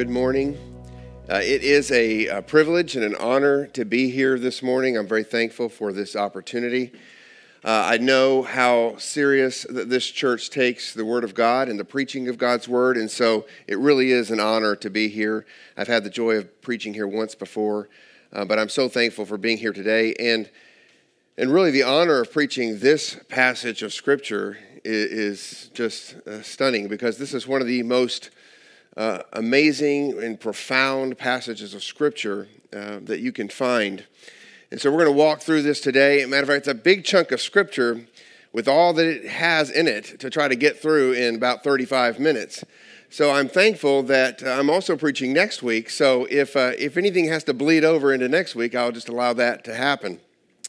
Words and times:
Good 0.00 0.08
morning. 0.08 0.56
Uh, 1.28 1.42
it 1.44 1.62
is 1.62 1.92
a, 1.92 2.26
a, 2.28 2.40
privilege 2.40 2.96
and 2.96 3.04
an 3.04 3.14
honor 3.16 3.66
to 3.66 3.84
be 3.84 4.08
here 4.08 4.38
this 4.38 4.62
morning. 4.62 4.96
I'm 4.96 5.06
very 5.06 5.24
thankful 5.24 5.68
for 5.68 5.92
this 5.92 6.16
opportunity. 6.16 6.90
Uh, 7.62 7.84
I 7.84 7.98
know 7.98 8.40
how 8.40 8.96
serious 8.96 9.66
that 9.68 9.90
this 9.90 10.06
church 10.06 10.48
takes 10.48 10.94
the 10.94 11.04
Word 11.04 11.22
of 11.22 11.34
God 11.34 11.68
and 11.68 11.78
the 11.78 11.84
preaching 11.84 12.28
of 12.28 12.38
God's 12.38 12.66
Word, 12.66 12.96
and 12.96 13.10
so 13.10 13.44
it 13.66 13.78
really 13.78 14.10
is 14.10 14.30
an 14.30 14.40
honor 14.40 14.74
to 14.76 14.88
be 14.88 15.08
here. 15.08 15.44
I've 15.76 15.88
had 15.88 16.02
the 16.02 16.08
joy 16.08 16.36
of 16.36 16.62
preaching 16.62 16.94
here 16.94 17.06
once 17.06 17.34
before, 17.34 17.90
uh, 18.32 18.46
but 18.46 18.58
I'm 18.58 18.70
so 18.70 18.88
thankful 18.88 19.26
for 19.26 19.36
being 19.36 19.58
here 19.58 19.74
today. 19.74 20.14
And, 20.18 20.48
and 21.36 21.52
really, 21.52 21.72
the 21.72 21.82
honor 21.82 22.22
of 22.22 22.32
preaching 22.32 22.78
this 22.78 23.20
passage 23.28 23.82
of 23.82 23.92
Scripture 23.92 24.56
is, 24.82 25.12
is 25.12 25.70
just 25.74 26.26
uh, 26.26 26.40
stunning 26.40 26.88
because 26.88 27.18
this 27.18 27.34
is 27.34 27.46
one 27.46 27.60
of 27.60 27.66
the 27.66 27.82
most 27.82 28.30
uh, 29.00 29.22
amazing 29.32 30.22
and 30.22 30.38
profound 30.38 31.16
passages 31.16 31.72
of 31.72 31.82
Scripture 31.82 32.48
uh, 32.70 32.98
that 33.00 33.20
you 33.20 33.32
can 33.32 33.48
find. 33.48 34.04
And 34.70 34.78
so 34.78 34.90
we're 34.90 34.98
going 34.98 35.16
to 35.16 35.18
walk 35.18 35.40
through 35.40 35.62
this 35.62 35.80
today. 35.80 36.22
Matter 36.26 36.42
of 36.42 36.48
fact, 36.48 36.58
it's 36.58 36.68
a 36.68 36.74
big 36.74 37.02
chunk 37.02 37.32
of 37.32 37.40
Scripture 37.40 38.06
with 38.52 38.68
all 38.68 38.92
that 38.92 39.06
it 39.06 39.24
has 39.24 39.70
in 39.70 39.88
it 39.88 40.20
to 40.20 40.28
try 40.28 40.48
to 40.48 40.54
get 40.54 40.82
through 40.82 41.14
in 41.14 41.34
about 41.34 41.64
35 41.64 42.20
minutes. 42.20 42.62
So 43.08 43.30
I'm 43.32 43.48
thankful 43.48 44.02
that 44.02 44.42
uh, 44.42 44.50
I'm 44.50 44.68
also 44.68 44.98
preaching 44.98 45.32
next 45.32 45.62
week. 45.62 45.88
So 45.88 46.26
if, 46.28 46.54
uh, 46.54 46.72
if 46.78 46.98
anything 46.98 47.26
has 47.28 47.42
to 47.44 47.54
bleed 47.54 47.84
over 47.84 48.12
into 48.12 48.28
next 48.28 48.54
week, 48.54 48.74
I'll 48.74 48.92
just 48.92 49.08
allow 49.08 49.32
that 49.32 49.64
to 49.64 49.74
happen. 49.74 50.20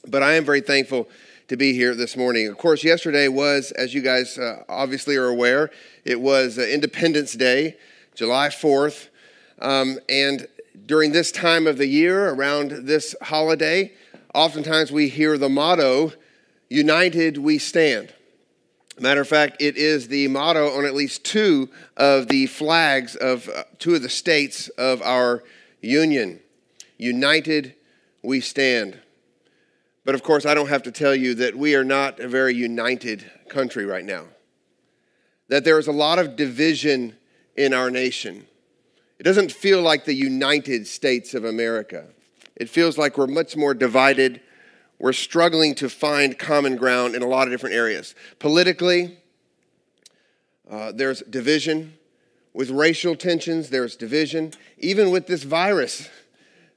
But 0.07 0.23
I 0.23 0.35
am 0.35 0.45
very 0.45 0.61
thankful 0.61 1.09
to 1.49 1.57
be 1.57 1.73
here 1.73 1.95
this 1.95 2.15
morning. 2.15 2.47
Of 2.47 2.57
course, 2.57 2.81
yesterday 2.81 3.27
was, 3.27 3.71
as 3.71 3.93
you 3.93 4.01
guys 4.01 4.37
uh, 4.37 4.63
obviously 4.69 5.17
are 5.17 5.27
aware, 5.27 5.69
it 6.05 6.21
was 6.21 6.57
uh, 6.57 6.61
Independence 6.61 7.33
Day. 7.33 7.75
July 8.15 8.49
4th. 8.49 9.07
Um, 9.59 9.99
and 10.09 10.47
during 10.85 11.11
this 11.11 11.31
time 11.31 11.67
of 11.67 11.77
the 11.77 11.87
year, 11.87 12.29
around 12.29 12.87
this 12.87 13.15
holiday, 13.21 13.93
oftentimes 14.33 14.91
we 14.91 15.09
hear 15.09 15.37
the 15.37 15.49
motto, 15.49 16.13
United 16.69 17.37
we 17.37 17.57
stand. 17.57 18.13
Matter 18.99 19.21
of 19.21 19.27
fact, 19.27 19.61
it 19.61 19.77
is 19.77 20.07
the 20.07 20.27
motto 20.27 20.77
on 20.77 20.85
at 20.85 20.93
least 20.93 21.23
two 21.23 21.69
of 21.97 22.27
the 22.27 22.45
flags 22.47 23.15
of 23.15 23.49
uh, 23.49 23.63
two 23.79 23.95
of 23.95 24.01
the 24.01 24.09
states 24.09 24.67
of 24.69 25.01
our 25.01 25.43
union. 25.81 26.39
United 26.97 27.75
we 28.21 28.41
stand. 28.41 28.99
But 30.05 30.15
of 30.15 30.23
course, 30.23 30.45
I 30.45 30.53
don't 30.53 30.69
have 30.69 30.83
to 30.83 30.91
tell 30.91 31.15
you 31.15 31.35
that 31.35 31.55
we 31.55 31.75
are 31.75 31.83
not 31.83 32.19
a 32.19 32.27
very 32.27 32.53
united 32.53 33.29
country 33.49 33.85
right 33.85 34.05
now. 34.05 34.25
That 35.47 35.63
there 35.63 35.79
is 35.79 35.87
a 35.87 35.91
lot 35.91 36.19
of 36.19 36.35
division 36.35 37.15
in 37.55 37.73
our 37.73 37.89
nation. 37.89 38.47
It 39.19 39.23
doesn't 39.23 39.51
feel 39.51 39.81
like 39.81 40.05
the 40.05 40.15
United 40.15 40.87
States 40.87 41.33
of 41.33 41.45
America. 41.45 42.07
It 42.55 42.69
feels 42.69 42.97
like 42.97 43.17
we're 43.17 43.27
much 43.27 43.55
more 43.55 43.73
divided. 43.73 44.41
We're 44.99 45.13
struggling 45.13 45.75
to 45.75 45.89
find 45.89 46.37
common 46.37 46.75
ground 46.75 47.15
in 47.15 47.21
a 47.21 47.27
lot 47.27 47.47
of 47.47 47.53
different 47.53 47.75
areas. 47.75 48.15
Politically, 48.39 49.17
uh, 50.69 50.91
there's 50.91 51.21
division. 51.21 51.93
With 52.53 52.69
racial 52.69 53.15
tensions, 53.15 53.69
there's 53.69 53.95
division. 53.95 54.53
Even 54.77 55.11
with 55.11 55.27
this 55.27 55.43
virus, 55.43 56.09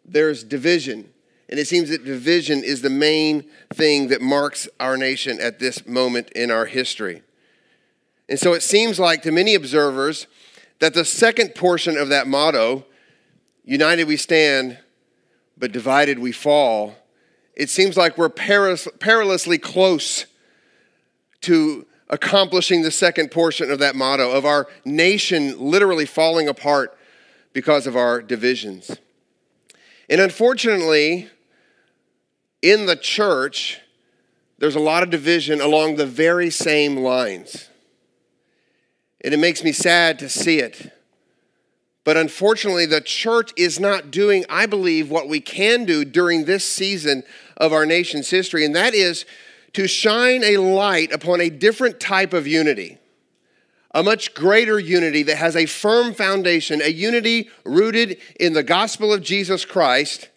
there's 0.04 0.44
division. 0.44 1.10
And 1.48 1.58
it 1.58 1.66
seems 1.66 1.90
that 1.90 2.04
division 2.04 2.64
is 2.64 2.82
the 2.82 2.90
main 2.90 3.44
thing 3.72 4.08
that 4.08 4.20
marks 4.20 4.68
our 4.80 4.96
nation 4.96 5.40
at 5.40 5.58
this 5.58 5.86
moment 5.86 6.30
in 6.30 6.50
our 6.50 6.66
history. 6.66 7.22
And 8.28 8.38
so 8.38 8.54
it 8.54 8.62
seems 8.62 8.98
like 8.98 9.22
to 9.22 9.30
many 9.30 9.54
observers, 9.54 10.26
that 10.80 10.94
the 10.94 11.04
second 11.04 11.54
portion 11.54 11.96
of 11.96 12.08
that 12.08 12.26
motto, 12.26 12.84
united 13.64 14.06
we 14.06 14.16
stand, 14.16 14.78
but 15.56 15.72
divided 15.72 16.18
we 16.18 16.32
fall, 16.32 16.96
it 17.54 17.70
seems 17.70 17.96
like 17.96 18.18
we're 18.18 18.28
perilously 18.28 19.58
close 19.58 20.26
to 21.42 21.86
accomplishing 22.08 22.82
the 22.82 22.90
second 22.90 23.30
portion 23.30 23.70
of 23.70 23.78
that 23.78 23.94
motto, 23.94 24.30
of 24.30 24.44
our 24.44 24.66
nation 24.84 25.58
literally 25.58 26.06
falling 26.06 26.48
apart 26.48 26.98
because 27.52 27.86
of 27.86 27.96
our 27.96 28.20
divisions. 28.20 28.90
And 30.08 30.20
unfortunately, 30.20 31.30
in 32.60 32.86
the 32.86 32.96
church, 32.96 33.80
there's 34.58 34.74
a 34.74 34.80
lot 34.80 35.02
of 35.02 35.10
division 35.10 35.60
along 35.60 35.96
the 35.96 36.06
very 36.06 36.50
same 36.50 36.96
lines 36.96 37.68
and 39.24 39.32
it 39.32 39.38
makes 39.38 39.64
me 39.64 39.72
sad 39.72 40.18
to 40.18 40.28
see 40.28 40.58
it. 40.58 40.92
But 42.04 42.18
unfortunately, 42.18 42.84
the 42.84 43.00
church 43.00 43.52
is 43.56 43.80
not 43.80 44.10
doing, 44.10 44.44
I 44.50 44.66
believe, 44.66 45.10
what 45.10 45.26
we 45.26 45.40
can 45.40 45.86
do 45.86 46.04
during 46.04 46.44
this 46.44 46.70
season 46.70 47.22
of 47.56 47.72
our 47.72 47.86
nation's 47.86 48.28
history, 48.28 48.66
and 48.66 48.76
that 48.76 48.92
is 48.92 49.24
to 49.72 49.88
shine 49.88 50.44
a 50.44 50.58
light 50.58 51.10
upon 51.10 51.40
a 51.40 51.48
different 51.48 51.98
type 51.98 52.34
of 52.34 52.46
unity, 52.46 52.98
a 53.94 54.02
much 54.02 54.34
greater 54.34 54.78
unity 54.78 55.22
that 55.22 55.38
has 55.38 55.56
a 55.56 55.64
firm 55.64 56.12
foundation, 56.12 56.82
a 56.82 56.92
unity 56.92 57.48
rooted 57.64 58.18
in 58.38 58.52
the 58.52 58.62
gospel 58.62 59.14
of 59.14 59.22
Jesus 59.22 59.64
Christ, 59.64 60.28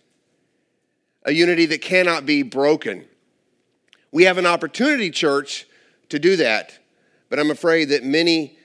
a 1.26 1.34
unity 1.34 1.66
that 1.66 1.82
cannot 1.82 2.26
be 2.26 2.42
broken. 2.42 3.06
We 4.14 4.24
have 4.24 4.38
an 4.38 4.46
opportunity, 4.46 5.12
church, 5.12 5.68
to 6.08 6.18
do 6.18 6.38
that, 6.38 6.80
but 7.30 7.38
I'm 7.38 7.52
afraid 7.52 7.90
that 7.90 8.06
many 8.06 8.57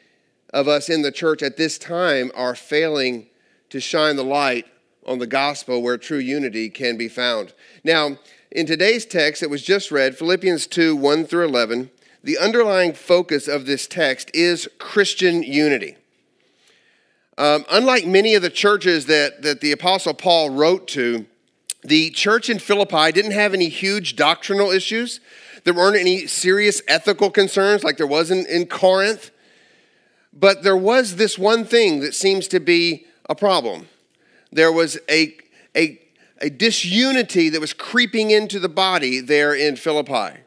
of 0.53 0.69
us 0.69 0.89
in 0.89 1.03
the 1.03 1.13
church 1.13 1.43
at 1.43 1.57
this 1.57 1.79
time 1.79 2.31
are 2.35 2.55
failing 2.55 3.29
to 3.71 3.81
shine 3.81 4.17
the 4.17 4.25
light 4.25 4.67
on 5.07 5.19
the 5.19 5.27
gospel 5.27 5.83
where 5.83 5.99
true 5.99 6.19
unity 6.19 6.69
can 6.69 6.97
be 6.97 7.09
found. 7.09 7.53
Now, 7.83 8.19
in 8.51 8.67
today's 8.67 9.07
text 9.07 9.41
that 9.41 9.51
was 9.51 9.62
just 9.62 9.91
read, 9.91 10.17
Philippians 10.17 10.67
2 10.67 10.95
1 10.95 11.25
through 11.25 11.47
11, 11.47 11.91
the 12.23 12.39
underlying 12.39 12.93
focus 12.93 13.49
of 13.49 13.67
this 13.67 13.87
text 13.87 14.31
is 14.35 14.69
Christian 14.79 15.43
unity. 15.43 15.97
Um, 17.39 17.65
unlike 17.71 18.07
many 18.07 18.35
of 18.35 18.43
the 18.43 18.51
churches 18.51 19.07
that, 19.07 19.43
that 19.43 19.61
the 19.61 19.73
Apostle 19.73 20.15
Paul 20.15 20.51
wrote 20.51 20.87
to, 20.89 21.27
the 21.83 22.11
church 22.11 22.49
in 22.49 22.61
Philippi 22.61 23.11
didn't 23.11 23.33
have 23.33 23.55
any 23.55 23.69
huge 23.69 24.15
doctrinal 24.15 24.71
issues. 24.71 25.19
There 25.65 25.75
weren't 25.75 25.97
any 25.97 26.29
serious 26.29 26.81
ethical 26.87 27.31
concerns 27.31 27.83
like 27.83 27.97
there 27.97 28.07
was 28.07 28.31
in, 28.31 28.47
in 28.47 28.67
Corinth. 28.67 29.31
But 30.32 30.62
there 30.62 30.76
was 30.76 31.16
this 31.16 31.38
one 31.38 31.65
thing 31.65 32.00
that 32.00 32.15
seems 32.15 32.48
to 32.48 32.60
be 32.60 33.06
a 33.28 33.34
problem. 33.34 33.88
There 34.50 34.72
was 34.72 34.98
a, 35.09 35.37
a, 35.76 36.00
a 36.41 36.50
disunity 36.50 37.48
that 37.48 37.60
was 37.60 37.72
creeping 37.72 38.31
into 38.31 38.59
the 38.59 38.69
body 38.69 39.20
there 39.20 39.54
in 39.54 39.76
Philippi. 39.76 40.41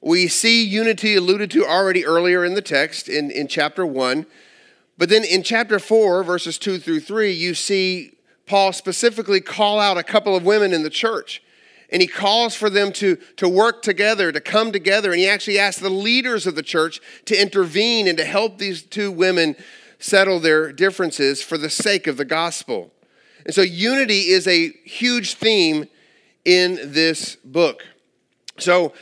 We 0.00 0.28
see 0.28 0.64
unity 0.64 1.16
alluded 1.16 1.50
to 1.52 1.64
already 1.64 2.04
earlier 2.06 2.44
in 2.44 2.54
the 2.54 2.62
text 2.62 3.08
in, 3.08 3.30
in 3.30 3.48
chapter 3.48 3.84
1. 3.84 4.26
But 4.98 5.08
then 5.08 5.24
in 5.24 5.42
chapter 5.42 5.78
4, 5.78 6.22
verses 6.22 6.58
2 6.58 6.78
through 6.78 7.00
3, 7.00 7.32
you 7.32 7.54
see 7.54 8.12
Paul 8.46 8.72
specifically 8.72 9.40
call 9.40 9.80
out 9.80 9.98
a 9.98 10.02
couple 10.02 10.36
of 10.36 10.44
women 10.44 10.72
in 10.72 10.82
the 10.82 10.90
church 10.90 11.42
and 11.90 12.02
he 12.02 12.08
calls 12.08 12.54
for 12.54 12.68
them 12.68 12.92
to, 12.92 13.16
to 13.36 13.48
work 13.48 13.82
together, 13.82 14.32
to 14.32 14.40
come 14.40 14.72
together. 14.72 15.12
And 15.12 15.20
he 15.20 15.28
actually 15.28 15.58
asks 15.58 15.80
the 15.80 15.90
leaders 15.90 16.46
of 16.46 16.54
the 16.54 16.62
church 16.62 17.00
to 17.26 17.40
intervene 17.40 18.08
and 18.08 18.18
to 18.18 18.24
help 18.24 18.58
these 18.58 18.82
two 18.82 19.10
women 19.12 19.56
settle 19.98 20.40
their 20.40 20.72
differences 20.72 21.42
for 21.42 21.56
the 21.56 21.70
sake 21.70 22.06
of 22.06 22.16
the 22.16 22.24
gospel. 22.24 22.92
And 23.44 23.54
so, 23.54 23.62
unity 23.62 24.28
is 24.28 24.46
a 24.48 24.70
huge 24.84 25.34
theme 25.34 25.86
in 26.44 26.78
this 26.82 27.36
book. 27.36 27.84
So, 28.58 28.92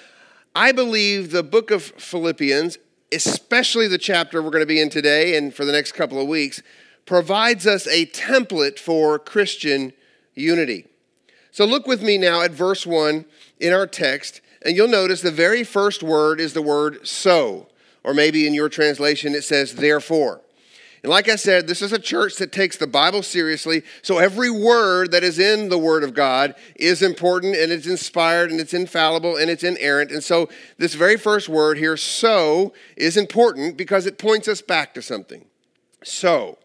I 0.55 0.71
believe 0.73 1.31
the 1.31 1.43
book 1.43 1.71
of 1.71 1.83
Philippians, 1.83 2.79
especially 3.11 3.89
the 3.89 3.99
chapter 3.99 4.43
we're 4.43 4.51
going 4.51 4.63
to 4.63 4.67
be 4.67 4.81
in 4.81 4.91
today 4.91 5.37
and 5.37 5.53
for 5.53 5.65
the 5.65 5.73
next 5.73 5.93
couple 5.93 6.21
of 6.21 6.29
weeks, 6.29 6.63
provides 7.07 7.67
us 7.67 7.87
a 7.87 8.07
template 8.07 8.79
for 8.79 9.19
Christian 9.19 9.93
unity. 10.35 10.87
So 11.55 11.65
look 11.65 11.87
with 11.87 12.03
me 12.03 12.19
now 12.19 12.43
at 12.43 12.51
verse 12.51 12.85
1 12.85 13.25
in 13.61 13.73
our 13.73 13.87
text, 13.87 14.41
and 14.63 14.75
you'll 14.75 14.89
notice 14.89 15.21
the 15.21 15.31
very 15.31 15.63
first 15.63 16.03
word 16.03 16.41
is 16.41 16.53
the 16.53 16.61
word 16.61 17.07
so, 17.07 17.69
or 18.03 18.13
maybe 18.13 18.49
in 18.49 18.55
your 18.55 18.69
translation 18.69 19.37
it 19.37 19.45
says 19.45 19.77
therefore. 19.77 20.41
And 21.05 21.11
like 21.11 21.29
I 21.29 21.37
said, 21.37 21.69
this 21.69 21.81
is 21.81 21.93
a 21.93 21.99
church 22.01 22.39
that 22.39 22.51
takes 22.51 22.77
the 22.77 22.89
Bible 22.89 23.23
seriously. 23.23 23.85
So 24.03 24.19
every 24.19 24.51
word 24.51 25.13
that 25.13 25.23
is 25.23 25.39
in 25.39 25.69
the 25.69 25.79
Word 25.79 26.03
of 26.03 26.13
God 26.13 26.57
is 26.75 27.03
important 27.03 27.55
and 27.55 27.71
it's 27.71 27.87
inspired 27.87 28.51
and 28.51 28.59
it's 28.59 28.75
infallible 28.75 29.37
and 29.37 29.49
it's 29.49 29.63
inerrant. 29.63 30.11
And 30.11 30.25
so 30.25 30.49
this 30.79 30.95
very 30.95 31.17
first 31.17 31.49
word 31.49 31.79
here, 31.79 31.97
so, 31.97 32.73
is 32.97 33.17
important 33.17 33.77
because 33.77 34.07
it 34.07 34.19
points 34.19 34.49
us 34.49 34.61
back 34.61 34.93
to 34.95 35.03
something. 35.03 35.45
So, 36.03 36.59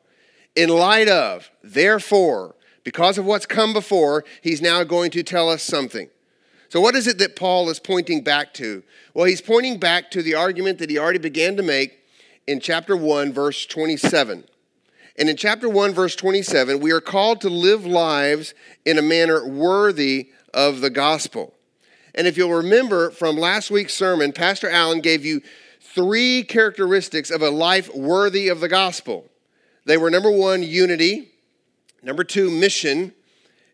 in 0.56 0.70
light 0.70 1.08
of, 1.08 1.52
therefore, 1.62 2.56
because 2.90 3.20
of 3.20 3.26
what's 3.26 3.46
come 3.46 3.72
before, 3.72 4.26
he's 4.42 4.64
now 4.64 4.84
going 4.84 5.12
to 5.12 5.22
tell 5.22 5.48
us 5.48 5.62
something. 5.62 6.10
So, 6.70 6.82
what 6.82 6.96
is 6.96 7.06
it 7.06 7.20
that 7.20 7.36
Paul 7.36 7.70
is 7.70 7.80
pointing 7.80 8.24
back 8.24 8.52
to? 8.56 8.82
Well, 9.14 9.26
he's 9.26 9.42
pointing 9.42 9.78
back 9.78 10.10
to 10.10 10.24
the 10.24 10.34
argument 10.34 10.80
that 10.80 10.90
he 10.90 10.98
already 10.98 11.20
began 11.20 11.56
to 11.58 11.62
make 11.62 12.00
in 12.48 12.60
chapter 12.60 12.98
1, 12.98 13.32
verse 13.32 13.68
27. 13.68 14.44
And 15.20 15.30
in 15.30 15.38
chapter 15.38 15.70
1, 15.70 15.94
verse 15.94 16.16
27, 16.16 16.80
we 16.80 16.92
are 16.92 17.00
called 17.00 17.42
to 17.42 17.50
live 17.52 17.86
lives 17.86 18.56
in 18.88 18.98
a 18.98 19.04
manner 19.04 19.48
worthy 19.48 20.32
of 20.52 20.82
the 20.82 20.90
gospel. 20.90 21.54
And 22.16 22.26
if 22.26 22.38
you'll 22.38 22.52
remember 22.52 23.12
from 23.12 23.38
last 23.38 23.70
week's 23.70 23.94
sermon, 23.94 24.32
Pastor 24.32 24.68
Allen 24.68 25.02
gave 25.02 25.24
you 25.24 25.44
three 25.80 26.42
characteristics 26.42 27.30
of 27.30 27.44
a 27.44 27.52
life 27.52 27.94
worthy 27.94 28.48
of 28.48 28.62
the 28.62 28.68
gospel. 28.68 29.30
They 29.86 29.98
were 29.98 30.10
number 30.10 30.32
one, 30.32 30.64
unity, 30.64 31.30
number 32.04 32.24
two, 32.24 32.50
mission, 32.50 33.14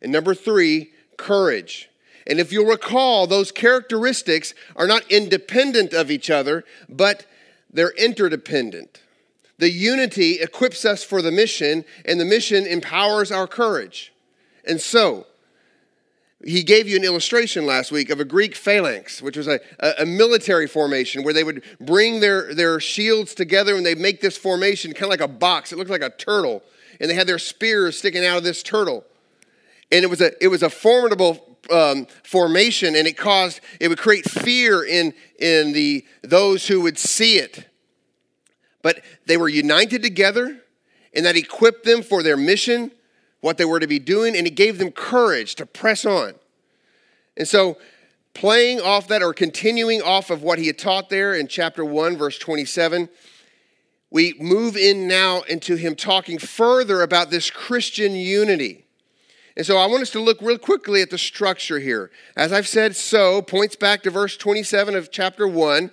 and 0.01 0.11
number 0.11 0.35
three, 0.35 0.91
courage. 1.17 1.89
And 2.27 2.39
if 2.39 2.51
you'll 2.51 2.65
recall, 2.65 3.27
those 3.27 3.51
characteristics 3.51 4.53
are 4.75 4.87
not 4.87 5.09
independent 5.11 5.93
of 5.93 6.09
each 6.09 6.29
other, 6.29 6.63
but 6.89 7.25
they're 7.71 7.93
interdependent. 7.97 9.01
The 9.57 9.69
unity 9.69 10.39
equips 10.39 10.85
us 10.85 11.03
for 11.03 11.21
the 11.21 11.31
mission, 11.31 11.85
and 12.03 12.19
the 12.19 12.25
mission 12.25 12.65
empowers 12.65 13.31
our 13.31 13.47
courage. 13.47 14.11
And 14.67 14.81
so, 14.81 15.27
he 16.43 16.63
gave 16.63 16.87
you 16.87 16.95
an 16.95 17.03
illustration 17.03 17.65
last 17.65 17.91
week 17.91 18.09
of 18.09 18.19
a 18.19 18.25
Greek 18.25 18.55
phalanx, 18.55 19.21
which 19.21 19.37
was 19.37 19.47
a, 19.47 19.59
a, 19.99 20.05
military 20.05 20.67
formation 20.67 21.23
where 21.23 21.33
they 21.33 21.43
would 21.43 21.63
bring 21.79 22.19
their, 22.19 22.53
their 22.53 22.79
shields 22.79 23.33
together 23.33 23.75
and 23.75 23.85
they 23.85 23.95
make 23.95 24.21
this 24.21 24.37
formation 24.37 24.93
kind 24.93 25.05
of 25.05 25.09
like 25.09 25.21
a 25.21 25.27
box. 25.27 25.71
It 25.71 25.77
looked 25.77 25.89
like 25.89 26.03
a 26.03 26.11
turtle. 26.11 26.61
And 26.99 27.09
they 27.09 27.15
had 27.15 27.27
their 27.27 27.39
spears 27.39 27.97
sticking 27.97 28.25
out 28.25 28.37
of 28.37 28.43
this 28.43 28.63
turtle. 28.63 29.03
And 29.91 30.03
it 30.03 30.09
was 30.09 30.21
a, 30.21 30.31
it 30.43 30.47
was 30.47 30.63
a 30.63 30.69
formidable 30.69 31.55
um, 31.71 32.07
formation 32.23 32.95
and 32.95 33.07
it 33.07 33.17
caused 33.17 33.61
it 33.79 33.87
would 33.87 33.97
create 33.97 34.29
fear 34.29 34.83
in 34.83 35.13
in 35.39 35.73
the 35.73 36.05
those 36.21 36.67
who 36.67 36.81
would 36.81 36.97
see 36.97 37.37
it 37.37 37.67
but 38.81 39.01
they 39.25 39.37
were 39.37 39.49
united 39.49 40.03
together 40.03 40.61
and 41.13 41.25
that 41.25 41.35
equipped 41.35 41.85
them 41.85 42.01
for 42.01 42.21
their 42.21 42.37
mission 42.37 42.91
what 43.41 43.57
they 43.57 43.65
were 43.65 43.79
to 43.79 43.87
be 43.87 43.99
doing 43.99 44.35
and 44.35 44.45
it 44.47 44.55
gave 44.55 44.77
them 44.77 44.91
courage 44.91 45.55
to 45.55 45.65
press 45.65 46.05
on 46.05 46.33
and 47.37 47.47
so 47.47 47.77
playing 48.33 48.79
off 48.81 49.07
that 49.07 49.23
or 49.23 49.33
continuing 49.33 50.01
off 50.01 50.29
of 50.29 50.43
what 50.43 50.59
he 50.59 50.67
had 50.67 50.77
taught 50.77 51.09
there 51.09 51.33
in 51.33 51.47
chapter 51.47 51.83
1 51.83 52.17
verse 52.17 52.37
27 52.37 53.09
we 54.15 54.33
move 54.39 54.77
in 54.77 55.09
now 55.09 55.41
into 55.41 55.75
him 55.75 55.93
talking 55.93 56.39
further 56.39 57.01
about 57.01 57.29
this 57.29 57.49
christian 57.51 58.13
unity 58.13 58.85
and 59.57 59.65
so 59.65 59.77
I 59.77 59.85
want 59.85 60.01
us 60.01 60.09
to 60.11 60.19
look 60.19 60.41
real 60.41 60.57
quickly 60.57 61.01
at 61.01 61.09
the 61.09 61.17
structure 61.17 61.79
here. 61.79 62.11
As 62.35 62.51
I've 62.51 62.67
said, 62.67 62.95
so 62.95 63.41
points 63.41 63.75
back 63.75 64.03
to 64.03 64.09
verse 64.09 64.35
27 64.35 64.95
of 64.95 65.11
chapter 65.11 65.47
1. 65.47 65.91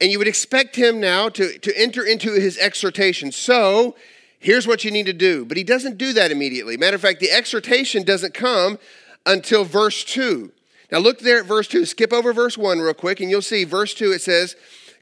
And 0.00 0.12
you 0.12 0.18
would 0.18 0.28
expect 0.28 0.76
him 0.76 1.00
now 1.00 1.28
to, 1.30 1.58
to 1.58 1.76
enter 1.76 2.04
into 2.04 2.32
his 2.34 2.58
exhortation. 2.58 3.32
So 3.32 3.96
here's 4.38 4.68
what 4.68 4.84
you 4.84 4.90
need 4.90 5.06
to 5.06 5.12
do. 5.12 5.44
But 5.44 5.56
he 5.56 5.64
doesn't 5.64 5.98
do 5.98 6.12
that 6.12 6.30
immediately. 6.30 6.76
Matter 6.76 6.94
of 6.94 7.02
fact, 7.02 7.18
the 7.18 7.30
exhortation 7.30 8.04
doesn't 8.04 8.34
come 8.34 8.78
until 9.24 9.64
verse 9.64 10.04
2. 10.04 10.52
Now 10.92 10.98
look 10.98 11.18
there 11.18 11.40
at 11.40 11.46
verse 11.46 11.66
2. 11.66 11.86
Skip 11.86 12.12
over 12.12 12.32
verse 12.32 12.56
1 12.56 12.78
real 12.78 12.94
quick, 12.94 13.18
and 13.18 13.30
you'll 13.30 13.42
see 13.42 13.64
verse 13.64 13.94
2 13.94 14.12
it 14.12 14.22
says, 14.22 14.54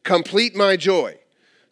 Complete 0.04 0.56
my 0.56 0.76
joy. 0.76 1.18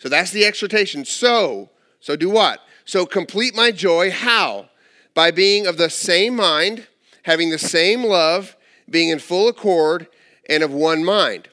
So 0.02 0.10
that's 0.10 0.32
the 0.32 0.44
exhortation. 0.44 1.06
So, 1.06 1.70
so 2.00 2.16
do 2.16 2.28
what? 2.28 2.60
So 2.84 3.06
complete 3.06 3.54
my 3.54 3.70
joy. 3.70 4.10
How? 4.10 4.68
by 5.14 5.30
being 5.30 5.66
of 5.66 5.76
the 5.76 5.90
same 5.90 6.36
mind, 6.36 6.86
having 7.24 7.50
the 7.50 7.58
same 7.58 8.04
love, 8.04 8.56
being 8.88 9.10
in 9.10 9.18
full 9.18 9.48
accord, 9.48 10.08
and 10.48 10.62
of 10.62 10.72
one 10.72 11.04
mind. 11.04 11.48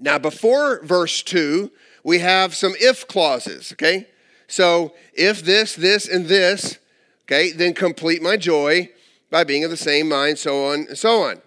Now, 0.00 0.18
before 0.18 0.82
verse 0.82 1.22
2, 1.22 1.70
we 2.02 2.18
have 2.20 2.54
some 2.54 2.74
if 2.80 3.06
clauses, 3.06 3.72
okay? 3.72 4.08
So, 4.46 4.94
if 5.12 5.42
this, 5.42 5.74
this, 5.74 6.08
and 6.08 6.26
this, 6.26 6.78
okay, 7.26 7.52
then 7.52 7.74
complete 7.74 8.22
my 8.22 8.36
joy 8.36 8.90
by 9.30 9.44
being 9.44 9.64
of 9.64 9.70
the 9.70 9.76
same 9.76 10.08
mind, 10.08 10.38
so 10.38 10.66
on 10.66 10.86
and 10.88 10.98
so 10.98 11.22
on. 11.22 11.40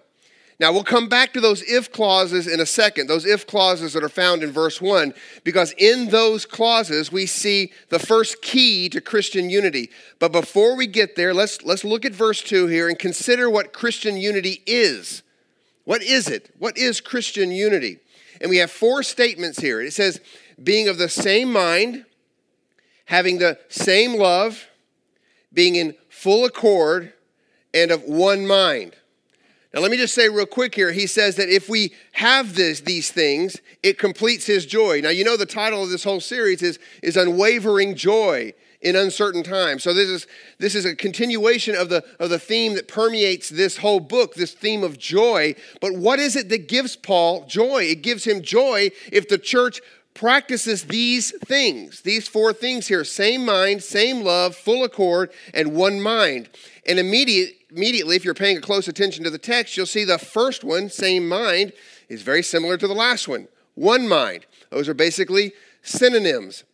Now, 0.60 0.72
we'll 0.72 0.82
come 0.82 1.08
back 1.08 1.32
to 1.34 1.40
those 1.40 1.62
if 1.62 1.92
clauses 1.92 2.48
in 2.48 2.58
a 2.58 2.66
second, 2.66 3.06
those 3.06 3.24
if 3.24 3.46
clauses 3.46 3.92
that 3.92 4.02
are 4.02 4.08
found 4.08 4.42
in 4.42 4.50
verse 4.50 4.80
1, 4.80 5.14
because 5.44 5.72
in 5.78 6.08
those 6.08 6.46
clauses 6.46 7.12
we 7.12 7.26
see 7.26 7.72
the 7.90 8.00
first 8.00 8.42
key 8.42 8.88
to 8.88 9.00
Christian 9.00 9.50
unity. 9.50 9.90
But 10.18 10.32
before 10.32 10.76
we 10.76 10.88
get 10.88 11.14
there, 11.14 11.32
let's, 11.32 11.62
let's 11.62 11.84
look 11.84 12.04
at 12.04 12.12
verse 12.12 12.42
2 12.42 12.66
here 12.66 12.88
and 12.88 12.98
consider 12.98 13.48
what 13.48 13.72
Christian 13.72 14.16
unity 14.16 14.62
is. 14.66 15.22
What 15.84 16.02
is 16.02 16.26
it? 16.28 16.52
What 16.58 16.76
is 16.76 17.00
Christian 17.00 17.52
unity? 17.52 18.00
And 18.40 18.50
we 18.50 18.56
have 18.56 18.70
four 18.70 19.04
statements 19.04 19.60
here. 19.60 19.80
It 19.80 19.92
says, 19.92 20.20
being 20.60 20.88
of 20.88 20.98
the 20.98 21.08
same 21.08 21.52
mind, 21.52 22.04
having 23.04 23.38
the 23.38 23.58
same 23.68 24.14
love, 24.14 24.66
being 25.52 25.76
in 25.76 25.94
full 26.08 26.44
accord, 26.44 27.12
and 27.72 27.92
of 27.92 28.02
one 28.02 28.44
mind. 28.44 28.96
Now, 29.74 29.80
let 29.80 29.90
me 29.90 29.98
just 29.98 30.14
say 30.14 30.30
real 30.30 30.46
quick 30.46 30.74
here. 30.74 30.92
He 30.92 31.06
says 31.06 31.36
that 31.36 31.50
if 31.50 31.68
we 31.68 31.92
have 32.12 32.54
this, 32.54 32.80
these 32.80 33.10
things, 33.10 33.58
it 33.82 33.98
completes 33.98 34.46
his 34.46 34.64
joy. 34.64 35.00
Now, 35.02 35.10
you 35.10 35.24
know 35.24 35.36
the 35.36 35.44
title 35.44 35.82
of 35.82 35.90
this 35.90 36.04
whole 36.04 36.20
series 36.20 36.62
is, 36.62 36.78
is 37.02 37.18
Unwavering 37.18 37.94
Joy 37.94 38.54
in 38.80 38.96
Uncertain 38.96 39.42
Times. 39.42 39.82
So 39.82 39.92
this 39.92 40.08
is, 40.08 40.26
this 40.58 40.74
is 40.74 40.84
a 40.84 40.94
continuation 40.94 41.74
of 41.74 41.90
the, 41.90 42.04
of 42.18 42.30
the 42.30 42.38
theme 42.38 42.74
that 42.74 42.88
permeates 42.88 43.50
this 43.50 43.76
whole 43.76 44.00
book, 44.00 44.34
this 44.34 44.52
theme 44.52 44.84
of 44.84 44.98
joy. 44.98 45.54
But 45.80 45.94
what 45.94 46.18
is 46.18 46.36
it 46.36 46.48
that 46.48 46.68
gives 46.68 46.96
Paul 46.96 47.44
joy? 47.46 47.82
It 47.82 48.02
gives 48.02 48.24
him 48.24 48.40
joy 48.40 48.90
if 49.12 49.28
the 49.28 49.38
church 49.38 49.80
practices 50.18 50.84
these 50.84 51.30
things, 51.46 52.00
these 52.00 52.26
four 52.26 52.52
things 52.52 52.88
here 52.88 53.04
same 53.04 53.44
mind, 53.44 53.82
same 53.82 54.22
love, 54.22 54.56
full 54.56 54.82
accord, 54.84 55.30
and 55.54 55.74
one 55.74 56.00
mind. 56.00 56.48
And 56.86 56.98
immediate, 56.98 57.54
immediately, 57.70 58.16
if 58.16 58.24
you're 58.24 58.34
paying 58.34 58.60
close 58.60 58.88
attention 58.88 59.22
to 59.24 59.30
the 59.30 59.38
text, 59.38 59.76
you'll 59.76 59.86
see 59.86 60.04
the 60.04 60.18
first 60.18 60.64
one, 60.64 60.90
same 60.90 61.28
mind, 61.28 61.72
is 62.08 62.22
very 62.22 62.42
similar 62.42 62.76
to 62.76 62.88
the 62.88 62.94
last 62.94 63.28
one. 63.28 63.46
One 63.76 64.08
mind. 64.08 64.44
Those 64.70 64.88
are 64.88 64.94
basically 64.94 65.52
synonyms. 65.82 66.64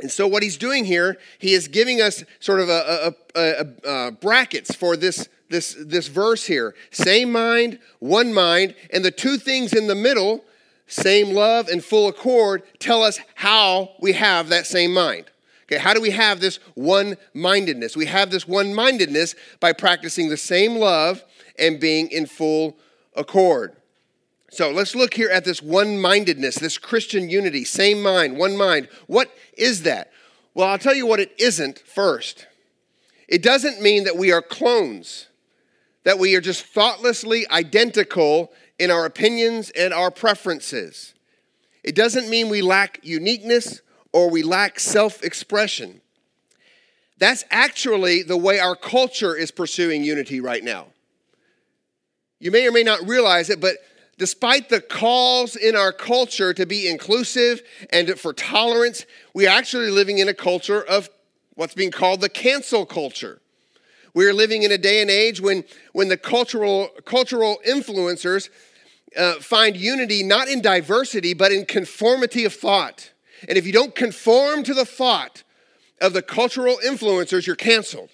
And 0.00 0.10
so, 0.10 0.26
what 0.26 0.42
he's 0.42 0.56
doing 0.56 0.84
here, 0.84 1.18
he 1.38 1.54
is 1.54 1.68
giving 1.68 2.00
us 2.00 2.24
sort 2.40 2.60
of 2.60 2.68
a, 2.68 3.14
a, 3.34 3.40
a, 3.40 3.40
a, 3.40 3.88
uh, 3.88 4.10
brackets 4.10 4.74
for 4.74 4.96
this, 4.96 5.28
this, 5.50 5.76
this 5.78 6.08
verse 6.08 6.46
here. 6.46 6.74
Same 6.90 7.30
mind, 7.30 7.78
one 8.00 8.32
mind, 8.32 8.74
and 8.92 9.04
the 9.04 9.10
two 9.10 9.38
things 9.38 9.72
in 9.72 9.86
the 9.86 9.94
middle, 9.94 10.44
same 10.88 11.34
love 11.34 11.68
and 11.68 11.84
full 11.84 12.08
accord, 12.08 12.62
tell 12.80 13.02
us 13.04 13.20
how 13.36 13.92
we 14.00 14.14
have 14.14 14.48
that 14.48 14.66
same 14.66 14.92
mind. 14.92 15.26
Okay, 15.64 15.78
how 15.78 15.92
do 15.92 16.00
we 16.00 16.10
have 16.10 16.40
this 16.40 16.58
one 16.74 17.16
mindedness? 17.34 17.96
We 17.96 18.06
have 18.06 18.30
this 18.30 18.48
one 18.48 18.74
mindedness 18.74 19.34
by 19.60 19.74
practicing 19.74 20.28
the 20.30 20.36
same 20.38 20.76
love 20.76 21.22
and 21.58 21.78
being 21.78 22.10
in 22.10 22.24
full 22.26 22.78
accord. 23.14 23.76
So 24.50 24.70
let's 24.70 24.94
look 24.94 25.12
here 25.12 25.28
at 25.28 25.44
this 25.44 25.62
one 25.62 26.00
mindedness, 26.00 26.56
this 26.56 26.78
Christian 26.78 27.28
unity, 27.28 27.64
same 27.64 28.02
mind, 28.02 28.38
one 28.38 28.56
mind. 28.56 28.88
What 29.06 29.30
is 29.58 29.82
that? 29.82 30.10
Well, 30.54 30.68
I'll 30.68 30.78
tell 30.78 30.94
you 30.94 31.06
what 31.06 31.20
it 31.20 31.32
isn't 31.38 31.80
first. 31.80 32.46
It 33.28 33.42
doesn't 33.42 33.82
mean 33.82 34.04
that 34.04 34.16
we 34.16 34.32
are 34.32 34.40
clones, 34.40 35.26
that 36.04 36.18
we 36.18 36.34
are 36.34 36.40
just 36.40 36.64
thoughtlessly 36.64 37.46
identical 37.50 38.52
in 38.78 38.90
our 38.90 39.04
opinions 39.04 39.70
and 39.70 39.92
our 39.92 40.10
preferences. 40.10 41.14
It 41.82 41.94
doesn't 41.94 42.28
mean 42.28 42.48
we 42.48 42.62
lack 42.62 43.00
uniqueness 43.02 43.80
or 44.12 44.30
we 44.30 44.42
lack 44.42 44.80
self 44.80 45.22
expression. 45.22 46.00
That's 47.18 47.44
actually 47.50 48.22
the 48.22 48.36
way 48.36 48.60
our 48.60 48.76
culture 48.76 49.34
is 49.34 49.50
pursuing 49.50 50.04
unity 50.04 50.40
right 50.40 50.62
now. 50.62 50.86
You 52.38 52.52
may 52.52 52.66
or 52.66 52.72
may 52.72 52.84
not 52.84 53.06
realize 53.08 53.50
it, 53.50 53.60
but 53.60 53.78
despite 54.16 54.68
the 54.68 54.80
calls 54.80 55.56
in 55.56 55.74
our 55.74 55.92
culture 55.92 56.54
to 56.54 56.66
be 56.66 56.88
inclusive 56.88 57.62
and 57.90 58.18
for 58.18 58.32
tolerance, 58.32 59.04
we 59.34 59.46
are 59.46 59.56
actually 59.56 59.90
living 59.90 60.18
in 60.18 60.28
a 60.28 60.34
culture 60.34 60.82
of 60.82 61.10
what's 61.54 61.74
being 61.74 61.90
called 61.90 62.20
the 62.20 62.28
cancel 62.28 62.86
culture. 62.86 63.40
We 64.14 64.26
are 64.26 64.32
living 64.32 64.62
in 64.62 64.72
a 64.72 64.78
day 64.78 65.02
and 65.02 65.10
age 65.10 65.40
when, 65.40 65.64
when 65.92 66.08
the 66.08 66.16
cultural, 66.16 66.88
cultural 67.04 67.58
influencers 67.66 68.48
uh, 69.16 69.34
find 69.34 69.76
unity 69.76 70.22
not 70.22 70.48
in 70.48 70.60
diversity, 70.60 71.34
but 71.34 71.52
in 71.52 71.64
conformity 71.64 72.44
of 72.44 72.52
thought. 72.52 73.12
And 73.48 73.56
if 73.56 73.66
you 73.66 73.72
don't 73.72 73.94
conform 73.94 74.62
to 74.64 74.74
the 74.74 74.84
thought 74.84 75.42
of 76.00 76.12
the 76.12 76.22
cultural 76.22 76.78
influencers, 76.84 77.46
you're 77.46 77.56
canceled. 77.56 78.10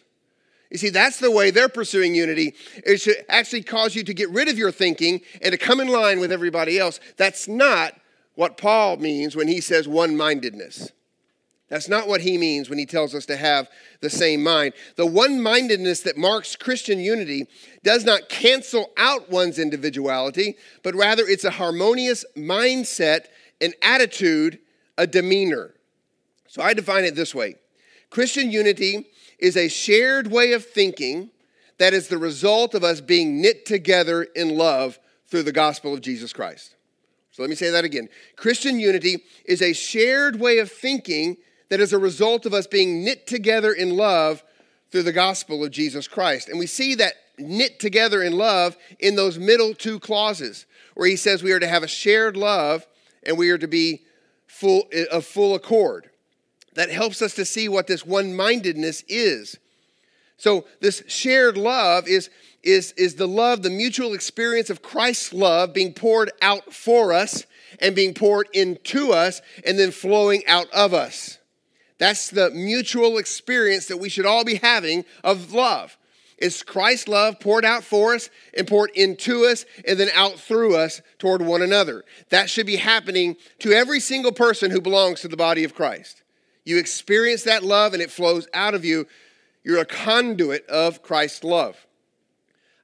You 0.71 0.79
see, 0.79 0.91
that's 0.91 1.19
the 1.19 1.31
way 1.31 1.51
they're 1.51 1.69
pursuing 1.69 2.15
unity, 2.15 2.55
is 2.85 3.05
to 3.05 3.31
actually 3.31 3.63
cause 3.63 3.95
you 3.95 4.03
to 4.05 4.15
get 4.15 4.31
rid 4.31 4.49
of 4.49 4.59
your 4.59 4.73
thinking 4.73 5.21
and 5.41 5.53
to 5.53 5.59
come 5.59 5.81
in 5.81 5.89
line 5.89 6.19
with 6.19 6.33
everybody 6.33 6.79
else. 6.79 6.99
That's 7.17 7.47
not 7.47 7.95
what 8.35 8.57
Paul 8.57 8.97
means 8.97 9.37
when 9.37 9.47
he 9.47 9.61
says 9.61 9.87
one 9.87 10.17
mindedness. 10.17 10.91
That's 11.69 11.89
not 11.89 12.07
what 12.07 12.21
he 12.21 12.37
means 12.37 12.69
when 12.69 12.79
he 12.79 12.87
tells 12.87 13.15
us 13.15 13.27
to 13.27 13.37
have 13.37 13.69
the 14.01 14.11
same 14.11 14.43
mind. 14.43 14.75
The 14.97 15.07
one 15.07 15.43
mindedness 15.43 16.03
that 16.03 16.17
marks 16.17 16.57
Christian 16.57 17.01
unity 17.01 17.47
does 17.83 18.05
not 18.05 18.29
cancel 18.29 18.91
out 18.97 19.31
one's 19.31 19.59
individuality, 19.59 20.57
but 20.83 20.95
rather 20.95 21.25
it's 21.27 21.45
a 21.45 21.51
harmonious 21.51 22.25
mindset, 22.37 23.27
an 23.61 23.73
attitude, 23.81 24.59
a 24.99 25.07
demeanor. 25.07 25.75
So 26.49 26.63
I 26.63 26.75
define 26.75 27.05
it 27.05 27.15
this 27.15 27.35
way 27.35 27.57
Christian 28.11 28.51
unity 28.51 29.07
is 29.39 29.57
a 29.57 29.69
shared 29.69 30.31
way 30.31 30.53
of 30.53 30.65
thinking 30.65 31.31
that 31.79 31.95
is 31.95 32.09
the 32.09 32.19
result 32.19 32.75
of 32.75 32.85
us 32.85 33.01
being 33.01 33.41
knit 33.41 33.67
together 33.67 34.23
in 34.23 34.57
love 34.57 34.99
through 35.27 35.43
the 35.43 35.53
gospel 35.53 35.93
of 35.93 36.01
Jesus 36.01 36.33
Christ. 36.33 36.77
So 37.33 37.43
let 37.43 37.51
me 37.51 37.57
say 37.57 37.71
that 37.71 37.85
again. 37.85 38.09
Christian 38.37 38.79
unity 38.79 39.25
is 39.45 39.61
a 39.61 39.73
shared 39.73 40.39
way 40.39 40.59
of 40.59 40.71
thinking 40.71 41.39
that 41.75 41.81
is 41.81 41.93
a 41.93 41.99
result 41.99 42.47
of 42.47 42.55
us 42.55 42.69
being 42.69 43.03
knit 43.03 43.27
together 43.27 43.73
in 43.73 43.97
love 43.97 44.45
through 44.93 45.03
the 45.03 45.11
gospel 45.11 45.65
of 45.65 45.73
Jesus 45.73 46.07
Christ. 46.07 46.49
And 46.49 46.57
we 46.57 46.69
see 46.69 46.95
that 46.95 47.15
knit 47.37 47.81
together 47.81 48.23
in 48.23 48.35
love 48.35 48.77
in 49.01 49.17
those 49.17 49.41
middle 49.41 49.75
two 49.75 49.99
clauses 49.99 50.67
where 50.95 51.09
he 51.09 51.17
says 51.17 51.43
we 51.43 51.51
are 51.51 51.59
to 51.59 51.67
have 51.67 51.83
a 51.83 51.89
shared 51.89 52.37
love 52.37 52.87
and 53.25 53.37
we 53.37 53.51
are 53.51 53.59
to 53.59 53.67
be 53.67 54.03
full 54.47 54.85
eh, 54.93 55.07
of 55.11 55.25
full 55.25 55.57
accord 55.57 56.11
that 56.75 56.91
helps 56.91 57.21
us 57.21 57.35
to 57.35 57.45
see 57.45 57.69
what 57.69 57.89
this 57.89 58.07
one 58.07 58.37
mindedness 58.37 59.03
is. 59.09 59.59
So, 60.37 60.67
this 60.81 61.03
shared 61.09 61.57
love 61.57 62.07
is, 62.07 62.31
is, 62.63 62.93
is 62.93 63.17
the 63.17 63.27
love, 63.27 63.65
the 63.65 63.71
mutual 63.71 64.15
experience 64.15 64.71
of 64.71 64.81
Christ's 64.81 65.33
love 65.33 65.75
being 65.75 65.93
poured 65.93 66.31
out 66.41 66.73
for 66.73 67.13
us 67.13 67.47
and 67.81 67.97
being 67.97 68.15
poured 68.15 68.47
into 68.53 69.11
us 69.11 69.43
and 69.67 69.77
then 69.77 69.91
flowing 69.91 70.47
out 70.47 70.71
of 70.71 70.95
us. 70.95 71.39
That's 71.99 72.31
the 72.31 72.51
mutual 72.51 73.19
experience 73.19 73.87
that 73.87 73.99
we 73.99 74.09
should 74.09 74.27
all 74.27 74.45
be 74.45 74.57
having 74.57 75.05
of 75.23 75.53
love. 75.53 75.97
It's 76.37 76.63
Christ's 76.63 77.09
love 77.09 77.39
poured 77.39 77.65
out 77.65 77.85
for 77.85 78.15
us 78.15 78.29
and 78.57 78.67
poured 78.67 78.91
into 78.95 79.45
us 79.45 79.65
and 79.87 79.99
then 79.99 80.09
out 80.15 80.39
through 80.39 80.77
us 80.77 81.01
toward 81.19 81.43
one 81.43 81.63
another. 81.63 82.05
That 82.31 82.51
should 82.51 82.67
be 82.67 82.77
happening 82.77 83.37
to 83.61 83.73
every 83.73 84.01
single 84.01 84.33
person 84.33 84.71
who 84.71 84.81
belongs 84.81 85.21
to 85.21 85.29
the 85.29 85.37
body 85.37 85.63
of 85.63 85.75
Christ. 85.75 86.23
You 86.65 86.79
experience 86.79 87.45
that 87.45 87.63
love 87.63 87.93
and 87.93 88.03
it 88.03 88.11
flows 88.11 88.49
out 88.53 88.75
of 88.75 88.85
you. 88.85 89.07
You're 89.63 89.81
a 89.81 89.87
conduit 89.87 90.67
of 90.67 91.03
Christ's 91.03 91.45
love. 91.45 91.87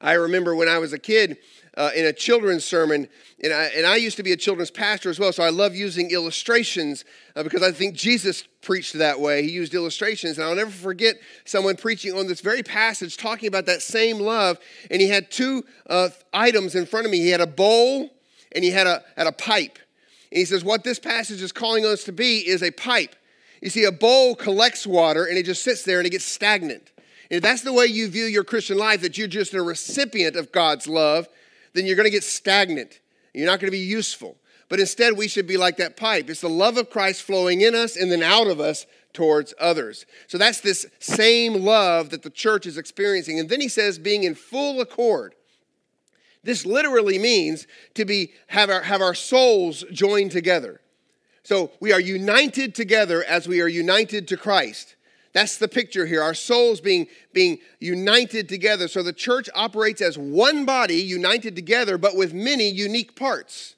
I 0.01 0.13
remember 0.13 0.55
when 0.55 0.69
I 0.69 0.79
was 0.79 0.93
a 0.93 0.99
kid 0.99 1.37
uh, 1.81 1.91
in 1.97 2.05
a 2.05 2.13
children's 2.13 2.63
sermon, 2.63 3.09
and 3.43 3.55
I, 3.55 3.65
and 3.75 3.87
I 3.87 3.97
used 3.97 4.19
to 4.19 4.23
be 4.23 4.33
a 4.33 4.37
children's 4.37 4.71
pastor 4.71 5.09
as 5.09 5.19
well, 5.19 5.33
so 5.33 5.43
I 5.43 5.49
love 5.49 5.75
using 5.75 6.11
illustrations 6.11 7.07
uh, 7.35 7.43
because 7.43 7.63
I 7.63 7.73
think 7.73 7.95
Jesus 7.95 8.45
preached 8.61 8.99
that 8.99 9.19
way. 9.19 9.43
He 9.43 9.51
used 9.51 9.73
illustrations, 9.73 10.37
and 10.37 10.47
I'll 10.47 10.55
never 10.55 10.71
forget 10.71 11.17
someone 11.47 11.77
preaching 11.77 12.13
on 12.13 12.27
this 12.27 12.43
very 12.43 12.63
passage 12.63 13.17
talking 13.17 13.49
about 13.49 13.65
that 13.65 13.81
same 13.81 14.19
love, 14.19 14.59
and 14.91 15.01
he 15.01 15.09
had 15.09 15.31
two 15.31 15.65
uh, 15.89 16.11
items 16.35 16.75
in 16.75 16.85
front 16.85 17.07
of 17.07 17.13
me. 17.13 17.21
He 17.21 17.31
had 17.31 17.41
a 17.41 17.47
bowl 17.47 18.11
and 18.53 18.63
he 18.63 18.71
had 18.71 18.87
a, 18.87 19.03
had 19.17 19.27
a 19.27 19.33
pipe. 19.33 19.79
And 20.31 20.39
he 20.39 20.45
says, 20.45 20.63
What 20.63 20.85
this 20.85 20.99
passage 20.99 21.41
is 21.41 21.53
calling 21.53 21.87
us 21.87 22.05
to 22.05 22.13
be 22.13 22.47
is 22.47 22.63
a 22.63 22.71
pipe. 22.73 23.17
You 23.63 23.71
see, 23.71 23.85
a 23.85 23.93
bowl 23.93 24.35
collects 24.35 24.87
water 24.87 25.25
and 25.25 25.39
it 25.39 25.47
just 25.47 25.63
sits 25.63 25.83
there 25.85 25.99
and 25.99 26.07
it 26.07 26.11
gets 26.11 26.25
stagnant. 26.25 26.91
And 27.31 27.37
if 27.37 27.43
that's 27.43 27.63
the 27.63 27.73
way 27.73 27.87
you 27.87 28.09
view 28.09 28.25
your 28.25 28.45
Christian 28.45 28.77
life, 28.77 29.03
that 29.03 29.17
you're 29.17 29.29
just 29.29 29.55
a 29.55 29.63
recipient 29.63 30.37
of 30.37 30.51
God's 30.51 30.89
love, 30.89 31.29
then 31.73 31.87
you're 31.87 31.97
going 31.97 32.07
to 32.07 32.11
get 32.11 32.25
stagnant. 32.25 33.01
You're 33.35 33.47
not 33.47 33.61
going 33.61 33.71
to 33.71 33.77
be 33.77 33.79
useful. 33.79 34.37
But 34.69 34.81
instead, 34.81 35.17
we 35.17 35.29
should 35.29 35.47
be 35.47 35.57
like 35.57 35.79
that 35.79 35.97
pipe. 35.97 36.31
It's 36.31 36.41
the 36.41 36.49
love 36.49 36.77
of 36.77 36.91
Christ 36.91 37.23
flowing 37.23 37.61
in 37.61 37.75
us 37.75 37.97
and 37.97 38.11
then 38.11 38.23
out 38.23 38.47
of 38.47 38.61
us 38.61 38.87
towards 39.13 39.53
others. 39.59 40.07
So 40.29 40.39
that's 40.39 40.61
this 40.61 40.87
same 41.01 41.65
love 41.65 42.11
that 42.11 42.23
the 42.23 42.31
church 42.31 42.67
is 42.67 42.79
experiencing. 42.79 43.41
And 43.41 43.49
then 43.49 43.61
he 43.61 43.69
says, 43.69 43.99
being 43.99 44.23
in 44.23 44.37
full 44.37 44.81
accord. 44.81 45.35
This 46.43 46.65
literally 46.65 47.19
means 47.19 47.67
to 47.95 48.05
be 48.05 48.33
have 48.47 48.71
our, 48.71 48.83
have 48.83 49.03
our 49.03 49.15
souls 49.15 49.85
joined 49.93 50.31
together. 50.31 50.81
So 51.43 51.73
we 51.81 51.93
are 51.93 52.01
united 52.01 52.75
together 52.75 53.25
as 53.25 53.49
we 53.49 53.61
are 53.61 53.69
united 53.69 54.29
to 54.29 54.37
Christ. 54.37 54.95
That's 55.33 55.59
the 55.59 55.69
picture 55.69 56.07
here. 56.07 56.23
Our 56.23 56.35
souls 56.35 56.81
being, 56.81 57.07
being 57.33 57.59
united 57.79 58.49
together. 58.49 58.89
So 58.89 59.03
the 59.03 59.13
church 59.13 59.49
operates 59.55 60.01
as 60.01 60.19
one 60.19 60.65
body, 60.65 60.97
united 60.97 61.55
together, 61.55 61.99
but 61.99 62.17
with 62.17 62.35
many 62.35 62.69
unique 62.69 63.15
parts. 63.15 63.77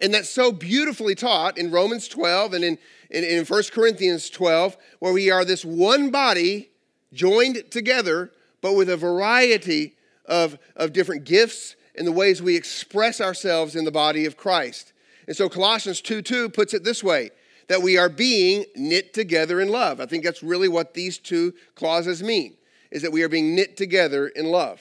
And 0.00 0.12
that's 0.12 0.30
so 0.30 0.52
beautifully 0.52 1.14
taught 1.14 1.58
in 1.58 1.70
Romans 1.70 2.06
12 2.06 2.52
and 2.52 2.64
in, 2.64 2.78
in, 3.10 3.24
in 3.24 3.44
1 3.44 3.62
Corinthians 3.72 4.30
12, 4.30 4.76
where 4.98 5.12
we 5.12 5.30
are 5.30 5.44
this 5.44 5.64
one 5.64 6.10
body 6.10 6.70
joined 7.12 7.70
together, 7.70 8.30
but 8.60 8.74
with 8.74 8.90
a 8.90 8.96
variety 8.96 9.96
of, 10.26 10.58
of 10.76 10.92
different 10.92 11.24
gifts 11.24 11.74
and 11.96 12.06
the 12.06 12.12
ways 12.12 12.40
we 12.40 12.54
express 12.54 13.20
ourselves 13.20 13.74
in 13.74 13.84
the 13.84 13.90
body 13.90 14.24
of 14.26 14.36
Christ. 14.36 14.92
And 15.26 15.36
so 15.36 15.48
Colossians 15.48 16.00
2 16.00 16.22
2 16.22 16.50
puts 16.50 16.74
it 16.74 16.84
this 16.84 17.02
way 17.02 17.30
that 17.68 17.82
we 17.82 17.96
are 17.96 18.08
being 18.08 18.64
knit 18.74 19.14
together 19.14 19.60
in 19.60 19.68
love. 19.68 20.00
I 20.00 20.06
think 20.06 20.24
that's 20.24 20.42
really 20.42 20.68
what 20.68 20.94
these 20.94 21.18
two 21.18 21.54
clauses 21.74 22.22
mean, 22.22 22.56
is 22.90 23.02
that 23.02 23.12
we 23.12 23.22
are 23.22 23.28
being 23.28 23.54
knit 23.54 23.76
together 23.76 24.28
in 24.28 24.46
love. 24.46 24.80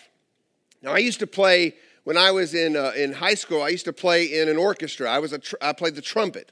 Now, 0.82 0.94
I 0.94 1.00
used 1.00 1.20
to 1.20 1.28
play, 1.28 1.76
when 2.06 2.18
I 2.18 2.32
was 2.32 2.54
in, 2.54 2.76
uh, 2.76 2.94
in 2.96 3.14
high 3.14 3.34
school, 3.34 3.62
I 3.62 3.70
used 3.70 3.86
to 3.86 3.94
play 3.94 4.40
in 4.40 4.48
an 4.48 4.58
orchestra. 4.58 5.10
I, 5.10 5.20
was 5.20 5.34
a 5.34 5.40
tr- 5.40 5.56
I 5.62 5.74
played 5.74 5.96
the 5.96 6.02
trumpet. 6.02 6.52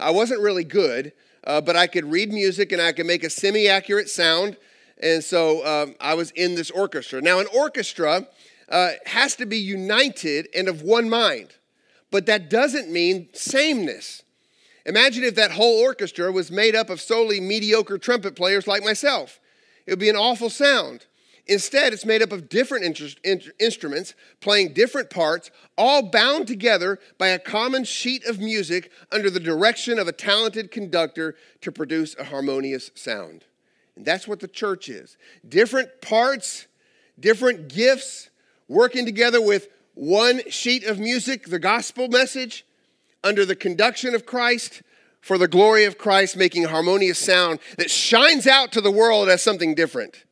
I 0.00 0.10
wasn't 0.10 0.40
really 0.40 0.64
good, 0.64 1.12
uh, 1.44 1.60
but 1.60 1.76
I 1.76 1.86
could 1.86 2.10
read 2.10 2.32
music 2.32 2.72
and 2.72 2.80
I 2.80 2.92
could 2.92 3.06
make 3.06 3.22
a 3.22 3.30
semi 3.30 3.68
accurate 3.68 4.08
sound. 4.08 4.56
And 5.02 5.22
so 5.22 5.64
um, 5.66 5.96
I 6.00 6.14
was 6.14 6.30
in 6.32 6.54
this 6.54 6.70
orchestra. 6.70 7.20
Now, 7.20 7.40
an 7.40 7.46
orchestra 7.54 8.26
uh, 8.68 8.92
has 9.04 9.36
to 9.36 9.46
be 9.46 9.58
united 9.58 10.48
and 10.54 10.68
of 10.68 10.82
one 10.82 11.10
mind, 11.10 11.50
but 12.10 12.26
that 12.26 12.48
doesn't 12.48 12.90
mean 12.90 13.28
sameness. 13.34 14.23
Imagine 14.86 15.24
if 15.24 15.34
that 15.36 15.52
whole 15.52 15.80
orchestra 15.80 16.30
was 16.30 16.50
made 16.50 16.74
up 16.74 16.90
of 16.90 17.00
solely 17.00 17.40
mediocre 17.40 17.98
trumpet 17.98 18.36
players 18.36 18.66
like 18.66 18.84
myself. 18.84 19.40
It 19.86 19.92
would 19.92 19.98
be 19.98 20.10
an 20.10 20.16
awful 20.16 20.50
sound. 20.50 21.06
Instead, 21.46 21.92
it's 21.92 22.06
made 22.06 22.22
up 22.22 22.32
of 22.32 22.48
different 22.48 22.98
instruments 23.58 24.14
playing 24.40 24.72
different 24.72 25.10
parts, 25.10 25.50
all 25.76 26.02
bound 26.02 26.46
together 26.46 26.98
by 27.18 27.28
a 27.28 27.38
common 27.38 27.84
sheet 27.84 28.24
of 28.24 28.40
music 28.40 28.90
under 29.12 29.28
the 29.28 29.40
direction 29.40 29.98
of 29.98 30.08
a 30.08 30.12
talented 30.12 30.70
conductor 30.70 31.34
to 31.60 31.70
produce 31.70 32.16
a 32.18 32.24
harmonious 32.24 32.90
sound. 32.94 33.44
And 33.94 34.06
that's 34.06 34.26
what 34.26 34.40
the 34.40 34.48
church 34.48 34.88
is 34.88 35.18
different 35.46 36.00
parts, 36.00 36.66
different 37.20 37.68
gifts, 37.68 38.30
working 38.66 39.04
together 39.04 39.40
with 39.40 39.68
one 39.92 40.48
sheet 40.50 40.84
of 40.84 40.98
music, 40.98 41.46
the 41.48 41.58
gospel 41.58 42.08
message, 42.08 42.64
under 43.24 43.44
the 43.44 43.56
conduction 43.56 44.14
of 44.14 44.26
Christ 44.26 44.82
for 45.20 45.38
the 45.38 45.48
glory 45.48 45.86
of 45.86 45.96
Christ, 45.96 46.36
making 46.36 46.66
a 46.66 46.68
harmonious 46.68 47.18
sound 47.18 47.58
that 47.78 47.90
shines 47.90 48.46
out 48.46 48.70
to 48.72 48.82
the 48.82 48.90
world 48.90 49.30
as 49.30 49.42
something 49.42 49.74
different, 49.74 50.24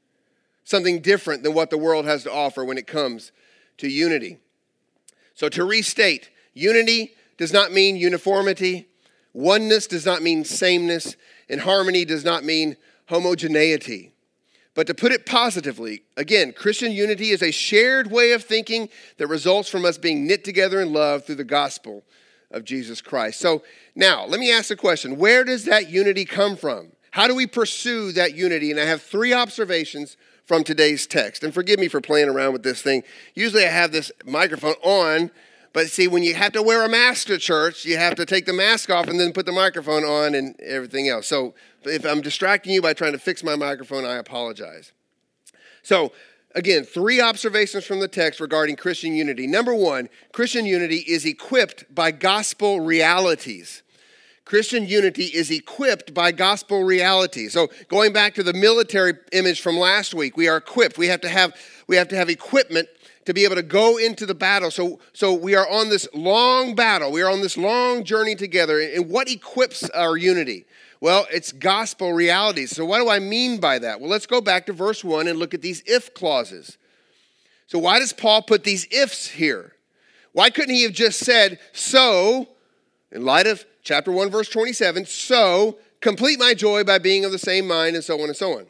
something 0.64 1.00
different 1.00 1.42
than 1.42 1.54
what 1.54 1.70
the 1.70 1.78
world 1.78 2.04
has 2.04 2.22
to 2.25 2.32
offer 2.32 2.62
when 2.62 2.76
it 2.76 2.87
comes 2.87 3.32
to 3.78 3.88
unity. 3.88 4.38
So, 5.34 5.49
to 5.49 5.64
restate, 5.64 6.28
unity 6.52 7.14
does 7.38 7.54
not 7.54 7.72
mean 7.72 7.96
uniformity, 7.96 8.87
oneness 9.32 9.87
does 9.87 10.04
not 10.04 10.20
mean 10.20 10.44
sameness, 10.44 11.16
and 11.49 11.62
harmony 11.62 12.04
does 12.04 12.22
not 12.22 12.44
mean 12.44 12.76
homogeneity. 13.08 14.12
But 14.75 14.87
to 14.87 14.94
put 14.94 15.12
it 15.12 15.25
positively, 15.25 16.02
again, 16.18 16.52
Christian 16.52 16.92
unity 16.92 17.30
is 17.30 17.42
a 17.42 17.50
shared 17.50 18.11
way 18.11 18.32
of 18.32 18.44
thinking 18.44 18.90
that 19.16 19.26
results 19.26 19.70
from 19.70 19.84
us 19.87 19.99
being 19.99 20.26
knit 20.26 20.44
together 20.44 20.80
in 20.80 20.92
love 20.92 21.25
through 21.25 21.37
the 21.37 21.44
gospel 21.44 22.04
of 22.52 22.64
Jesus 22.64 23.00
Christ. 23.00 23.40
So 23.40 23.62
now, 23.94 24.25
let 24.25 24.40
me 24.40 24.52
ask 24.52 24.71
a 24.71 24.76
question 24.76 25.16
Where 25.16 25.44
does 25.44 25.64
that 25.64 25.90
unity 25.90 26.25
come 26.25 26.56
from? 26.56 26.92
How 27.12 27.26
do 27.26 27.35
we 27.35 27.47
pursue 27.47 28.12
that 28.12 28.35
unity? 28.35 28.71
And 28.71 28.80
I 28.80 28.85
have 28.85 29.02
three 29.02 29.32
observations 29.32 30.16
from 30.47 30.64
today's 30.64 31.06
text. 31.06 31.44
And 31.44 31.52
forgive 31.52 31.78
me 31.78 31.88
for 31.88 32.00
playing 32.00 32.28
around 32.28 32.52
with 32.52 32.62
this 32.62 32.82
thing. 32.82 33.02
Usually 33.35 33.64
I 33.64 33.71
have 33.71 33.92
this 33.92 34.11
microphone 34.25 34.75
on, 34.82 35.30
but 35.73 35.88
see, 35.88 36.09
when 36.09 36.23
you 36.23 36.35
have 36.35 36.52
to 36.52 36.62
wear 36.62 36.85
a 36.85 36.88
mask 36.88 37.28
to 37.28 37.38
church, 37.38 37.85
you 37.85 37.97
have 37.97 38.14
to 38.16 38.26
take 38.26 38.47
the 38.47 38.52
mask 38.52 38.90
off 38.90 39.09
and 39.09 39.21
then 39.21 39.32
put 39.32 39.47
the 39.47 39.52
microphone 39.52 40.04
on 40.04 40.35
and 40.35 40.59
everything 40.61 41.09
else. 41.09 41.26
So 41.26 41.54
if 41.85 42.04
I'm 42.04 42.21
distracting 42.21 42.73
you 42.73 42.82
by 42.82 42.92
trying 42.92 43.12
to 43.12 43.18
fix 43.18 43.42
my 43.42 43.56
microphone, 43.56 44.04
I 44.04 44.16
apologize. 44.16 44.92
So, 45.82 46.12
Again, 46.54 46.85
three 46.85 47.21
observations 47.21 47.85
from 47.85 48.00
the 48.00 48.09
text 48.09 48.38
regarding 48.40 48.76
Christian 48.76 49.14
unity. 49.14 49.47
Number 49.47 49.75
one, 49.75 50.09
Christian 50.32 50.66
unity 50.66 50.99
is 50.99 51.25
equipped 51.25 51.92
by 51.94 52.11
gospel 52.11 52.80
realities. 52.80 53.82
Christian 54.44 54.87
unity 54.87 55.25
is 55.25 55.50
equipped 55.50 56.12
by 56.12 56.32
gospel 56.32 56.85
reality. 56.85 57.49
So 57.49 57.68
going 57.88 58.12
back 58.12 58.35
to 58.35 58.42
the 58.42 58.52
military 58.52 59.14
image 59.32 59.61
from 59.61 59.78
last 59.78 60.14
week, 60.14 60.37
we 60.37 60.49
are 60.49 60.59
equipped. 60.59 60.99
We 60.99 61.06
have 61.06 61.21
to 61.23 61.28
have 61.28 61.54
we 61.87 61.97
have 61.97 62.09
to 62.09 62.16
have 62.16 62.28
equipment 62.28 62.88
to 63.25 63.32
be 63.32 63.44
able 63.44 63.54
to 63.54 63.62
go 63.62 63.97
into 63.99 64.26
the 64.26 64.35
battle. 64.35 64.71
So 64.71 64.99
so 65.12 65.32
we 65.32 65.54
are 65.54 65.68
on 65.68 65.88
this 65.88 66.06
long 66.12 66.75
battle. 66.75 67.12
We 67.12 67.23
are 67.23 67.30
on 67.30 67.40
this 67.40 67.56
long 67.56 68.04
journey 68.04 68.35
together. 68.35 68.80
And 68.80 69.09
what 69.09 69.30
equips 69.30 69.88
our 69.90 70.16
unity? 70.16 70.66
Well, 71.02 71.26
it's 71.32 71.50
gospel 71.50 72.12
realities. 72.12 72.71
So 72.71 72.85
what 72.85 73.00
do 73.00 73.11
I 73.11 73.18
mean 73.18 73.59
by 73.59 73.80
that? 73.80 74.00
Well, 74.00 74.09
let's 74.09 74.25
go 74.25 74.40
back 74.40 74.66
to 74.66 74.73
verse 74.73 75.02
1 75.02 75.26
and 75.26 75.37
look 75.37 75.52
at 75.52 75.61
these 75.61 75.82
if 75.85 76.14
clauses. 76.14 76.78
So 77.66 77.80
why 77.80 77.99
does 77.99 78.12
Paul 78.12 78.42
put 78.42 78.62
these 78.62 78.87
ifs 78.92 79.26
here? 79.26 79.73
Why 80.30 80.49
couldn't 80.49 80.76
he 80.76 80.85
have 80.85 80.92
just 80.92 81.18
said, 81.18 81.59
so, 81.73 82.47
in 83.11 83.25
light 83.25 83.49
of 83.49 83.64
chapter 83.82 84.12
1, 84.12 84.30
verse 84.30 84.49
27, 84.49 85.06
so 85.06 85.76
complete 86.00 86.38
my 86.38 86.54
joy 86.54 86.85
by 86.85 86.99
being 86.99 87.25
of 87.25 87.32
the 87.32 87.38
same 87.38 87.66
mind, 87.66 87.97
and 87.97 88.04
so 88.04 88.21
on 88.21 88.28
and 88.28 88.37
so 88.37 88.56
on? 88.61 88.66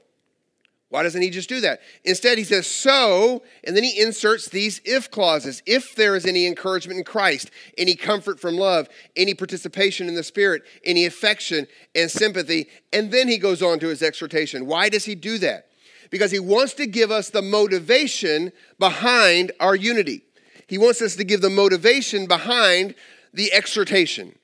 Why 0.92 1.02
doesn't 1.02 1.22
he 1.22 1.30
just 1.30 1.48
do 1.48 1.62
that? 1.62 1.80
Instead, 2.04 2.36
he 2.36 2.44
says, 2.44 2.66
so, 2.66 3.42
and 3.64 3.74
then 3.74 3.82
he 3.82 3.98
inserts 3.98 4.50
these 4.50 4.78
if 4.84 5.10
clauses. 5.10 5.62
If 5.64 5.94
there 5.94 6.14
is 6.14 6.26
any 6.26 6.46
encouragement 6.46 6.98
in 6.98 7.04
Christ, 7.04 7.50
any 7.78 7.94
comfort 7.94 8.38
from 8.38 8.56
love, 8.56 8.90
any 9.16 9.32
participation 9.32 10.06
in 10.06 10.16
the 10.16 10.22
Spirit, 10.22 10.64
any 10.84 11.06
affection 11.06 11.66
and 11.94 12.10
sympathy, 12.10 12.68
and 12.92 13.10
then 13.10 13.26
he 13.26 13.38
goes 13.38 13.62
on 13.62 13.78
to 13.78 13.88
his 13.88 14.02
exhortation. 14.02 14.66
Why 14.66 14.90
does 14.90 15.06
he 15.06 15.14
do 15.14 15.38
that? 15.38 15.68
Because 16.10 16.30
he 16.30 16.38
wants 16.38 16.74
to 16.74 16.84
give 16.84 17.10
us 17.10 17.30
the 17.30 17.40
motivation 17.40 18.52
behind 18.78 19.50
our 19.60 19.74
unity. 19.74 20.24
He 20.66 20.76
wants 20.76 21.00
us 21.00 21.16
to 21.16 21.24
give 21.24 21.40
the 21.40 21.48
motivation 21.48 22.26
behind 22.26 22.94
the 23.32 23.50
exhortation. 23.54 24.38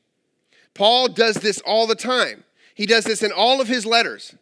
Paul 0.73 1.09
does 1.09 1.35
this 1.37 1.61
all 1.67 1.87
the 1.87 1.95
time. 1.95 2.45
He 2.75 2.87
does 2.87 3.05
this 3.05 3.23
in 3.23 3.33
all 3.33 3.61
of 3.61 3.69
his 3.69 3.85
letters. 3.85 4.35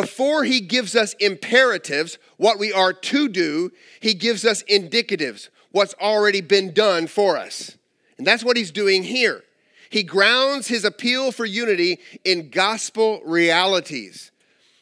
Before 0.00 0.44
he 0.44 0.60
gives 0.60 0.94
us 0.94 1.14
imperatives, 1.14 2.18
what 2.36 2.58
we 2.58 2.70
are 2.70 2.92
to 2.92 3.30
do, 3.30 3.72
he 3.98 4.12
gives 4.12 4.44
us 4.44 4.62
indicatives, 4.64 5.48
what's 5.70 5.94
already 5.94 6.42
been 6.42 6.74
done 6.74 7.06
for 7.06 7.38
us. 7.38 7.78
And 8.18 8.26
that's 8.26 8.44
what 8.44 8.58
he's 8.58 8.70
doing 8.70 9.04
here. 9.04 9.42
He 9.88 10.02
grounds 10.02 10.68
his 10.68 10.84
appeal 10.84 11.32
for 11.32 11.46
unity 11.46 11.98
in 12.26 12.50
gospel 12.50 13.22
realities. 13.24 14.32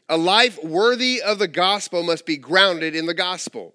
A 0.09 0.17
life 0.17 0.59
worthy 0.65 1.23
of 1.23 1.39
the 1.39 1.47
gospel 1.47 2.03
must 2.03 2.27
be 2.27 2.37
grounded 2.37 2.97
in 2.97 3.07
the 3.07 3.15
gospel. 3.15 3.73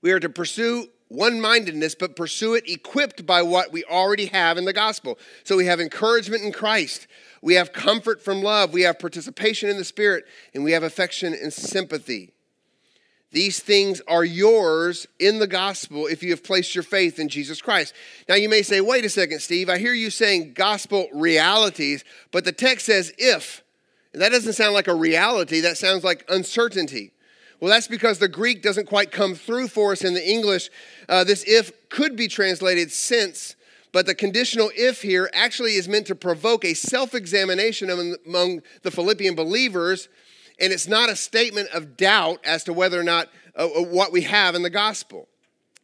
We 0.00 0.12
are 0.12 0.20
to 0.20 0.30
pursue 0.30 0.86
one 1.08 1.42
mindedness, 1.42 1.94
but 1.94 2.16
pursue 2.16 2.54
it 2.54 2.68
equipped 2.68 3.26
by 3.26 3.42
what 3.42 3.70
we 3.70 3.84
already 3.84 4.26
have 4.26 4.56
in 4.56 4.64
the 4.64 4.72
gospel. 4.72 5.18
So 5.44 5.58
we 5.58 5.66
have 5.66 5.78
encouragement 5.78 6.42
in 6.42 6.52
Christ, 6.52 7.06
we 7.42 7.54
have 7.54 7.72
comfort 7.72 8.22
from 8.22 8.42
love, 8.42 8.72
we 8.72 8.82
have 8.82 8.98
participation 8.98 9.68
in 9.68 9.76
the 9.76 9.84
Spirit, 9.84 10.24
and 10.54 10.64
we 10.64 10.72
have 10.72 10.82
affection 10.82 11.34
and 11.34 11.52
sympathy. 11.52 12.32
These 13.30 13.60
things 13.60 14.00
are 14.08 14.24
yours 14.24 15.06
in 15.18 15.38
the 15.38 15.46
gospel 15.46 16.06
if 16.06 16.22
you 16.22 16.30
have 16.30 16.42
placed 16.42 16.74
your 16.74 16.82
faith 16.82 17.18
in 17.18 17.28
Jesus 17.28 17.60
Christ. 17.60 17.92
Now, 18.28 18.36
you 18.36 18.48
may 18.48 18.62
say, 18.62 18.80
wait 18.80 19.04
a 19.04 19.10
second, 19.10 19.40
Steve, 19.40 19.68
I 19.68 19.78
hear 19.78 19.92
you 19.92 20.08
saying 20.08 20.54
gospel 20.54 21.08
realities, 21.12 22.04
but 22.30 22.46
the 22.46 22.52
text 22.52 22.86
says 22.86 23.12
if. 23.18 23.62
And 24.14 24.22
that 24.22 24.32
doesn't 24.32 24.54
sound 24.54 24.72
like 24.72 24.88
a 24.88 24.94
reality, 24.94 25.60
that 25.60 25.76
sounds 25.76 26.04
like 26.04 26.24
uncertainty. 26.30 27.12
Well, 27.60 27.70
that's 27.70 27.88
because 27.88 28.18
the 28.18 28.28
Greek 28.28 28.62
doesn't 28.62 28.86
quite 28.86 29.10
come 29.10 29.34
through 29.34 29.68
for 29.68 29.92
us 29.92 30.04
in 30.04 30.14
the 30.14 30.26
English. 30.26 30.70
Uh, 31.08 31.24
this 31.24 31.44
if 31.46 31.88
could 31.90 32.16
be 32.16 32.28
translated 32.28 32.90
since, 32.92 33.56
but 33.92 34.06
the 34.06 34.14
conditional 34.14 34.70
if 34.76 35.02
here 35.02 35.30
actually 35.32 35.74
is 35.74 35.88
meant 35.88 36.06
to 36.06 36.14
provoke 36.14 36.64
a 36.64 36.74
self 36.74 37.14
examination 37.14 37.90
among 37.90 38.62
the 38.82 38.90
Philippian 38.90 39.34
believers, 39.34 40.08
and 40.60 40.72
it's 40.72 40.88
not 40.88 41.08
a 41.08 41.16
statement 41.16 41.68
of 41.70 41.96
doubt 41.96 42.40
as 42.44 42.64
to 42.64 42.72
whether 42.72 42.98
or 42.98 43.04
not 43.04 43.28
uh, 43.56 43.66
uh, 43.66 43.82
what 43.82 44.12
we 44.12 44.22
have 44.22 44.54
in 44.54 44.62
the 44.62 44.70
gospel. 44.70 45.28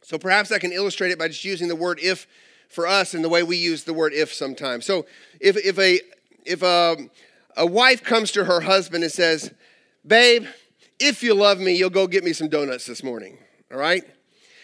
So 0.02 0.18
perhaps 0.18 0.52
I 0.52 0.58
can 0.58 0.72
illustrate 0.72 1.10
it 1.10 1.18
by 1.18 1.28
just 1.28 1.44
using 1.44 1.68
the 1.68 1.76
word 1.76 1.98
if 2.02 2.26
for 2.68 2.86
us 2.86 3.14
in 3.14 3.22
the 3.22 3.28
way 3.28 3.42
we 3.42 3.56
use 3.56 3.84
the 3.84 3.94
word 3.94 4.12
if 4.12 4.32
sometimes. 4.34 4.84
So 4.84 5.06
if, 5.40 5.56
if, 5.56 5.78
a, 5.78 6.00
if 6.44 6.62
a, 6.62 6.96
a 7.56 7.66
wife 7.66 8.02
comes 8.02 8.32
to 8.32 8.44
her 8.44 8.60
husband 8.60 9.04
and 9.04 9.12
says, 9.12 9.52
Babe, 10.06 10.46
if 10.98 11.22
you 11.22 11.34
love 11.34 11.58
me, 11.58 11.72
you'll 11.72 11.90
go 11.90 12.06
get 12.06 12.24
me 12.24 12.32
some 12.32 12.48
donuts 12.48 12.86
this 12.86 13.02
morning. 13.02 13.38
All 13.72 13.78
right? 13.78 14.04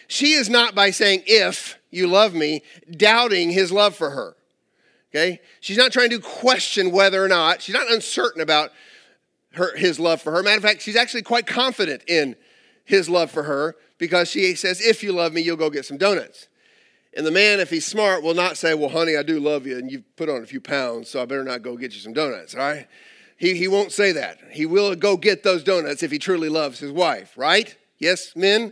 She 0.07 0.33
is 0.33 0.49
not 0.49 0.75
by 0.75 0.91
saying, 0.91 1.23
if 1.25 1.79
you 1.91 2.07
love 2.07 2.33
me, 2.33 2.63
doubting 2.89 3.51
his 3.51 3.71
love 3.71 3.95
for 3.95 4.09
her. 4.11 4.35
Okay? 5.13 5.41
She's 5.59 5.77
not 5.77 5.91
trying 5.91 6.09
to 6.11 6.19
question 6.19 6.91
whether 6.91 7.23
or 7.23 7.27
not, 7.27 7.61
she's 7.61 7.75
not 7.75 7.91
uncertain 7.91 8.41
about 8.41 8.71
her, 9.53 9.75
his 9.75 9.99
love 9.99 10.21
for 10.21 10.31
her. 10.31 10.41
Matter 10.41 10.57
of 10.57 10.63
fact, 10.63 10.81
she's 10.81 10.95
actually 10.95 11.21
quite 11.21 11.45
confident 11.45 12.03
in 12.07 12.35
his 12.85 13.09
love 13.09 13.29
for 13.29 13.43
her 13.43 13.75
because 13.97 14.29
she 14.29 14.55
says, 14.55 14.81
if 14.81 15.03
you 15.03 15.11
love 15.11 15.33
me, 15.33 15.41
you'll 15.41 15.57
go 15.57 15.69
get 15.69 15.85
some 15.85 15.97
donuts. 15.97 16.47
And 17.15 17.25
the 17.25 17.31
man, 17.31 17.59
if 17.59 17.69
he's 17.69 17.85
smart, 17.85 18.23
will 18.23 18.33
not 18.33 18.57
say, 18.57 18.73
well, 18.73 18.89
honey, 18.89 19.17
I 19.17 19.23
do 19.23 19.39
love 19.39 19.67
you 19.67 19.77
and 19.77 19.91
you've 19.91 20.15
put 20.15 20.29
on 20.29 20.41
a 20.41 20.45
few 20.45 20.61
pounds, 20.61 21.09
so 21.09 21.21
I 21.21 21.25
better 21.25 21.43
not 21.43 21.61
go 21.61 21.75
get 21.75 21.93
you 21.93 21.99
some 21.99 22.13
donuts, 22.13 22.55
all 22.55 22.61
right? 22.61 22.87
He, 23.35 23.55
he 23.55 23.67
won't 23.67 23.91
say 23.91 24.13
that. 24.13 24.37
He 24.51 24.65
will 24.65 24.95
go 24.95 25.17
get 25.17 25.43
those 25.43 25.63
donuts 25.63 26.03
if 26.03 26.11
he 26.11 26.19
truly 26.19 26.47
loves 26.47 26.79
his 26.79 26.91
wife, 26.91 27.33
right? 27.35 27.75
Yes, 27.99 28.33
men? 28.35 28.71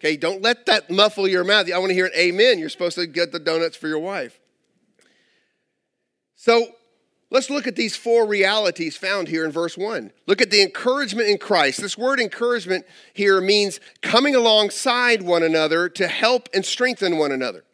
Okay, 0.00 0.16
don't 0.16 0.42
let 0.42 0.66
that 0.66 0.90
muffle 0.90 1.26
your 1.26 1.44
mouth. 1.44 1.70
I 1.72 1.78
want 1.78 1.90
to 1.90 1.94
hear 1.94 2.06
an 2.06 2.12
amen. 2.16 2.58
You're 2.58 2.68
supposed 2.68 2.96
to 2.96 3.06
get 3.06 3.32
the 3.32 3.40
donuts 3.40 3.76
for 3.76 3.88
your 3.88 3.98
wife. 3.98 4.38
So 6.36 6.68
let's 7.30 7.50
look 7.50 7.66
at 7.66 7.74
these 7.74 7.96
four 7.96 8.24
realities 8.24 8.96
found 8.96 9.26
here 9.26 9.44
in 9.44 9.50
verse 9.50 9.76
1. 9.76 10.12
Look 10.28 10.40
at 10.40 10.50
the 10.50 10.62
encouragement 10.62 11.28
in 11.28 11.38
Christ. 11.38 11.80
This 11.80 11.98
word 11.98 12.20
encouragement 12.20 12.86
here 13.12 13.40
means 13.40 13.80
coming 14.00 14.36
alongside 14.36 15.22
one 15.22 15.42
another 15.42 15.88
to 15.88 16.06
help 16.06 16.48
and 16.54 16.64
strengthen 16.64 17.18
one 17.18 17.32
another. 17.32 17.64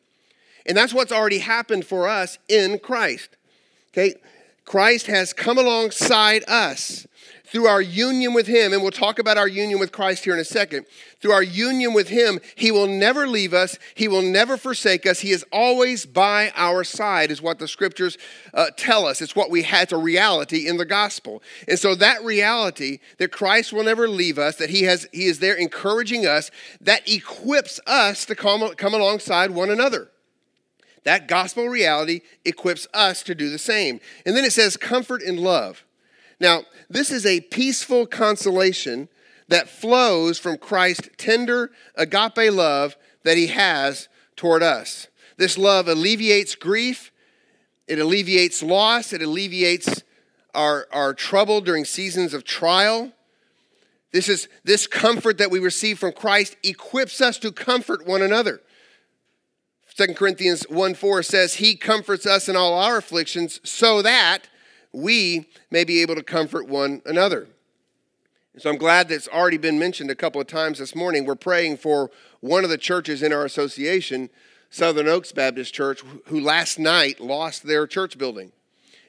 And 0.64 0.74
that's 0.74 0.94
what's 0.94 1.12
already 1.12 1.40
happened 1.40 1.84
for 1.84 2.08
us 2.08 2.38
in 2.48 2.78
Christ. 2.78 3.37
Okay, 3.92 4.14
Christ 4.64 5.08
has 5.08 5.34
come 5.34 5.58
alongside 5.58 6.42
us 6.48 7.06
through 7.54 7.68
our 7.68 7.80
union 7.80 8.34
with 8.34 8.48
Him, 8.48 8.72
and 8.72 8.82
we'll 8.82 8.90
talk 8.90 9.20
about 9.20 9.38
our 9.38 9.46
union 9.46 9.78
with 9.78 9.92
Christ 9.92 10.24
here 10.24 10.34
in 10.34 10.40
a 10.40 10.44
second. 10.44 10.86
Through 11.20 11.30
our 11.30 11.42
union 11.42 11.94
with 11.94 12.08
Him, 12.08 12.40
He 12.56 12.72
will 12.72 12.88
never 12.88 13.28
leave 13.28 13.54
us, 13.54 13.78
He 13.94 14.08
will 14.08 14.22
never 14.22 14.56
forsake 14.56 15.06
us. 15.06 15.20
He 15.20 15.30
is 15.30 15.44
always 15.52 16.04
by 16.04 16.52
our 16.56 16.82
side, 16.82 17.30
is 17.30 17.40
what 17.40 17.60
the 17.60 17.68
scriptures 17.68 18.18
uh, 18.54 18.70
tell 18.76 19.06
us. 19.06 19.22
It's 19.22 19.36
what 19.36 19.52
we 19.52 19.62
had, 19.62 19.92
a 19.92 19.96
reality 19.96 20.66
in 20.66 20.78
the 20.78 20.84
gospel. 20.84 21.44
And 21.68 21.78
so, 21.78 21.94
that 21.94 22.24
reality 22.24 22.98
that 23.18 23.30
Christ 23.30 23.72
will 23.72 23.84
never 23.84 24.08
leave 24.08 24.36
us, 24.36 24.56
that 24.56 24.70
He, 24.70 24.82
has, 24.82 25.06
he 25.12 25.26
is 25.26 25.38
there 25.38 25.54
encouraging 25.54 26.26
us, 26.26 26.50
that 26.80 27.08
equips 27.08 27.78
us 27.86 28.26
to 28.26 28.34
come, 28.34 28.68
come 28.74 28.94
alongside 28.94 29.52
one 29.52 29.70
another. 29.70 30.10
That 31.04 31.28
gospel 31.28 31.68
reality 31.68 32.22
equips 32.44 32.88
us 32.92 33.22
to 33.22 33.34
do 33.36 33.48
the 33.48 33.58
same. 33.58 34.00
And 34.26 34.36
then 34.36 34.44
it 34.44 34.52
says, 34.52 34.76
comfort 34.76 35.22
and 35.22 35.38
love. 35.38 35.84
Now, 36.40 36.62
this 36.88 37.10
is 37.10 37.24
a 37.26 37.40
peaceful 37.40 38.06
consolation 38.06 39.08
that 39.48 39.68
flows 39.68 40.38
from 40.38 40.58
Christ's 40.58 41.10
tender 41.16 41.70
agape 41.94 42.52
love 42.52 42.96
that 43.24 43.36
he 43.36 43.48
has 43.48 44.08
toward 44.36 44.62
us. 44.62 45.08
This 45.36 45.58
love 45.58 45.88
alleviates 45.88 46.54
grief, 46.54 47.12
it 47.86 47.98
alleviates 47.98 48.62
loss, 48.62 49.12
it 49.12 49.22
alleviates 49.22 50.02
our, 50.54 50.86
our 50.92 51.12
trouble 51.12 51.60
during 51.60 51.84
seasons 51.84 52.32
of 52.32 52.44
trial. 52.44 53.12
This 54.12 54.28
is 54.28 54.48
this 54.62 54.86
comfort 54.86 55.38
that 55.38 55.50
we 55.50 55.58
receive 55.58 55.98
from 55.98 56.12
Christ 56.12 56.56
equips 56.62 57.20
us 57.20 57.38
to 57.38 57.50
comfort 57.50 58.06
one 58.06 58.22
another. 58.22 58.60
2 59.96 60.14
Corinthians 60.14 60.64
1 60.68 60.94
4 60.94 61.22
says, 61.22 61.54
He 61.54 61.76
comforts 61.76 62.26
us 62.26 62.48
in 62.48 62.56
all 62.56 62.74
our 62.74 62.98
afflictions 62.98 63.60
so 63.64 64.02
that 64.02 64.48
we 64.94 65.46
may 65.70 65.85
be 65.85 66.00
able 66.00 66.14
to 66.14 66.22
comfort 66.22 66.68
one 66.68 67.02
another. 67.04 67.48
And 68.52 68.62
so 68.62 68.70
I'm 68.70 68.78
glad 68.78 69.09
that's 69.09 69.28
already 69.28 69.57
been 69.57 69.78
mentioned 69.78 70.11
a 70.11 70.14
couple 70.14 70.40
of 70.40 70.46
times 70.46 70.78
this 70.78 70.94
morning. 70.94 71.26
We're 71.26 71.35
praying 71.35 71.78
for 71.78 72.11
one 72.40 72.62
of 72.62 72.70
the 72.70 72.78
churches 72.78 73.22
in 73.22 73.33
our 73.33 73.44
association, 73.44 74.30
Southern 74.70 75.09
Oaks 75.09 75.33
Baptist 75.33 75.74
Church, 75.74 76.02
who 76.26 76.38
last 76.38 76.78
night 76.78 77.20
lost 77.20 77.64
their 77.64 77.87
church 77.87 78.16
building. 78.16 78.52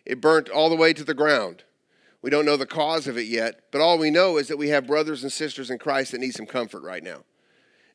It 0.06 0.22
burnt 0.22 0.50
all 0.50 0.70
the 0.70 0.76
way 0.76 0.94
to 0.94 1.04
the 1.04 1.14
ground. 1.14 1.64
We 2.22 2.32
don't 2.32 2.46
know 2.46 2.58
the 2.58 2.66
cause 2.66 3.08
of 3.08 3.20
it 3.20 3.28
yet, 3.28 3.62
but 3.72 3.82
all 3.82 4.00
we 4.00 4.10
know 4.10 4.38
is 4.38 4.48
that 4.48 4.58
we 4.58 4.70
have 4.70 4.88
brothers 4.88 5.22
and 5.22 5.32
sisters 5.32 5.70
in 5.70 5.78
Christ 5.78 6.12
that 6.12 6.22
need 6.22 6.34
some 6.34 6.48
comfort 6.48 6.82
right 6.82 7.04
now. 7.04 7.20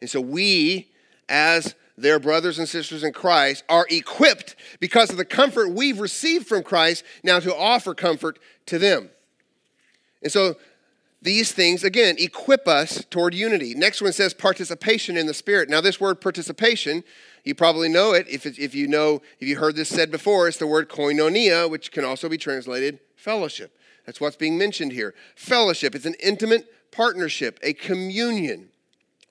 And 0.00 0.08
so 0.08 0.20
we, 0.20 0.92
as 1.28 1.74
their 1.96 2.18
brothers 2.18 2.58
and 2.58 2.68
sisters 2.68 3.04
in 3.04 3.12
Christ 3.12 3.64
are 3.68 3.86
equipped 3.90 4.56
because 4.78 5.10
of 5.10 5.16
the 5.16 5.24
comfort 5.24 5.70
we've 5.70 6.00
received 6.00 6.46
from 6.46 6.62
Christ 6.62 7.04
now 7.22 7.40
to 7.40 7.54
offer 7.54 7.94
comfort 7.94 8.38
to 8.66 8.78
them. 8.78 9.10
And 10.22 10.32
so 10.32 10.56
these 11.22 11.52
things, 11.52 11.84
again, 11.84 12.16
equip 12.18 12.66
us 12.66 13.04
toward 13.10 13.34
unity. 13.34 13.74
Next 13.74 14.00
one 14.00 14.12
says 14.12 14.32
participation 14.32 15.18
in 15.18 15.26
the 15.26 15.34
Spirit. 15.34 15.68
Now, 15.68 15.82
this 15.82 16.00
word 16.00 16.20
participation 16.20 17.04
You 17.44 17.54
probably 17.54 17.88
know 17.88 18.12
it 18.12 18.26
if, 18.28 18.46
if 18.46 18.74
you 18.74 18.86
know, 18.86 19.22
if 19.38 19.48
you 19.48 19.56
heard 19.56 19.76
this 19.76 19.88
said 19.88 20.10
before, 20.10 20.48
it's 20.48 20.58
the 20.58 20.66
word 20.66 20.88
koinonia, 20.88 21.70
which 21.70 21.92
can 21.92 22.04
also 22.04 22.28
be 22.28 22.38
translated 22.38 22.98
fellowship. 23.16 23.76
That's 24.06 24.20
what's 24.20 24.36
being 24.36 24.58
mentioned 24.58 24.92
here. 24.92 25.14
Fellowship, 25.36 25.94
it's 25.94 26.06
an 26.06 26.16
intimate 26.22 26.66
partnership, 26.90 27.58
a 27.62 27.72
communion. 27.72 28.69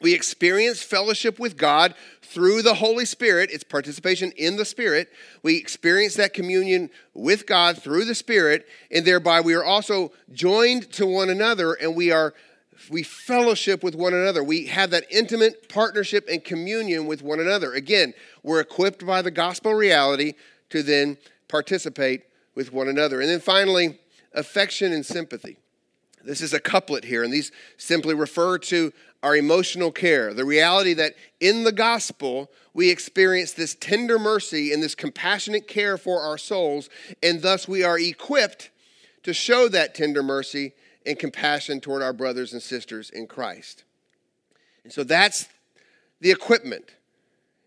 We 0.01 0.13
experience 0.13 0.81
fellowship 0.81 1.39
with 1.39 1.57
God 1.57 1.93
through 2.21 2.61
the 2.61 2.75
Holy 2.75 3.05
Spirit. 3.05 3.49
It's 3.51 3.63
participation 3.63 4.31
in 4.37 4.55
the 4.55 4.65
Spirit. 4.65 5.09
We 5.43 5.57
experience 5.57 6.15
that 6.15 6.33
communion 6.33 6.89
with 7.13 7.45
God 7.45 7.81
through 7.81 8.05
the 8.05 8.15
Spirit, 8.15 8.67
and 8.91 9.05
thereby 9.05 9.41
we 9.41 9.55
are 9.55 9.63
also 9.63 10.11
joined 10.31 10.91
to 10.93 11.05
one 11.05 11.29
another 11.29 11.73
and 11.73 11.95
we 11.95 12.11
are 12.11 12.33
we 12.89 13.03
fellowship 13.03 13.83
with 13.83 13.93
one 13.93 14.13
another. 14.13 14.41
We 14.41 14.67
have 14.67 14.91
that 14.91 15.05
intimate 15.11 15.67
partnership 15.67 16.27
and 16.31 16.41
communion 16.43 17.07
with 17.07 17.21
one 17.21 17.41
another. 17.41 17.73
Again, 17.73 18.13
we're 18.41 18.61
equipped 18.61 19.05
by 19.05 19.21
the 19.21 19.31
gospel 19.31 19.73
reality 19.73 20.33
to 20.69 20.81
then 20.81 21.17
participate 21.49 22.23
with 22.55 22.71
one 22.71 22.87
another. 22.87 23.19
And 23.19 23.29
then 23.29 23.41
finally, 23.41 23.99
affection 24.33 24.93
and 24.93 25.05
sympathy. 25.05 25.57
This 26.23 26.41
is 26.41 26.53
a 26.53 26.59
couplet 26.59 27.05
here, 27.05 27.23
and 27.23 27.31
these 27.31 27.51
simply 27.77 28.13
refer 28.13 28.57
to 28.57 28.91
our 29.21 29.35
emotional 29.35 29.91
care. 29.91 30.33
The 30.33 30.45
reality 30.45 30.93
that 30.93 31.15
in 31.39 31.63
the 31.63 31.71
gospel, 31.71 32.49
we 32.73 32.89
experience 32.89 33.51
this 33.51 33.75
tender 33.75 34.17
mercy 34.17 34.71
and 34.71 34.81
this 34.81 34.95
compassionate 34.95 35.67
care 35.67 35.97
for 35.97 36.21
our 36.21 36.37
souls, 36.37 36.89
and 37.21 37.41
thus 37.41 37.67
we 37.67 37.83
are 37.83 37.99
equipped 37.99 38.69
to 39.23 39.33
show 39.33 39.67
that 39.69 39.93
tender 39.93 40.23
mercy 40.23 40.73
and 41.05 41.19
compassion 41.19 41.81
toward 41.81 42.01
our 42.01 42.13
brothers 42.13 42.53
and 42.53 42.61
sisters 42.61 43.09
in 43.09 43.27
Christ. 43.27 43.83
And 44.83 44.93
so 44.93 45.03
that's 45.03 45.47
the 46.21 46.31
equipment. 46.31 46.91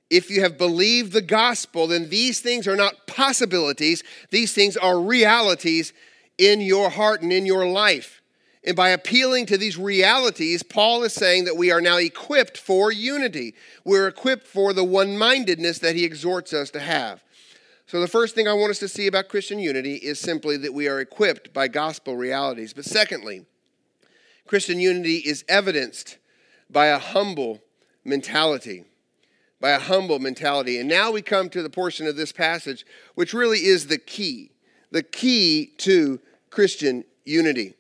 If 0.09 0.31
you 0.31 0.43
have 0.43 0.59
believed 0.59 1.13
the 1.13 1.23
gospel, 1.23 1.87
then 1.87 2.09
these 2.09 2.41
things 2.41 2.69
are 2.69 2.77
not 2.77 3.07
possibilities, 3.07 4.03
these 4.31 4.55
things 4.55 4.77
are 4.77 4.99
realities 5.01 5.93
in 6.39 6.61
your 6.61 6.91
heart 6.91 7.23
and 7.23 7.33
in 7.33 7.47
your 7.47 7.67
life. 7.67 8.22
And 8.65 8.77
by 8.77 8.91
appealing 8.91 9.47
to 9.47 9.59
these 9.59 9.77
realities, 9.77 10.63
Paul 10.63 11.03
is 11.03 11.13
saying 11.13 11.45
that 11.45 11.57
we 11.57 11.73
are 11.73 11.81
now 11.81 11.97
equipped 11.97 12.57
for 12.57 12.93
unity. 12.93 13.55
We're 13.85 14.07
equipped 14.07 14.47
for 14.47 14.73
the 14.73 14.85
one 14.85 15.19
mindedness 15.19 15.81
that 15.81 15.97
he 15.97 16.05
exhorts 16.05 16.53
us 16.53 16.71
to 16.71 16.81
have. 16.81 17.23
So, 17.87 18.01
the 18.01 18.09
first 18.09 18.35
thing 18.35 18.47
I 18.47 18.55
want 18.55 18.71
us 18.71 18.79
to 18.79 18.89
see 18.89 19.07
about 19.09 19.29
Christian 19.29 19.59
unity 19.59 19.97
is 19.97 20.21
simply 20.21 20.57
that 20.59 20.73
we 20.73 20.89
are 20.89 21.01
equipped 21.01 21.53
by 21.53 21.69
gospel 21.69 22.17
realities. 22.17 22.73
But 22.73 22.85
secondly, 22.85 23.45
Christian 24.47 24.79
unity 24.79 25.17
is 25.17 25.45
evidenced 25.49 26.19
by 26.71 26.87
a 26.87 26.99
humble 26.99 27.61
mentality. 28.05 28.85
By 29.61 29.71
a 29.71 29.79
humble 29.79 30.21
mentality. 30.21 30.79
And 30.79 30.89
now 30.89 31.11
we 31.11 31.21
come 31.21 31.49
to 31.51 31.63
the 31.63 31.71
portion 31.71 32.07
of 32.07 32.17
this 32.17 32.33
passage 32.33 32.87
which 33.15 33.35
really 33.35 33.65
is 33.65 33.89
the 33.89 33.99
key, 33.99 34.53
the 34.91 35.03
key 35.03 35.73
to 35.79 36.21
Christian 36.51 37.05
unity. 37.25 37.75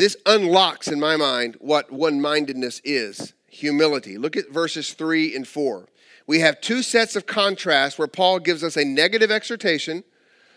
This 0.00 0.16
unlocks, 0.24 0.88
in 0.88 0.98
my 0.98 1.16
mind, 1.16 1.56
what 1.60 1.92
one 1.92 2.22
mindedness 2.22 2.80
is 2.84 3.34
humility. 3.48 4.16
Look 4.16 4.34
at 4.34 4.48
verses 4.48 4.94
3 4.94 5.36
and 5.36 5.46
4. 5.46 5.90
We 6.26 6.40
have 6.40 6.62
two 6.62 6.82
sets 6.82 7.16
of 7.16 7.26
contrasts 7.26 7.98
where 7.98 8.08
Paul 8.08 8.38
gives 8.38 8.64
us 8.64 8.78
a 8.78 8.84
negative 8.86 9.30
exhortation 9.30 10.02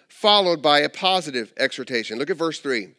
followed 0.07 0.61
by 0.61 0.79
a 0.79 0.87
positive 0.87 1.51
exhortation. 1.57 2.17
Look 2.17 2.29
at 2.29 2.37
verse 2.37 2.61
3. 2.61 2.91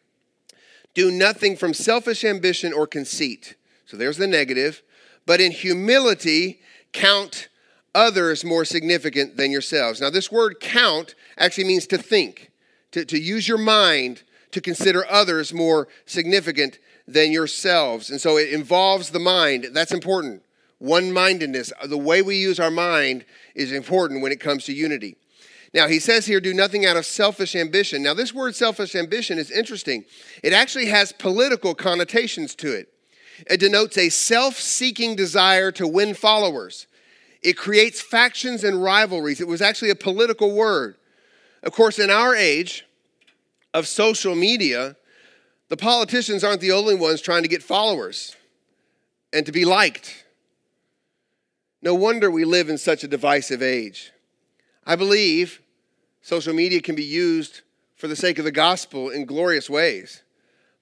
Do 0.92 1.10
nothing 1.10 1.56
from 1.56 1.72
selfish 1.72 2.24
ambition 2.24 2.74
or 2.74 2.86
conceit. 2.86 3.54
So 3.86 3.96
there's 3.96 4.18
the 4.18 4.26
negative. 4.26 4.82
But 5.24 5.40
in 5.40 5.50
humility, 5.50 6.60
count 6.92 7.48
others 7.94 8.44
more 8.44 8.66
significant 8.66 9.38
than 9.38 9.50
yourselves. 9.50 9.98
Now, 9.98 10.10
this 10.10 10.30
word 10.30 10.60
count 10.60 11.14
actually 11.38 11.64
means 11.64 11.86
to 11.86 11.96
think, 11.96 12.50
to, 12.90 13.06
to 13.06 13.18
use 13.18 13.48
your 13.48 13.56
mind 13.56 14.24
to 14.54 14.60
consider 14.60 15.04
others 15.10 15.52
more 15.52 15.88
significant 16.06 16.78
than 17.06 17.32
yourselves. 17.32 18.10
And 18.10 18.20
so 18.20 18.38
it 18.38 18.52
involves 18.52 19.10
the 19.10 19.18
mind. 19.18 19.68
That's 19.72 19.92
important. 19.92 20.42
One 20.78 21.12
mindedness, 21.12 21.72
the 21.84 21.98
way 21.98 22.22
we 22.22 22.36
use 22.36 22.58
our 22.58 22.70
mind 22.70 23.24
is 23.54 23.72
important 23.72 24.22
when 24.22 24.32
it 24.32 24.40
comes 24.40 24.64
to 24.64 24.72
unity. 24.72 25.16
Now, 25.72 25.88
he 25.88 25.98
says 25.98 26.26
here, 26.26 26.40
do 26.40 26.54
nothing 26.54 26.86
out 26.86 26.96
of 26.96 27.04
selfish 27.04 27.56
ambition. 27.56 28.02
Now, 28.02 28.14
this 28.14 28.32
word 28.32 28.54
selfish 28.54 28.94
ambition 28.94 29.38
is 29.38 29.50
interesting. 29.50 30.04
It 30.42 30.52
actually 30.52 30.86
has 30.86 31.10
political 31.10 31.74
connotations 31.74 32.54
to 32.56 32.72
it. 32.72 32.88
It 33.50 33.58
denotes 33.58 33.98
a 33.98 34.08
self 34.08 34.54
seeking 34.54 35.16
desire 35.16 35.72
to 35.72 35.88
win 35.88 36.14
followers. 36.14 36.86
It 37.42 37.56
creates 37.56 38.00
factions 38.00 38.62
and 38.62 38.82
rivalries. 38.82 39.40
It 39.40 39.48
was 39.48 39.60
actually 39.60 39.90
a 39.90 39.96
political 39.96 40.54
word. 40.54 40.96
Of 41.64 41.72
course, 41.72 41.98
in 41.98 42.08
our 42.08 42.36
age, 42.36 42.86
of 43.74 43.88
social 43.88 44.34
media, 44.34 44.96
the 45.68 45.76
politicians 45.76 46.44
aren't 46.44 46.60
the 46.60 46.72
only 46.72 46.94
ones 46.94 47.20
trying 47.20 47.42
to 47.42 47.48
get 47.48 47.62
followers 47.62 48.36
and 49.32 49.44
to 49.44 49.52
be 49.52 49.64
liked. 49.64 50.24
No 51.82 51.94
wonder 51.94 52.30
we 52.30 52.44
live 52.44 52.70
in 52.70 52.78
such 52.78 53.04
a 53.04 53.08
divisive 53.08 53.60
age. 53.60 54.12
I 54.86 54.96
believe 54.96 55.60
social 56.22 56.54
media 56.54 56.80
can 56.80 56.94
be 56.94 57.04
used 57.04 57.62
for 57.96 58.06
the 58.08 58.16
sake 58.16 58.38
of 58.38 58.44
the 58.44 58.52
gospel 58.52 59.10
in 59.10 59.26
glorious 59.26 59.68
ways. 59.68 60.22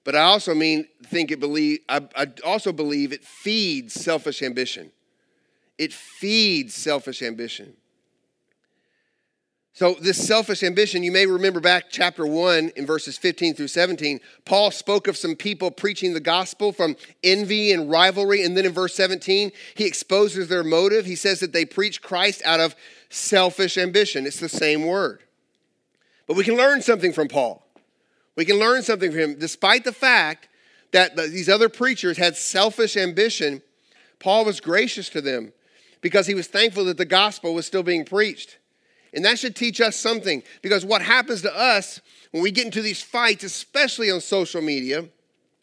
But 0.03 0.15
I 0.15 0.21
also 0.21 0.53
mean 0.53 0.87
think 1.05 1.31
it 1.31 1.39
believe 1.39 1.79
I, 1.89 2.01
I 2.15 2.27
also 2.45 2.71
believe 2.71 3.11
it 3.11 3.23
feeds 3.23 3.93
selfish 3.93 4.41
ambition. 4.41 4.91
It 5.77 5.93
feeds 5.93 6.75
selfish 6.75 7.21
ambition. 7.21 7.73
So, 9.75 9.95
this 9.99 10.23
selfish 10.23 10.61
ambition, 10.61 11.01
you 11.01 11.11
may 11.11 11.25
remember 11.25 11.59
back 11.59 11.85
chapter 11.89 12.27
1 12.27 12.73
in 12.75 12.85
verses 12.85 13.17
15 13.17 13.55
through 13.55 13.69
17, 13.69 14.19
Paul 14.45 14.69
spoke 14.69 15.07
of 15.07 15.17
some 15.17 15.35
people 15.35 15.71
preaching 15.71 16.13
the 16.13 16.19
gospel 16.19 16.71
from 16.71 16.95
envy 17.23 17.71
and 17.71 17.89
rivalry. 17.89 18.43
And 18.43 18.55
then 18.55 18.67
in 18.67 18.71
verse 18.71 18.93
17, 18.93 19.51
he 19.73 19.85
exposes 19.85 20.47
their 20.47 20.63
motive. 20.63 21.07
He 21.07 21.15
says 21.15 21.39
that 21.39 21.53
they 21.53 21.65
preach 21.65 22.03
Christ 22.03 22.43
out 22.45 22.59
of 22.59 22.75
selfish 23.09 23.75
ambition. 23.75 24.27
It's 24.27 24.39
the 24.39 24.47
same 24.47 24.85
word. 24.85 25.23
But 26.27 26.37
we 26.37 26.43
can 26.43 26.55
learn 26.55 26.83
something 26.83 27.11
from 27.11 27.27
Paul. 27.27 27.65
We 28.35 28.45
can 28.45 28.59
learn 28.59 28.83
something 28.83 29.09
from 29.09 29.19
him. 29.19 29.39
Despite 29.39 29.85
the 29.85 29.91
fact 29.91 30.49
that 30.91 31.17
these 31.17 31.49
other 31.49 31.67
preachers 31.67 32.17
had 32.17 32.37
selfish 32.37 32.95
ambition, 32.95 33.63
Paul 34.19 34.45
was 34.45 34.61
gracious 34.61 35.09
to 35.09 35.21
them 35.21 35.51
because 35.99 36.27
he 36.27 36.35
was 36.35 36.45
thankful 36.45 36.85
that 36.85 36.97
the 36.97 37.05
gospel 37.05 37.55
was 37.55 37.65
still 37.65 37.81
being 37.81 38.05
preached. 38.05 38.59
And 39.13 39.23
that 39.25 39.37
should 39.37 39.55
teach 39.55 39.79
us 39.79 39.95
something 39.95 40.43
because 40.61 40.85
what 40.85 41.01
happens 41.01 41.41
to 41.43 41.55
us 41.55 42.01
when 42.31 42.41
we 42.41 42.51
get 42.51 42.65
into 42.65 42.81
these 42.81 43.01
fights, 43.01 43.43
especially 43.43 44.09
on 44.09 44.19
social 44.21 44.61
media, 44.61 45.07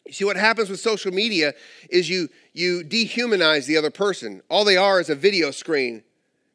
you 0.05 0.13
see 0.13 0.25
what 0.25 0.37
happens 0.37 0.69
with 0.69 0.79
social 0.79 1.11
media 1.11 1.53
is 1.89 2.09
you 2.09 2.29
you 2.53 2.83
dehumanize 2.83 3.65
the 3.65 3.77
other 3.77 3.91
person. 3.91 4.41
All 4.49 4.65
they 4.65 4.77
are 4.77 4.99
is 4.99 5.09
a 5.09 5.15
video 5.15 5.51
screen. 5.51 6.03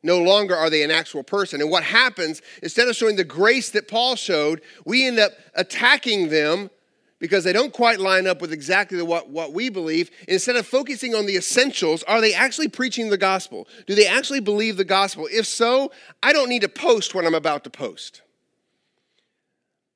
No 0.03 0.21
longer 0.21 0.55
are 0.55 0.71
they 0.71 0.83
an 0.83 0.91
actual 0.91 1.23
person. 1.23 1.61
And 1.61 1.71
what 1.71 1.83
happens, 1.83 2.41
instead 2.63 2.87
of 2.89 2.97
showing 2.97 3.17
the 3.17 3.25
grace 3.25 3.71
that 3.71 3.89
Paul 3.89 4.15
showed, 4.15 4.63
we 4.85 5.07
end 5.07 5.19
up 5.19 5.33
attacking 5.55 6.29
them 6.29 6.71
because 7.19 7.45
they 7.45 7.53
don't 7.53 7.73
quite 7.73 7.99
line 7.99 8.27
up 8.27 8.41
with 8.41 8.53
exactly 8.53 9.01
what, 9.03 9.31
what 9.31 9.53
we 9.53 9.69
believe. 9.69 10.11
Instead 10.29 10.57
of 10.57 10.67
focusing 10.67 11.15
on 11.15 11.27
the 11.27 11.37
essentials, 11.37 12.03
are 12.05 12.21
they 12.21 12.35
actually 12.35 12.69
preaching 12.69 13.09
the 13.09 13.17
gospel? 13.17 13.67
Do 13.87 13.95
they 13.95 14.07
actually 14.07 14.41
believe 14.41 14.77
the 14.77 14.85
gospel? 14.85 15.29
If 15.31 15.47
so, 15.47 15.93
I 16.23 16.33
don't 16.33 16.49
need 16.49 16.63
to 16.63 16.69
post 16.69 17.15
what 17.15 17.25
I'm 17.25 17.35
about 17.35 17.65
to 17.65 17.71
post. 17.71 18.23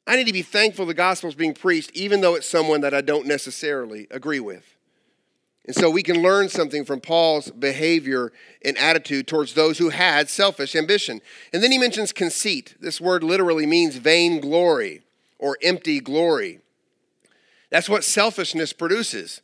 I 0.06 0.16
need 0.16 0.26
to 0.26 0.32
be 0.32 0.42
thankful 0.42 0.86
the 0.86 0.94
gospel 0.94 1.28
is 1.28 1.34
being 1.34 1.54
preached, 1.54 1.92
even 1.94 2.20
though 2.20 2.34
it's 2.34 2.48
someone 2.48 2.80
that 2.80 2.94
I 2.94 3.00
don't 3.00 3.26
necessarily 3.26 4.06
agree 4.10 4.40
with. 4.40 4.76
And 5.66 5.76
so 5.76 5.90
we 5.90 6.02
can 6.02 6.22
learn 6.22 6.48
something 6.48 6.84
from 6.84 7.00
Paul's 7.00 7.50
behavior 7.50 8.32
and 8.64 8.78
attitude 8.78 9.28
towards 9.28 9.54
those 9.54 9.78
who 9.78 9.90
had 9.90 10.28
selfish 10.28 10.74
ambition. 10.74 11.20
And 11.52 11.62
then 11.62 11.70
he 11.70 11.78
mentions 11.78 12.12
conceit. 12.12 12.74
This 12.80 13.00
word 13.00 13.22
literally 13.22 13.66
means 13.66 13.96
vain 13.96 14.40
glory 14.40 15.02
or 15.38 15.58
empty 15.62 16.00
glory. 16.00 16.59
That's 17.70 17.88
what 17.88 18.04
selfishness 18.04 18.72
produces 18.72 19.40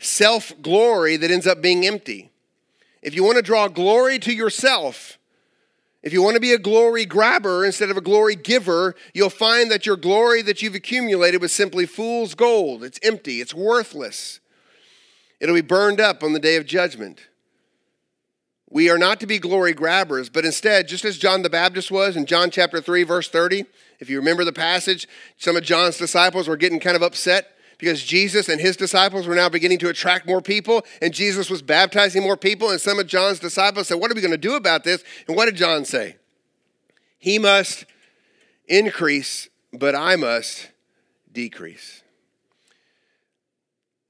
self 0.00 0.52
glory 0.60 1.16
that 1.16 1.30
ends 1.30 1.46
up 1.46 1.62
being 1.62 1.86
empty. 1.86 2.30
If 3.02 3.14
you 3.14 3.24
want 3.24 3.36
to 3.36 3.42
draw 3.42 3.68
glory 3.68 4.18
to 4.20 4.32
yourself, 4.32 5.18
if 6.02 6.12
you 6.12 6.22
want 6.22 6.34
to 6.34 6.40
be 6.40 6.52
a 6.52 6.58
glory 6.58 7.06
grabber 7.06 7.64
instead 7.64 7.90
of 7.90 7.96
a 7.96 8.02
glory 8.02 8.36
giver, 8.36 8.94
you'll 9.14 9.30
find 9.30 9.70
that 9.70 9.86
your 9.86 9.96
glory 9.96 10.42
that 10.42 10.62
you've 10.62 10.74
accumulated 10.74 11.40
was 11.40 11.52
simply 11.52 11.86
fool's 11.86 12.34
gold. 12.34 12.84
It's 12.84 12.98
empty, 13.02 13.40
it's 13.40 13.54
worthless. 13.54 14.40
It'll 15.40 15.54
be 15.54 15.62
burned 15.62 16.00
up 16.00 16.22
on 16.22 16.32
the 16.32 16.38
day 16.38 16.56
of 16.56 16.66
judgment. 16.66 17.20
We 18.70 18.90
are 18.90 18.98
not 18.98 19.20
to 19.20 19.26
be 19.26 19.38
glory 19.38 19.72
grabbers, 19.72 20.28
but 20.28 20.44
instead, 20.44 20.88
just 20.88 21.04
as 21.04 21.16
John 21.16 21.42
the 21.42 21.50
Baptist 21.50 21.90
was 21.90 22.16
in 22.16 22.26
John 22.26 22.50
chapter 22.50 22.80
3, 22.80 23.02
verse 23.04 23.28
30, 23.28 23.64
if 24.00 24.10
you 24.10 24.18
remember 24.18 24.44
the 24.44 24.52
passage, 24.52 25.06
some 25.36 25.56
of 25.56 25.62
John's 25.62 25.96
disciples 25.96 26.48
were 26.48 26.56
getting 26.56 26.80
kind 26.80 26.96
of 26.96 27.02
upset 27.02 27.53
because 27.84 28.02
Jesus 28.02 28.48
and 28.48 28.58
his 28.58 28.78
disciples 28.78 29.26
were 29.26 29.34
now 29.34 29.50
beginning 29.50 29.78
to 29.80 29.90
attract 29.90 30.26
more 30.26 30.40
people, 30.40 30.86
and 31.02 31.12
Jesus 31.12 31.50
was 31.50 31.60
baptizing 31.60 32.22
more 32.22 32.36
people. 32.36 32.70
And 32.70 32.80
some 32.80 32.98
of 32.98 33.06
John's 33.06 33.38
disciples 33.38 33.88
said, 33.88 33.96
What 33.96 34.10
are 34.10 34.14
we 34.14 34.22
going 34.22 34.30
to 34.30 34.38
do 34.38 34.54
about 34.54 34.84
this? 34.84 35.04
And 35.28 35.36
what 35.36 35.44
did 35.44 35.56
John 35.56 35.84
say? 35.84 36.16
He 37.18 37.38
must 37.38 37.84
increase, 38.66 39.50
but 39.70 39.94
I 39.94 40.16
must 40.16 40.70
decrease. 41.30 42.02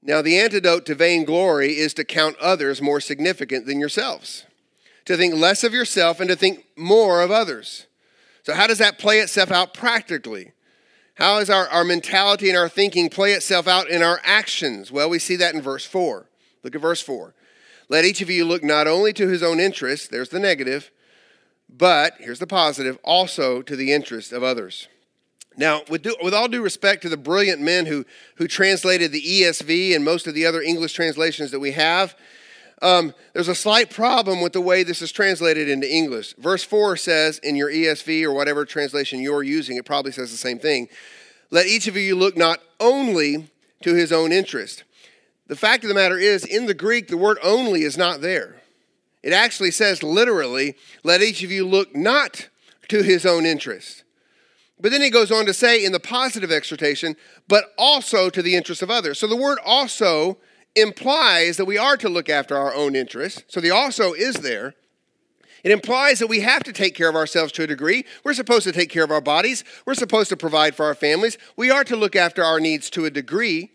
Now, 0.01 0.21
the 0.21 0.39
antidote 0.39 0.85
to 0.85 0.95
vainglory 0.95 1.77
is 1.77 1.93
to 1.95 2.05
count 2.05 2.37
others 2.39 2.81
more 2.81 3.01
significant 3.01 3.65
than 3.65 3.81
yourselves, 3.81 4.45
to 5.03 5.17
think 5.17 5.33
less 5.33 5.65
of 5.65 5.73
yourself 5.73 6.21
and 6.21 6.29
to 6.29 6.37
think 6.37 6.65
more 6.77 7.21
of 7.21 7.29
others. 7.29 7.87
So, 8.43 8.53
how 8.53 8.67
does 8.67 8.77
that 8.77 8.99
play 8.99 9.19
itself 9.19 9.51
out 9.51 9.73
practically? 9.73 10.53
How 11.15 11.39
does 11.39 11.49
our, 11.49 11.67
our 11.69 11.83
mentality 11.83 12.49
and 12.49 12.57
our 12.57 12.69
thinking 12.69 13.09
play 13.09 13.31
itself 13.31 13.67
out 13.67 13.89
in 13.89 14.01
our 14.01 14.19
actions? 14.23 14.91
Well, 14.91 15.09
we 15.09 15.19
see 15.19 15.37
that 15.37 15.55
in 15.55 15.61
verse 15.61 15.85
4. 15.85 16.27
Look 16.63 16.75
at 16.75 16.81
verse 16.81 17.01
4. 17.01 17.33
Let 17.87 18.05
each 18.05 18.21
of 18.21 18.29
you 18.29 18.45
look 18.45 18.63
not 18.63 18.87
only 18.87 19.13
to 19.13 19.27
his 19.27 19.41
own 19.41 19.59
interest, 19.59 20.11
there's 20.11 20.29
the 20.29 20.39
negative, 20.39 20.91
but, 21.69 22.15
here's 22.19 22.39
the 22.39 22.47
positive, 22.47 22.97
also 23.03 23.61
to 23.61 23.75
the 23.75 23.93
interest 23.93 24.33
of 24.33 24.43
others. 24.43 24.87
Now, 25.57 25.83
with, 25.89 26.01
due, 26.01 26.17
with 26.21 26.33
all 26.33 26.49
due 26.49 26.61
respect 26.61 27.01
to 27.03 27.09
the 27.09 27.17
brilliant 27.17 27.61
men 27.61 27.85
who, 27.85 28.05
who 28.35 28.47
translated 28.47 29.11
the 29.11 29.21
ESV 29.21 29.95
and 29.95 30.03
most 30.03 30.27
of 30.27 30.33
the 30.33 30.45
other 30.45 30.61
English 30.61 30.93
translations 30.93 31.51
that 31.51 31.59
we 31.59 31.71
have, 31.71 32.15
um, 32.81 33.13
there's 33.33 33.47
a 33.47 33.55
slight 33.55 33.89
problem 33.89 34.41
with 34.41 34.53
the 34.53 34.61
way 34.61 34.83
this 34.83 35.01
is 35.01 35.11
translated 35.11 35.69
into 35.69 35.91
English. 35.91 36.33
Verse 36.37 36.63
4 36.63 36.97
says 36.97 37.39
in 37.39 37.55
your 37.55 37.69
ESV 37.69 38.23
or 38.23 38.33
whatever 38.33 38.65
translation 38.65 39.21
you're 39.21 39.43
using, 39.43 39.77
it 39.77 39.85
probably 39.85 40.11
says 40.11 40.31
the 40.31 40.37
same 40.37 40.59
thing. 40.59 40.89
Let 41.51 41.67
each 41.67 41.87
of 41.87 41.95
you 41.95 42.15
look 42.15 42.35
not 42.35 42.59
only 42.79 43.49
to 43.83 43.95
his 43.95 44.11
own 44.11 44.31
interest. 44.31 44.83
The 45.47 45.55
fact 45.55 45.83
of 45.83 45.89
the 45.89 45.95
matter 45.95 46.17
is, 46.17 46.43
in 46.43 46.65
the 46.65 46.73
Greek, 46.73 47.07
the 47.07 47.17
word 47.17 47.37
only 47.43 47.83
is 47.83 47.97
not 47.97 48.21
there. 48.21 48.61
It 49.21 49.31
actually 49.31 49.71
says 49.71 50.03
literally, 50.03 50.75
let 51.03 51.21
each 51.21 51.43
of 51.43 51.51
you 51.51 51.67
look 51.67 51.95
not 51.95 52.49
to 52.89 53.03
his 53.03 53.25
own 53.25 53.45
interest. 53.45 54.03
But 54.79 54.91
then 54.91 55.01
he 55.01 55.09
goes 55.09 55.31
on 55.31 55.45
to 55.45 55.53
say 55.53 55.83
in 55.83 55.91
the 55.91 55.99
positive 55.99 56.51
exhortation, 56.51 57.15
but 57.47 57.73
also 57.77 58.29
to 58.29 58.41
the 58.41 58.55
interest 58.55 58.81
of 58.81 58.89
others. 58.89 59.19
So 59.19 59.27
the 59.27 59.35
word 59.35 59.59
also 59.65 60.37
implies 60.75 61.57
that 61.57 61.65
we 61.65 61.77
are 61.77 61.97
to 61.97 62.09
look 62.09 62.29
after 62.29 62.57
our 62.57 62.73
own 62.73 62.95
interests. 62.95 63.43
So 63.47 63.61
the 63.61 63.71
also 63.71 64.13
is 64.13 64.35
there. 64.35 64.73
It 65.63 65.71
implies 65.71 66.19
that 66.19 66.27
we 66.27 66.41
have 66.41 66.63
to 66.63 66.73
take 66.73 66.93
care 66.93 67.09
of 67.09 67.15
ourselves 67.15 67.51
to 67.53 67.63
a 67.63 67.67
degree. 67.67 68.05
We're 68.23 68.35
supposed 68.35 68.65
to 68.65 68.71
take 68.71 68.89
care 68.89 69.03
of 69.03 69.09
our 69.09 69.21
bodies. 69.21 69.63
We're 69.85 69.95
supposed 69.95 70.29
to 70.29 70.37
provide 70.37 70.75
for 70.75 70.85
our 70.85 70.93
families. 70.93 71.39
We 71.55 71.71
are 71.71 71.83
to 71.85 71.95
look 71.95 72.15
after 72.15 72.43
our 72.43 72.59
needs 72.59 72.89
to 72.91 73.05
a 73.05 73.09
degree. 73.09 73.71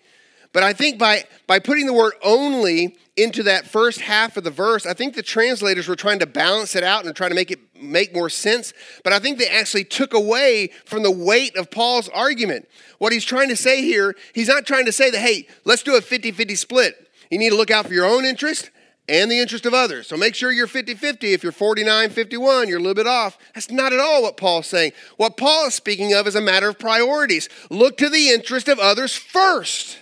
But 0.53 0.63
I 0.63 0.73
think 0.73 0.99
by, 0.99 1.25
by 1.47 1.61
putting 1.61 1.87
the 1.87 1.93
word 1.93 2.15
only 2.23 2.97
into 3.17 3.43
that 3.45 3.67
first 3.67 4.01
half 4.01 4.37
of 4.37 4.45
the 4.45 4.51
verse, 4.51 4.85
I 4.85 4.95
think 4.95 5.15
the 5.15 5.23
translators 5.23 5.87
were 5.87 5.97
trying 5.97 6.19
to 6.21 6.27
balance 6.27 6.75
it 6.75 6.83
out 6.83 7.05
and 7.05 7.15
try 7.15 7.29
to 7.29 7.35
make 7.35 7.51
it 7.51 7.61
make 7.81 8.15
more 8.15 8.29
sense. 8.29 8.73
But 9.05 9.13
I 9.13 9.19
think 9.19 9.39
they 9.39 9.49
actually 9.49 9.85
took 9.85 10.13
away 10.13 10.71
from 10.85 11.03
the 11.03 11.11
weight 11.11 11.57
of 11.57 11.71
Paul's 11.71 12.09
argument. 12.09 12.69
What 12.99 13.13
he's 13.13 13.25
trying 13.25 13.49
to 13.49 13.57
say 13.57 13.83
here, 13.83 14.15
he's 14.35 14.49
not 14.49 14.67
trying 14.67 14.87
to 14.87 14.93
say 14.93 15.11
that, 15.11 15.19
hey, 15.19 15.47
let's 15.65 15.83
do 15.83 15.97
a 15.97 16.01
50 16.01 16.33
50 16.33 16.55
split. 16.57 17.11
You 17.31 17.39
need 17.39 17.51
to 17.51 17.57
look 17.57 17.71
out 17.71 17.87
for 17.87 17.95
your 17.95 18.07
own 18.07 18.25
interest 18.25 18.71
and 19.09 19.31
the 19.31 19.39
interest 19.39 19.67
of 19.67 19.75
others. 19.75 20.07
So 20.07 20.17
make 20.17 20.35
sure 20.35 20.51
you're 20.51 20.67
50 20.67 20.95
50. 20.95 21.33
If 21.33 21.43
you're 21.43 21.53
49 21.53 22.11
51, 22.11 22.69
you're 22.69 22.79
a 22.79 22.81
little 22.81 22.95
bit 22.95 23.07
off. 23.07 23.39
That's 23.55 23.71
not 23.71 23.93
at 23.93 24.01
all 24.01 24.23
what 24.23 24.37
Paul's 24.37 24.67
saying. 24.67 24.93
What 25.17 25.37
Paul 25.37 25.69
is 25.69 25.75
speaking 25.75 26.13
of 26.13 26.27
is 26.27 26.35
a 26.35 26.41
matter 26.41 26.69
of 26.69 26.79
priorities. 26.79 27.49
Look 27.71 27.97
to 27.99 28.09
the 28.09 28.31
interest 28.31 28.69
of 28.69 28.79
others 28.79 29.15
first. 29.15 29.99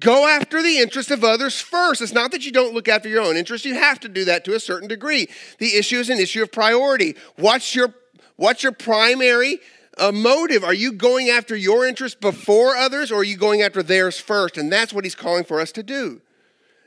Go 0.00 0.26
after 0.26 0.62
the 0.62 0.78
interest 0.78 1.10
of 1.10 1.22
others 1.22 1.60
first. 1.60 2.00
It's 2.00 2.12
not 2.12 2.32
that 2.32 2.44
you 2.44 2.52
don't 2.52 2.74
look 2.74 2.88
after 2.88 3.08
your 3.08 3.22
own 3.22 3.36
interest. 3.36 3.64
You 3.64 3.74
have 3.74 4.00
to 4.00 4.08
do 4.08 4.24
that 4.24 4.44
to 4.46 4.54
a 4.54 4.60
certain 4.60 4.88
degree. 4.88 5.28
The 5.58 5.76
issue 5.76 5.98
is 5.98 6.08
an 6.08 6.18
issue 6.18 6.42
of 6.42 6.50
priority. 6.50 7.16
What's 7.36 7.74
your, 7.74 7.94
what's 8.36 8.62
your 8.62 8.72
primary 8.72 9.60
uh, 9.98 10.10
motive? 10.10 10.64
Are 10.64 10.74
you 10.74 10.92
going 10.92 11.28
after 11.28 11.54
your 11.54 11.86
interest 11.86 12.20
before 12.20 12.76
others 12.76 13.12
or 13.12 13.20
are 13.20 13.24
you 13.24 13.36
going 13.36 13.60
after 13.60 13.82
theirs 13.82 14.18
first? 14.18 14.56
And 14.56 14.72
that's 14.72 14.94
what 14.94 15.04
he's 15.04 15.14
calling 15.14 15.44
for 15.44 15.60
us 15.60 15.70
to 15.72 15.82
do 15.82 16.22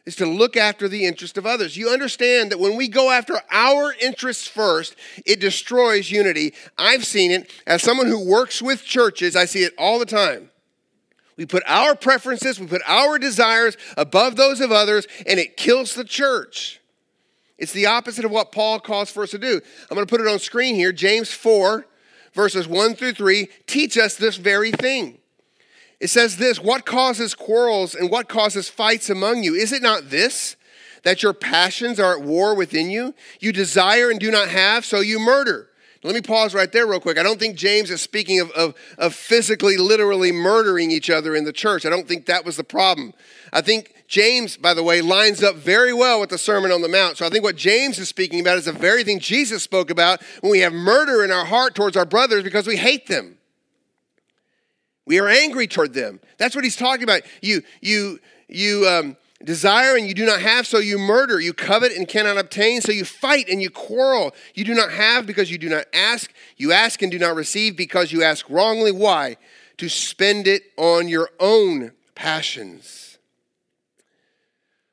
is 0.05 0.15
to 0.17 0.25
look 0.25 0.57
after 0.57 0.89
the 0.89 1.05
interest 1.05 1.37
of 1.37 1.45
others. 1.45 1.77
You 1.77 1.89
understand 1.89 2.51
that 2.51 2.59
when 2.59 2.75
we 2.75 2.89
go 2.89 3.09
after 3.09 3.35
our 3.51 3.93
interests 4.01 4.47
first, 4.47 4.95
it 5.25 5.39
destroys 5.39 6.11
unity. 6.11 6.53
I've 6.77 7.05
seen 7.05 7.31
it 7.31 7.49
as 7.65 7.81
someone 7.83 8.07
who 8.07 8.27
works 8.27 8.61
with 8.61 8.83
churches, 8.83 9.35
I 9.35 9.45
see 9.45 9.63
it 9.63 9.73
all 9.77 9.99
the 9.99 10.05
time. 10.05 10.49
We 11.37 11.45
put 11.45 11.63
our 11.65 11.95
preferences, 11.95 12.59
we 12.59 12.67
put 12.67 12.81
our 12.85 13.17
desires 13.17 13.75
above 13.97 14.35
those 14.35 14.61
of 14.61 14.71
others, 14.71 15.07
and 15.25 15.39
it 15.39 15.57
kills 15.57 15.95
the 15.95 16.03
church. 16.03 16.79
It's 17.57 17.71
the 17.71 17.85
opposite 17.85 18.25
of 18.25 18.31
what 18.31 18.51
Paul 18.51 18.79
calls 18.79 19.09
for 19.09 19.23
us 19.23 19.31
to 19.31 19.37
do. 19.37 19.61
I'm 19.89 19.95
going 19.95 20.05
to 20.05 20.09
put 20.09 20.21
it 20.21 20.27
on 20.27 20.39
screen 20.39 20.75
here. 20.75 20.91
James 20.91 21.31
4, 21.31 21.85
verses 22.33 22.67
1 22.67 22.95
through 22.95 23.13
3, 23.13 23.47
teach 23.67 23.97
us 23.97 24.15
this 24.15 24.37
very 24.37 24.71
thing. 24.71 25.19
It 25.99 26.09
says 26.09 26.37
this 26.37 26.59
What 26.59 26.85
causes 26.85 27.33
quarrels 27.33 27.95
and 27.95 28.11
what 28.11 28.27
causes 28.27 28.69
fights 28.69 29.09
among 29.09 29.43
you? 29.43 29.55
Is 29.55 29.71
it 29.71 29.81
not 29.81 30.09
this, 30.09 30.55
that 31.03 31.23
your 31.23 31.33
passions 31.33 31.99
are 31.99 32.17
at 32.17 32.23
war 32.23 32.55
within 32.55 32.89
you? 32.89 33.15
You 33.39 33.53
desire 33.53 34.09
and 34.09 34.19
do 34.19 34.29
not 34.29 34.49
have, 34.49 34.83
so 34.83 34.99
you 34.99 35.19
murder. 35.19 35.69
Let 36.03 36.15
me 36.15 36.21
pause 36.21 36.53
right 36.53 36.69
there, 36.69 36.85
real 36.85 36.99
quick. 36.99 37.17
I 37.17 37.23
don't 37.23 37.39
think 37.39 37.55
James 37.55 37.89
is 37.89 38.01
speaking 38.01 38.41
of, 38.41 38.51
of, 38.51 38.75
of, 38.97 39.15
physically, 39.15 39.77
literally 39.77 40.33
murdering 40.33 40.91
each 40.91 41.09
other 41.09 41.33
in 41.33 41.45
the 41.45 41.53
church. 41.53 41.85
I 41.85 41.89
don't 41.89 42.07
think 42.07 42.25
that 42.25 42.43
was 42.43 42.57
the 42.57 42.63
problem. 42.63 43.13
I 43.53 43.61
think 43.61 43.93
James, 44.07 44.57
by 44.57 44.73
the 44.73 44.83
way, 44.83 45.01
lines 45.01 45.41
up 45.41 45.55
very 45.55 45.93
well 45.93 46.19
with 46.19 46.29
the 46.29 46.37
Sermon 46.37 46.71
on 46.71 46.81
the 46.81 46.89
Mount. 46.89 47.17
So 47.17 47.25
I 47.25 47.29
think 47.29 47.43
what 47.43 47.55
James 47.55 47.99
is 47.99 48.09
speaking 48.09 48.41
about 48.41 48.57
is 48.57 48.65
the 48.65 48.73
very 48.73 49.05
thing 49.05 49.19
Jesus 49.19 49.63
spoke 49.63 49.89
about 49.89 50.21
when 50.41 50.51
we 50.51 50.59
have 50.59 50.73
murder 50.73 51.23
in 51.23 51.31
our 51.31 51.45
heart 51.45 51.73
towards 51.73 51.95
our 51.95 52.05
brothers 52.05 52.43
because 52.43 52.67
we 52.67 52.75
hate 52.75 53.07
them. 53.07 53.37
We 55.05 55.19
are 55.19 55.29
angry 55.29 55.67
toward 55.67 55.93
them. 55.93 56.19
That's 56.37 56.55
what 56.55 56.65
he's 56.65 56.75
talking 56.75 57.03
about. 57.03 57.21
You, 57.41 57.61
you, 57.81 58.19
you, 58.49 58.87
um, 58.87 59.17
desire 59.43 59.95
and 59.95 60.07
you 60.07 60.13
do 60.13 60.25
not 60.25 60.41
have, 60.41 60.65
so 60.65 60.77
you 60.77 60.97
murder. 60.97 61.39
You 61.39 61.53
covet 61.53 61.91
and 61.91 62.07
cannot 62.07 62.37
obtain, 62.37 62.81
so 62.81 62.91
you 62.91 63.05
fight 63.05 63.47
and 63.49 63.61
you 63.61 63.69
quarrel. 63.69 64.33
You 64.53 64.63
do 64.63 64.73
not 64.73 64.91
have 64.91 65.25
because 65.25 65.51
you 65.51 65.57
do 65.57 65.69
not 65.69 65.85
ask. 65.93 66.31
You 66.57 66.71
ask 66.71 67.01
and 67.01 67.11
do 67.11 67.19
not 67.19 67.35
receive 67.35 67.75
because 67.75 68.11
you 68.11 68.23
ask 68.23 68.49
wrongly. 68.49 68.91
Why? 68.91 69.37
To 69.77 69.89
spend 69.89 70.47
it 70.47 70.63
on 70.77 71.07
your 71.07 71.29
own 71.39 71.91
passions. 72.15 73.17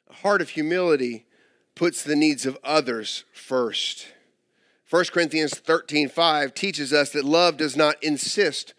A 0.08 0.14
heart 0.14 0.40
of 0.40 0.50
humility 0.50 1.26
puts 1.74 2.02
the 2.02 2.16
needs 2.16 2.46
of 2.46 2.58
others 2.64 3.24
first. 3.32 4.08
1 4.90 5.04
Corinthians 5.12 5.54
13 5.54 6.08
5 6.08 6.54
teaches 6.54 6.92
us 6.92 7.10
that 7.10 7.24
love 7.24 7.56
does 7.56 7.76
not 7.76 8.02
insist 8.02 8.74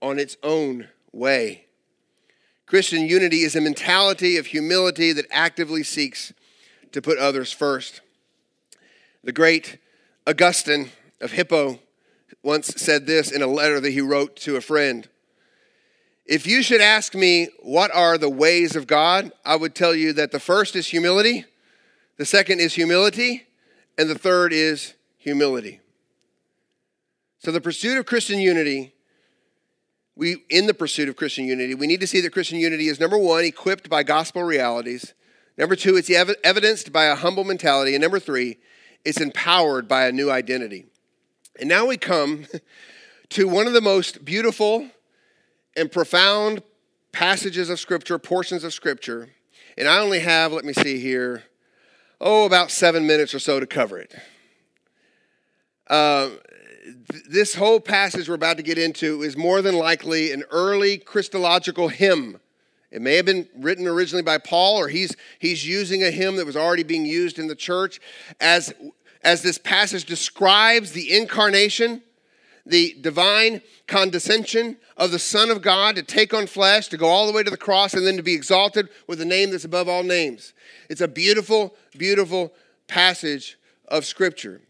on 0.00 0.18
its 0.18 0.36
own 0.42 0.88
way. 1.12 1.67
Christian 2.68 3.06
unity 3.06 3.44
is 3.44 3.56
a 3.56 3.62
mentality 3.62 4.36
of 4.36 4.44
humility 4.44 5.12
that 5.12 5.24
actively 5.30 5.82
seeks 5.82 6.34
to 6.92 7.00
put 7.00 7.16
others 7.16 7.50
first. 7.50 8.02
The 9.24 9.32
great 9.32 9.78
Augustine 10.26 10.90
of 11.18 11.32
Hippo 11.32 11.78
once 12.42 12.66
said 12.76 13.06
this 13.06 13.32
in 13.32 13.40
a 13.40 13.46
letter 13.46 13.80
that 13.80 13.90
he 13.90 14.02
wrote 14.02 14.36
to 14.36 14.56
a 14.56 14.60
friend 14.60 15.08
If 16.26 16.46
you 16.46 16.62
should 16.62 16.82
ask 16.82 17.14
me 17.14 17.48
what 17.60 17.90
are 17.94 18.18
the 18.18 18.28
ways 18.28 18.76
of 18.76 18.86
God, 18.86 19.32
I 19.46 19.56
would 19.56 19.74
tell 19.74 19.94
you 19.94 20.12
that 20.12 20.30
the 20.30 20.38
first 20.38 20.76
is 20.76 20.88
humility, 20.88 21.46
the 22.18 22.26
second 22.26 22.60
is 22.60 22.74
humility, 22.74 23.46
and 23.96 24.10
the 24.10 24.18
third 24.18 24.52
is 24.52 24.92
humility. 25.16 25.80
So 27.38 27.50
the 27.50 27.62
pursuit 27.62 27.96
of 27.96 28.04
Christian 28.04 28.40
unity 28.40 28.92
we 30.18 30.44
in 30.50 30.66
the 30.66 30.74
pursuit 30.74 31.08
of 31.08 31.14
Christian 31.14 31.46
unity, 31.46 31.76
we 31.76 31.86
need 31.86 32.00
to 32.00 32.06
see 32.06 32.20
that 32.20 32.32
Christian 32.32 32.58
unity 32.58 32.88
is 32.88 32.98
number 32.98 33.16
one, 33.16 33.44
equipped 33.44 33.88
by 33.88 34.02
gospel 34.02 34.42
realities. 34.42 35.14
Number 35.56 35.76
two, 35.76 35.96
it's 35.96 36.10
ev- 36.10 36.34
evidenced 36.42 36.92
by 36.92 37.04
a 37.04 37.14
humble 37.14 37.44
mentality. 37.44 37.94
And 37.94 38.02
number 38.02 38.18
three, 38.18 38.58
it's 39.04 39.20
empowered 39.20 39.86
by 39.86 40.06
a 40.06 40.12
new 40.12 40.28
identity. 40.28 40.86
And 41.60 41.68
now 41.68 41.86
we 41.86 41.96
come 41.96 42.46
to 43.30 43.46
one 43.46 43.68
of 43.68 43.74
the 43.74 43.80
most 43.80 44.24
beautiful 44.24 44.90
and 45.76 45.90
profound 45.90 46.64
passages 47.12 47.70
of 47.70 47.78
Scripture, 47.78 48.18
portions 48.18 48.64
of 48.64 48.74
Scripture. 48.74 49.28
And 49.76 49.86
I 49.86 50.00
only 50.00 50.18
have, 50.18 50.52
let 50.52 50.64
me 50.64 50.72
see 50.72 50.98
here, 50.98 51.44
oh, 52.20 52.44
about 52.44 52.72
seven 52.72 53.06
minutes 53.06 53.34
or 53.34 53.38
so 53.38 53.60
to 53.60 53.66
cover 53.66 53.98
it. 53.98 54.12
Uh, 55.86 56.30
this 57.28 57.54
whole 57.54 57.80
passage 57.80 58.28
we're 58.28 58.34
about 58.34 58.56
to 58.56 58.62
get 58.62 58.78
into 58.78 59.22
is 59.22 59.36
more 59.36 59.62
than 59.62 59.76
likely 59.76 60.32
an 60.32 60.44
early 60.50 60.98
Christological 60.98 61.88
hymn. 61.88 62.40
It 62.90 63.02
may 63.02 63.16
have 63.16 63.26
been 63.26 63.48
written 63.56 63.86
originally 63.86 64.22
by 64.22 64.38
Paul, 64.38 64.76
or 64.76 64.88
he's, 64.88 65.14
he's 65.38 65.66
using 65.66 66.02
a 66.02 66.10
hymn 66.10 66.36
that 66.36 66.46
was 66.46 66.56
already 66.56 66.84
being 66.84 67.04
used 67.04 67.38
in 67.38 67.46
the 67.46 67.54
church. 67.54 68.00
As, 68.40 68.72
as 69.22 69.42
this 69.42 69.58
passage 69.58 70.04
describes 70.04 70.92
the 70.92 71.14
incarnation, 71.14 72.02
the 72.64 72.96
divine 73.00 73.60
condescension 73.86 74.76
of 74.96 75.10
the 75.10 75.18
Son 75.18 75.50
of 75.50 75.60
God 75.60 75.96
to 75.96 76.02
take 76.02 76.32
on 76.32 76.46
flesh, 76.46 76.88
to 76.88 76.96
go 76.96 77.06
all 77.06 77.26
the 77.26 77.32
way 77.32 77.42
to 77.42 77.50
the 77.50 77.56
cross, 77.56 77.94
and 77.94 78.06
then 78.06 78.16
to 78.16 78.22
be 78.22 78.34
exalted 78.34 78.88
with 79.06 79.20
a 79.20 79.24
name 79.24 79.50
that's 79.50 79.64
above 79.64 79.88
all 79.88 80.02
names. 80.02 80.54
It's 80.88 81.00
a 81.00 81.08
beautiful, 81.08 81.74
beautiful 81.96 82.54
passage 82.86 83.58
of 83.86 84.06
Scripture. 84.06 84.62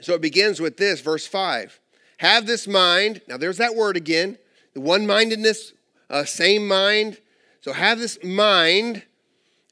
So 0.00 0.14
it 0.14 0.20
begins 0.20 0.60
with 0.60 0.76
this, 0.76 1.00
verse 1.00 1.26
5. 1.26 1.80
Have 2.18 2.46
this 2.46 2.66
mind. 2.66 3.22
Now, 3.28 3.36
there's 3.36 3.58
that 3.58 3.74
word 3.74 3.96
again 3.96 4.38
the 4.74 4.80
one 4.80 5.06
mindedness, 5.06 5.72
uh, 6.10 6.24
same 6.24 6.68
mind. 6.68 7.18
So 7.60 7.72
have 7.72 7.98
this 7.98 8.22
mind 8.22 9.02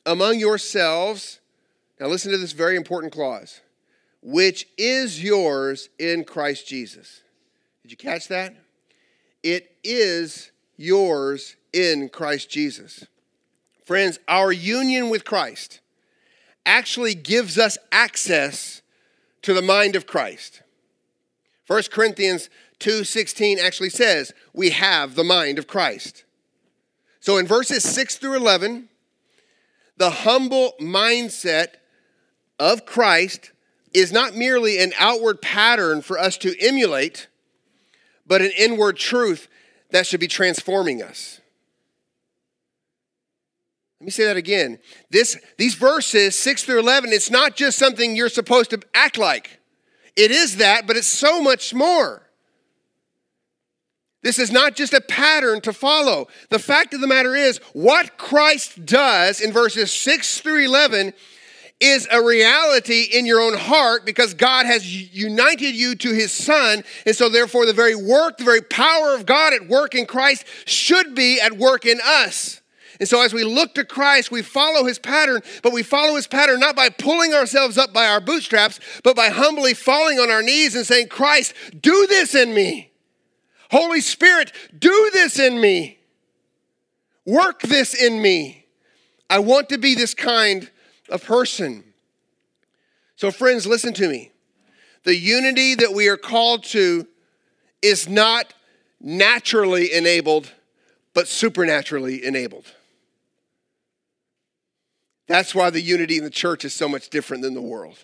among 0.05 0.39
yourselves. 0.39 1.41
Now, 2.01 2.07
listen 2.07 2.33
to 2.33 2.39
this 2.39 2.53
very 2.53 2.77
important 2.77 3.13
clause 3.13 3.61
which 4.29 4.67
is 4.77 5.23
yours 5.23 5.89
in 6.01 6.25
Christ 6.25 6.67
Jesus. 6.67 7.23
Did 7.83 7.93
you 7.93 7.97
catch 7.97 8.27
that? 8.27 8.57
It 9.45 9.71
is 9.85 10.51
yours 10.77 11.55
in 11.73 12.09
Christ 12.09 12.51
Jesus. 12.51 13.07
Friends, 13.85 14.19
our 14.27 14.51
union 14.51 15.11
with 15.11 15.25
Christ 15.25 15.79
actually 16.65 17.15
gives 17.15 17.57
us 17.57 17.79
access 17.93 18.83
to 19.47 19.55
the 19.55 19.63
mind 19.63 19.95
of 19.95 20.09
Christ. 20.09 20.63
1 21.69 21.93
Corinthians 21.93 22.51
2:16 22.81 23.61
actually 23.61 23.91
says, 23.91 24.33
"We 24.53 24.71
have 24.71 25.15
the 25.15 25.23
mind 25.23 25.61
of 25.61 25.69
Christ." 25.69 26.25
So 27.21 27.39
in 27.39 27.47
verses 27.47 27.85
6 27.85 28.17
through 28.17 28.35
11, 28.35 28.89
the 29.99 30.11
humble 30.11 30.75
mindset 30.81 31.75
of 32.59 32.87
Christ 32.87 33.53
is 33.95 34.11
not 34.11 34.35
merely 34.35 34.79
an 34.79 34.93
outward 34.99 35.41
pattern 35.41 36.03
for 36.03 36.19
us 36.19 36.37
to 36.39 36.59
emulate, 36.59 37.29
but 38.27 38.43
an 38.43 38.51
inward 38.51 38.97
truth 38.97 39.47
that 39.91 40.09
should 40.09 40.19
be 40.19 40.27
transforming 40.27 41.01
us. 41.05 41.39
Let 44.01 44.05
me 44.05 44.11
say 44.11 44.25
that 44.25 44.37
again. 44.37 44.79
This, 45.11 45.39
these 45.57 45.75
verses, 45.75 46.39
6 46.39 46.65
through 46.65 46.81
11, 46.81 47.13
it's 47.13 47.31
not 47.31 47.57
just 47.57 47.79
something 47.79 48.15
you're 48.15 48.29
supposed 48.29 48.71
to 48.71 48.81
act 48.95 49.17
like. 49.17 49.59
It 50.17 50.31
is 50.31 50.57
that, 50.57 50.87
but 50.87 50.97
it's 50.97 51.07
so 51.07 51.41
much 51.41 51.73
more. 51.73 52.23
This 54.23 54.39
is 54.39 54.51
not 54.51 54.75
just 54.75 54.93
a 54.93 55.01
pattern 55.01 55.61
to 55.63 55.73
follow. 55.73 56.27
The 56.51 56.59
fact 56.59 56.93
of 56.95 57.01
the 57.01 57.07
matter 57.07 57.35
is, 57.35 57.59
what 57.73 58.19
Christ 58.19 58.85
does 58.85 59.41
in 59.41 59.53
verses 59.53 59.93
6 59.93 60.41
through 60.41 60.65
11 60.65 61.13
is 61.79 62.09
a 62.11 62.23
reality 62.23 63.03
in 63.13 63.27
your 63.27 63.41
own 63.41 63.57
heart 63.57 64.05
because 64.05 64.35
God 64.35 64.67
has 64.67 65.15
united 65.15 65.75
you 65.75 65.95
to 65.97 66.13
his 66.13 66.33
son. 66.33 66.83
And 67.05 67.15
so, 67.15 67.29
therefore, 67.29 67.67
the 67.67 67.73
very 67.73 67.95
work, 67.95 68.39
the 68.39 68.45
very 68.45 68.63
power 68.63 69.15
of 69.15 69.27
God 69.27 69.53
at 69.53 69.69
work 69.69 69.95
in 69.95 70.07
Christ 70.07 70.45
should 70.65 71.15
be 71.15 71.41
at 71.41 71.57
work 71.57 71.87
in 71.87 72.01
us. 72.05 72.63
And 72.99 73.09
so, 73.09 73.23
as 73.23 73.33
we 73.33 73.45
look 73.45 73.75
to 73.75 73.85
Christ, 73.85 74.31
we 74.31 74.43
follow 74.43 74.85
his 74.85 74.99
pattern, 74.99 75.43
but 75.63 75.73
we 75.73 75.83
follow 75.83 76.17
his 76.17 76.27
pattern 76.27 76.61
not 76.61 76.77
by 76.77 76.89
pulling 76.89 77.35
ourselves 77.35 77.77
up 77.77 77.93
by 77.93 78.07
our 78.07 78.21
bootstraps, 78.21 78.81
but 79.05 79.17
by 79.17 79.29
humbly 79.29 79.75
falling 79.75 80.19
on 80.19 80.31
our 80.31 80.43
knees 80.43 80.75
and 80.75 80.87
saying, 80.87 81.09
Christ, 81.09 81.55
do 81.81 82.07
this 82.07 82.35
in 82.35 82.55
me. 82.55 82.91
Holy 83.71 84.01
Spirit, 84.01 84.53
do 84.79 85.11
this 85.13 85.39
in 85.39 85.61
me. 85.61 85.99
Work 87.25 87.63
this 87.63 87.95
in 87.95 88.23
me. 88.23 88.67
I 89.29 89.41
want 89.41 89.69
to 89.71 89.79
be 89.79 89.95
this 89.95 90.15
kind 90.15 90.71
of 91.09 91.25
person. 91.25 91.85
So, 93.17 93.31
friends, 93.31 93.67
listen 93.67 93.93
to 93.95 94.09
me. 94.09 94.31
The 95.05 95.17
unity 95.17 95.75
that 95.75 95.93
we 95.93 96.09
are 96.09 96.17
called 96.17 96.65
to 96.65 97.07
is 97.83 98.09
not 98.09 98.55
naturally 99.01 99.93
enabled, 99.93 100.53
but 101.15 101.29
supernaturally 101.29 102.25
enabled. 102.25 102.67
That's 105.27 105.55
why 105.55 105.71
the 105.71 105.81
unity 105.81 106.19
in 106.19 106.25
the 106.25 106.31
church 106.31 106.65
is 106.65 106.73
so 106.73 106.89
much 106.89 107.09
different 107.09 107.43
than 107.43 107.55
the 107.55 107.63
world. 107.63 107.99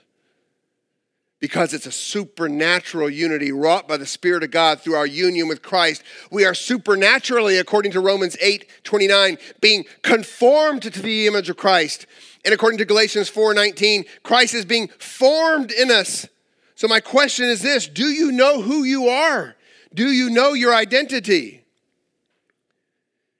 Because 1.38 1.74
it's 1.74 1.86
a 1.86 1.92
supernatural 1.92 3.10
unity 3.10 3.50
wrought 3.50 3.88
by 3.88 3.96
the 3.96 4.06
Spirit 4.06 4.44
of 4.44 4.52
God 4.52 4.80
through 4.80 4.94
our 4.94 5.06
union 5.06 5.48
with 5.48 5.62
Christ. 5.62 6.02
We 6.30 6.44
are 6.44 6.54
supernaturally, 6.54 7.58
according 7.58 7.92
to 7.92 8.00
Romans 8.00 8.36
8 8.40 8.68
29, 8.84 9.38
being 9.60 9.84
conformed 10.02 10.82
to 10.82 10.90
the 10.90 11.26
image 11.26 11.50
of 11.50 11.56
Christ. 11.56 12.06
And 12.44 12.54
according 12.54 12.78
to 12.78 12.84
Galatians 12.84 13.28
4:19, 13.28 14.04
Christ 14.22 14.54
is 14.54 14.64
being 14.64 14.88
formed 14.98 15.72
in 15.72 15.90
us. 15.90 16.26
So 16.74 16.88
my 16.88 17.00
question 17.00 17.46
is 17.46 17.62
this, 17.62 17.86
do 17.86 18.06
you 18.06 18.32
know 18.32 18.62
who 18.62 18.82
you 18.82 19.08
are? 19.08 19.56
Do 19.94 20.10
you 20.10 20.30
know 20.30 20.52
your 20.52 20.74
identity? 20.74 21.64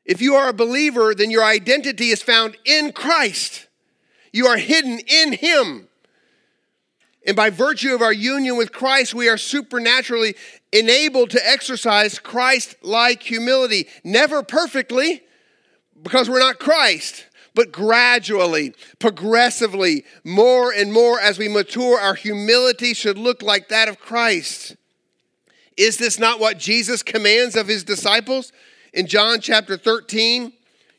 If 0.04 0.20
you 0.20 0.34
are 0.34 0.48
a 0.48 0.52
believer, 0.52 1.14
then 1.14 1.30
your 1.30 1.44
identity 1.44 2.10
is 2.10 2.22
found 2.22 2.56
in 2.64 2.92
Christ. 2.92 3.68
You 4.32 4.46
are 4.46 4.56
hidden 4.56 4.98
in 4.98 5.32
him. 5.32 5.88
And 7.26 7.36
by 7.36 7.50
virtue 7.50 7.94
of 7.94 8.02
our 8.02 8.12
union 8.12 8.56
with 8.56 8.72
Christ, 8.72 9.14
we 9.14 9.28
are 9.28 9.38
supernaturally 9.38 10.34
enabled 10.72 11.30
to 11.30 11.48
exercise 11.48 12.18
Christ 12.18 12.74
like 12.82 13.22
humility. 13.22 13.88
Never 14.02 14.42
perfectly, 14.42 15.22
because 16.02 16.28
we're 16.28 16.40
not 16.40 16.58
Christ 16.58 17.26
but 17.54 17.72
gradually, 17.72 18.74
progressively, 18.98 20.04
more 20.24 20.72
and 20.72 20.92
more 20.92 21.20
as 21.20 21.38
we 21.38 21.48
mature, 21.48 22.00
our 22.00 22.14
humility 22.14 22.94
should 22.94 23.18
look 23.18 23.42
like 23.42 23.68
that 23.68 23.88
of 23.88 23.98
Christ. 23.98 24.76
Is 25.76 25.96
this 25.96 26.18
not 26.18 26.40
what 26.40 26.58
Jesus 26.58 27.02
commands 27.02 27.56
of 27.56 27.68
his 27.68 27.84
disciples 27.84 28.52
in 28.92 29.06
John 29.06 29.40
chapter 29.40 29.76
13? 29.76 30.52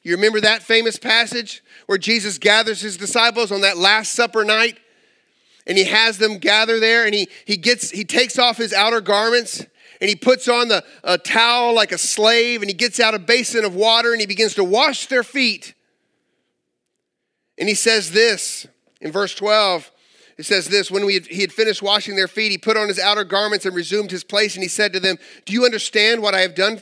You 0.04 0.16
remember 0.16 0.42
that 0.42 0.64
famous 0.64 0.98
passage 0.98 1.63
where 1.86 1.98
Jesus 1.98 2.38
gathers 2.38 2.82
his 2.82 2.98
disciples 2.98 3.52
on 3.52 3.62
that 3.62 3.78
last 3.78 4.14
supper 4.14 4.44
night 4.44 4.78
and 5.66 5.78
he 5.78 5.86
has 5.86 6.18
them 6.18 6.38
gather 6.38 6.80
there 6.80 7.06
and 7.06 7.14
he, 7.14 7.28
he 7.46 7.58
gets 7.58 7.90
he 7.92 8.04
takes 8.04 8.38
off 8.38 8.58
his 8.58 8.74
outer 8.74 9.02
garments 9.02 9.66
and 10.02 10.10
he 10.10 10.16
puts 10.16 10.48
on 10.48 10.68
the 10.68 10.84
a 11.04 11.18
towel 11.18 11.74
like 11.74 11.92
a 11.92 11.98
slave 11.98 12.62
and 12.62 12.70
he 12.70 12.76
gets 12.76 13.00
out 13.00 13.14
a 13.14 13.20
basin 13.20 13.64
of 13.66 13.76
water 13.76 14.12
and 14.12 14.22
he 14.22 14.28
begins 14.28 14.56
to 14.56 14.64
wash 14.64 15.08
their 15.08 15.24
feet 15.24 15.74
and 17.58 17.70
he 17.70 17.76
says 17.76 18.12
this 18.12 18.68
in 19.02 19.12
verse 19.12 19.36
12. 19.36 19.92
It 20.38 20.46
says 20.46 20.68
this 20.68 20.90
when 20.90 21.08
had, 21.10 21.28
he 21.28 21.42
had 21.42 21.54
finished 21.54 21.84
washing 21.84 22.16
their 22.16 22.28
feet, 22.28 22.52
he 22.52 22.58
put 22.58 22.78
on 22.78 22.88
his 22.88 23.00
outer 23.00 23.24
garments 23.24 23.66
and 23.66 23.76
resumed 23.76 24.10
his 24.10 24.24
place, 24.24 24.56
and 24.56 24.64
he 24.64 24.70
said 24.70 24.94
to 24.94 25.00
them, 25.00 25.18
Do 25.46 25.54
you 25.54 25.64
understand 25.66 26.22
what 26.22 26.34
I 26.34 26.42
have 26.42 26.56
done, 26.56 26.82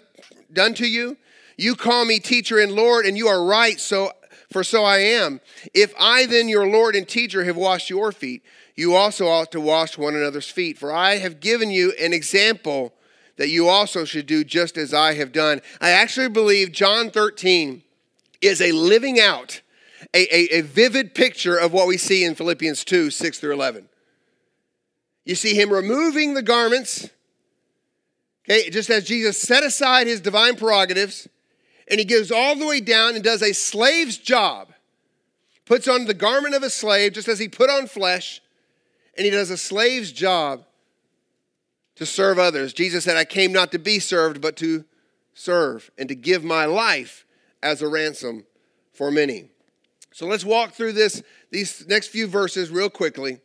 done 0.53 0.73
to 0.75 0.87
you? 0.87 1.17
You 1.57 1.75
call 1.75 2.05
me 2.05 2.19
teacher 2.19 2.59
and 2.59 2.71
Lord, 2.71 3.05
and 3.05 3.17
you 3.17 3.27
are 3.27 3.43
right, 3.43 3.79
so 3.79 4.11
for 4.51 4.63
so 4.63 4.83
I 4.83 4.97
am. 4.99 5.41
If 5.73 5.93
I 5.99 6.25
then, 6.25 6.49
your 6.49 6.67
Lord 6.67 6.95
and 6.95 7.07
teacher, 7.07 7.43
have 7.43 7.57
washed 7.57 7.89
your 7.89 8.11
feet, 8.11 8.43
you 8.75 8.95
also 8.95 9.27
ought 9.27 9.51
to 9.51 9.61
wash 9.61 9.97
one 9.97 10.15
another's 10.15 10.49
feet. 10.49 10.77
For 10.77 10.91
I 10.91 11.17
have 11.17 11.39
given 11.39 11.71
you 11.71 11.93
an 11.99 12.13
example 12.13 12.93
that 13.37 13.49
you 13.49 13.67
also 13.67 14.05
should 14.05 14.25
do 14.25 14.43
just 14.43 14.77
as 14.77 14.93
I 14.93 15.13
have 15.13 15.31
done. 15.31 15.61
I 15.79 15.91
actually 15.91 16.29
believe 16.29 16.71
John 16.71 17.09
13 17.09 17.83
is 18.41 18.61
a 18.61 18.71
living 18.71 19.19
out 19.19 19.61
a, 20.13 20.35
a, 20.35 20.59
a 20.59 20.61
vivid 20.61 21.13
picture 21.13 21.57
of 21.57 21.71
what 21.73 21.87
we 21.87 21.97
see 21.97 22.23
in 22.23 22.35
Philippians 22.35 22.83
2 22.83 23.09
6 23.09 23.39
through 23.39 23.53
11. 23.53 23.87
You 25.25 25.35
see 25.35 25.53
him 25.53 25.71
removing 25.71 26.33
the 26.33 26.41
garments, 26.41 27.09
okay, 28.45 28.69
just 28.69 28.89
as 28.89 29.05
Jesus 29.05 29.39
set 29.39 29.63
aside 29.63 30.07
his 30.07 30.19
divine 30.19 30.55
prerogatives, 30.55 31.27
and 31.91 31.99
he 31.99 32.05
goes 32.05 32.31
all 32.31 32.55
the 32.55 32.65
way 32.65 32.79
down 32.79 33.15
and 33.15 33.23
does 33.23 33.43
a 33.43 33.53
slave's 33.53 34.17
job, 34.17 34.69
puts 35.65 35.89
on 35.89 36.05
the 36.05 36.13
garment 36.13 36.55
of 36.55 36.63
a 36.63 36.69
slave, 36.69 37.11
just 37.11 37.27
as 37.27 37.37
he 37.37 37.49
put 37.49 37.69
on 37.69 37.85
flesh, 37.85 38.41
and 39.17 39.25
he 39.25 39.29
does 39.29 39.51
a 39.51 39.57
slave's 39.57 40.13
job 40.13 40.63
to 41.95 42.05
serve 42.05 42.39
others. 42.39 42.71
Jesus 42.71 43.03
said, 43.03 43.17
I 43.17 43.25
came 43.25 43.51
not 43.51 43.73
to 43.73 43.77
be 43.77 43.99
served, 43.99 44.39
but 44.39 44.55
to 44.57 44.85
serve 45.33 45.91
and 45.97 46.07
to 46.07 46.15
give 46.15 46.43
my 46.45 46.65
life 46.65 47.25
as 47.61 47.81
a 47.81 47.87
ransom 47.89 48.45
for 48.93 49.11
many. 49.11 49.49
So 50.13 50.25
let's 50.27 50.45
walk 50.45 50.71
through 50.71 50.93
this, 50.93 51.21
these 51.51 51.85
next 51.87 52.07
few 52.07 52.27
verses 52.27 52.69
real 52.69 52.89
quickly 52.89 53.39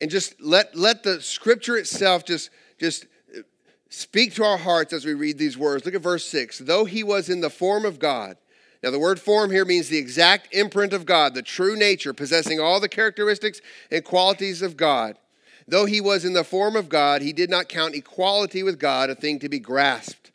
and 0.00 0.10
just 0.10 0.40
let, 0.40 0.76
let 0.76 1.04
the 1.04 1.20
scripture 1.20 1.76
itself 1.76 2.24
just, 2.24 2.50
just 2.80 3.06
speak 3.94 4.34
to 4.34 4.44
our 4.44 4.58
hearts 4.58 4.92
as 4.92 5.04
we 5.04 5.14
read 5.14 5.38
these 5.38 5.56
words. 5.56 5.84
Look 5.84 5.94
at 5.94 6.02
verse 6.02 6.24
6. 6.26 6.58
Though 6.58 6.84
he 6.84 7.02
was 7.02 7.28
in 7.28 7.40
the 7.40 7.50
form 7.50 7.84
of 7.84 7.98
God, 7.98 8.36
now, 8.84 8.90
the 8.90 8.98
word 8.98 9.18
form 9.18 9.50
here 9.50 9.64
means 9.64 9.88
the 9.88 9.96
exact 9.96 10.54
imprint 10.54 10.92
of 10.92 11.06
God, 11.06 11.32
the 11.32 11.40
true 11.40 11.74
nature, 11.74 12.12
possessing 12.12 12.60
all 12.60 12.80
the 12.80 12.88
characteristics 12.88 13.62
and 13.90 14.04
qualities 14.04 14.60
of 14.60 14.76
God. 14.76 15.16
Though 15.66 15.86
he 15.86 16.02
was 16.02 16.26
in 16.26 16.34
the 16.34 16.44
form 16.44 16.76
of 16.76 16.90
God, 16.90 17.22
he 17.22 17.32
did 17.32 17.48
not 17.48 17.70
count 17.70 17.94
equality 17.94 18.62
with 18.62 18.78
God 18.78 19.08
a 19.08 19.14
thing 19.14 19.38
to 19.38 19.48
be 19.48 19.58
grasped. 19.58 20.32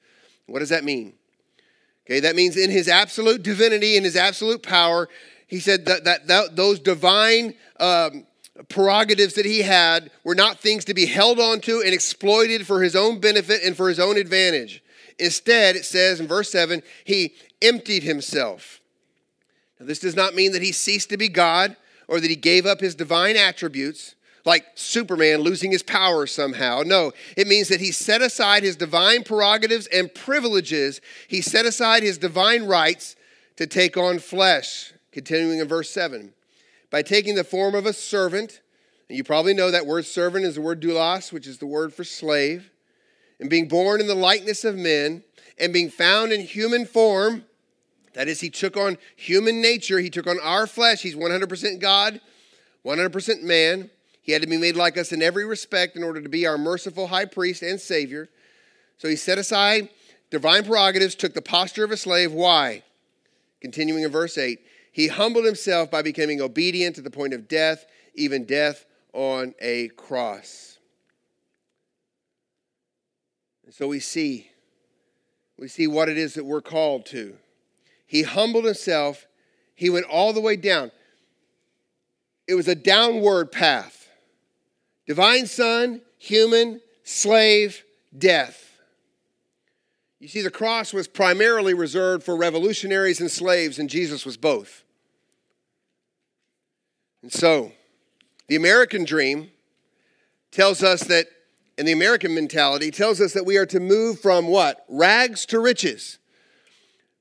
What 0.48 0.60
does 0.62 0.70
that 0.70 0.84
mean? 0.84 1.14
Okay, 2.08 2.22
that 2.22 2.36
means 2.36 2.58
in 2.58 2.72
his 2.72 2.88
absolute 2.88 3.44
divinity 3.44 3.96
in 3.96 4.04
his 4.04 4.16
absolute 4.16 4.64
power, 4.64 5.08
he 5.46 5.60
said 5.60 5.86
that, 5.86 6.06
that, 6.06 6.26
that 6.26 6.56
those 6.56 6.80
divine 6.80 7.54
um, 7.80 8.26
prerogatives 8.68 9.36
that 9.36 9.46
he 9.46 9.62
had 9.62 10.12
were 10.24 10.36
not 10.36 10.60
things 10.60 10.86
to 10.86 10.94
be 10.94 11.06
held 11.06 11.40
onto 11.40 11.82
and 11.82 11.94
exploited 11.94 12.68
for 12.68 12.84
his 12.84 12.96
own 12.96 13.20
benefit 13.20 13.64
and 13.64 13.76
for 13.76 13.88
his 13.88 14.00
own 14.00 14.18
advantage. 14.18 14.84
Instead, 15.18 15.76
it 15.76 15.86
says 15.86 16.20
in 16.20 16.28
verse 16.28 16.52
7, 16.52 16.82
he 17.04 17.34
emptied 17.62 18.04
himself. 18.04 18.80
Now, 19.80 19.86
this 19.86 20.00
does 20.00 20.16
not 20.16 20.36
mean 20.36 20.52
that 20.52 20.62
he 20.62 20.72
ceased 20.72 21.10
to 21.10 21.18
be 21.18 21.30
God 21.30 21.76
or 22.08 22.20
that 22.20 22.30
he 22.30 22.36
gave 22.36 22.66
up 22.66 22.82
his 22.82 22.96
divine 22.96 23.38
attributes 23.38 24.16
like 24.46 24.66
Superman 24.76 25.40
losing 25.40 25.72
his 25.72 25.84
power 25.84 26.26
somehow. 26.26 26.82
No, 26.86 27.12
it 27.38 27.48
means 27.48 27.68
that 27.68 27.82
he 27.82 27.92
set 27.92 28.22
aside 28.22 28.64
his 28.64 28.76
divine 28.76 29.24
prerogatives 29.24 29.88
and 29.88 30.14
privileges. 30.14 31.02
He 31.28 31.42
set 31.42 31.66
aside 31.66 32.04
his 32.04 32.18
divine 32.18 32.66
rights 32.66 33.16
to 33.58 33.68
take 33.68 33.98
on 33.98 34.20
flesh. 34.20 34.94
Continuing 35.12 35.60
in 35.60 35.68
verse 35.68 35.90
7 35.90 36.34
by 36.90 37.02
taking 37.02 37.36
the 37.36 37.44
form 37.44 37.76
of 37.76 37.86
a 37.86 37.94
servant, 37.94 38.62
and 39.08 39.18
you 39.18 39.24
probably 39.24 39.54
know 39.54 39.72
that 39.72 39.86
word 39.86 40.06
servant 40.06 40.46
is 40.46 40.56
the 40.56 40.62
word 40.62 40.82
doulos, 40.82 41.32
which 41.32 41.48
is 41.48 41.58
the 41.58 41.66
word 41.66 41.94
for 41.94 42.04
slave, 42.04 42.72
and 43.40 43.50
being 43.50 43.68
born 43.68 44.02
in 44.02 44.08
the 44.08 44.16
likeness 44.16 44.64
of 44.64 44.76
men, 44.76 45.24
and 45.58 45.74
being 45.74 45.90
found 45.90 46.32
in 46.32 46.42
human 46.42 46.86
form, 46.86 47.44
that 48.14 48.28
is, 48.28 48.42
he 48.42 48.50
took 48.50 48.76
on 48.76 48.98
human 49.16 49.62
nature, 49.62 50.00
he 50.00 50.10
took 50.10 50.28
on 50.28 50.40
our 50.42 50.68
flesh. 50.68 51.02
He's 51.02 51.16
100% 51.16 51.80
God, 51.80 52.20
100% 52.86 53.44
man. 53.44 53.90
He 54.22 54.32
had 54.32 54.42
to 54.42 54.48
be 54.48 54.58
made 54.58 54.76
like 54.76 54.98
us 54.98 55.12
in 55.12 55.22
every 55.22 55.46
respect 55.46 55.96
in 55.96 56.04
order 56.04 56.22
to 56.22 56.30
be 56.30 56.46
our 56.46 56.58
merciful 56.58 57.08
high 57.08 57.26
priest 57.26 57.62
and 57.62 57.80
savior. 57.80 58.30
So 58.98 59.08
he 59.08 59.16
set 59.16 59.38
aside 59.38 59.90
divine 60.30 60.64
prerogatives, 60.66 61.16
took 61.16 61.34
the 61.34 61.42
posture 61.42 61.84
of 61.84 61.92
a 61.92 61.98
slave. 61.98 62.32
Why? 62.32 62.84
Continuing 63.62 64.04
in 64.04 64.12
verse 64.12 64.38
8, 64.38 64.60
he 64.92 65.08
humbled 65.08 65.46
himself 65.46 65.92
by 65.92 66.02
becoming 66.02 66.42
obedient 66.42 66.96
to 66.96 67.02
the 67.02 67.12
point 67.12 67.34
of 67.34 67.48
death, 67.48 67.86
even 68.16 68.46
death 68.46 68.86
on 69.14 69.54
a 69.60 69.90
cross. 69.90 70.78
And 73.66 73.74
so 73.74 73.88
we 73.88 74.00
see, 74.00 74.50
we 75.58 75.68
see 75.68 75.88
what 75.88 76.10
it 76.10 76.18
is 76.18 76.34
that 76.34 76.46
we're 76.46 76.62
called 76.62 77.06
to. 77.08 77.36
He 78.06 78.24
humbled 78.24 78.66
himself, 78.66 79.28
he 79.76 79.90
went 79.90 80.08
all 80.08 80.34
the 80.34 80.42
way 80.42 80.56
down. 80.56 80.92
It 82.48 82.56
was 82.56 82.68
a 82.68 82.76
downward 82.76 83.52
path. 83.52 84.10
Divine 85.06 85.46
Son, 85.46 86.02
human, 86.18 86.82
slave, 87.04 87.84
death. 88.18 88.69
You 90.20 90.28
see, 90.28 90.42
the 90.42 90.52
cross 90.52 90.94
was 90.94 91.08
primarily 91.08 91.74
reserved 91.74 92.24
for 92.24 92.36
revolutionaries 92.36 93.22
and 93.22 93.32
slaves, 93.32 93.80
and 93.80 93.90
Jesus 93.90 94.26
was 94.26 94.36
both. 94.36 94.84
And 97.22 97.32
so, 97.32 97.72
the 98.48 98.58
American 98.58 99.06
dream 99.06 99.52
tells 100.52 100.84
us 100.84 101.04
that, 101.06 101.28
and 101.78 101.88
the 101.88 101.94
American 101.94 102.36
mentality 102.36 102.92
tells 102.92 103.22
us 103.22 103.34
that 103.34 103.46
we 103.46 103.58
are 103.58 103.66
to 103.68 103.80
move 103.80 104.20
from 104.20 104.48
what? 104.48 104.84
Rags 104.90 105.46
to 105.48 105.60
riches. 105.60 106.18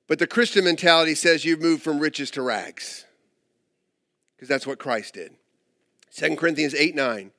But 0.08 0.18
the 0.18 0.26
Christian 0.26 0.64
mentality 0.64 1.14
says 1.14 1.44
you 1.44 1.56
move 1.56 1.82
from 1.82 2.00
riches 2.00 2.30
to 2.32 2.42
rags, 2.42 3.04
because 4.34 4.48
that's 4.48 4.66
what 4.66 4.78
Christ 4.78 5.14
did. 5.14 5.34
2 6.16 6.34
Corinthians 6.36 6.74
8 6.74 6.96
9. 6.96 7.30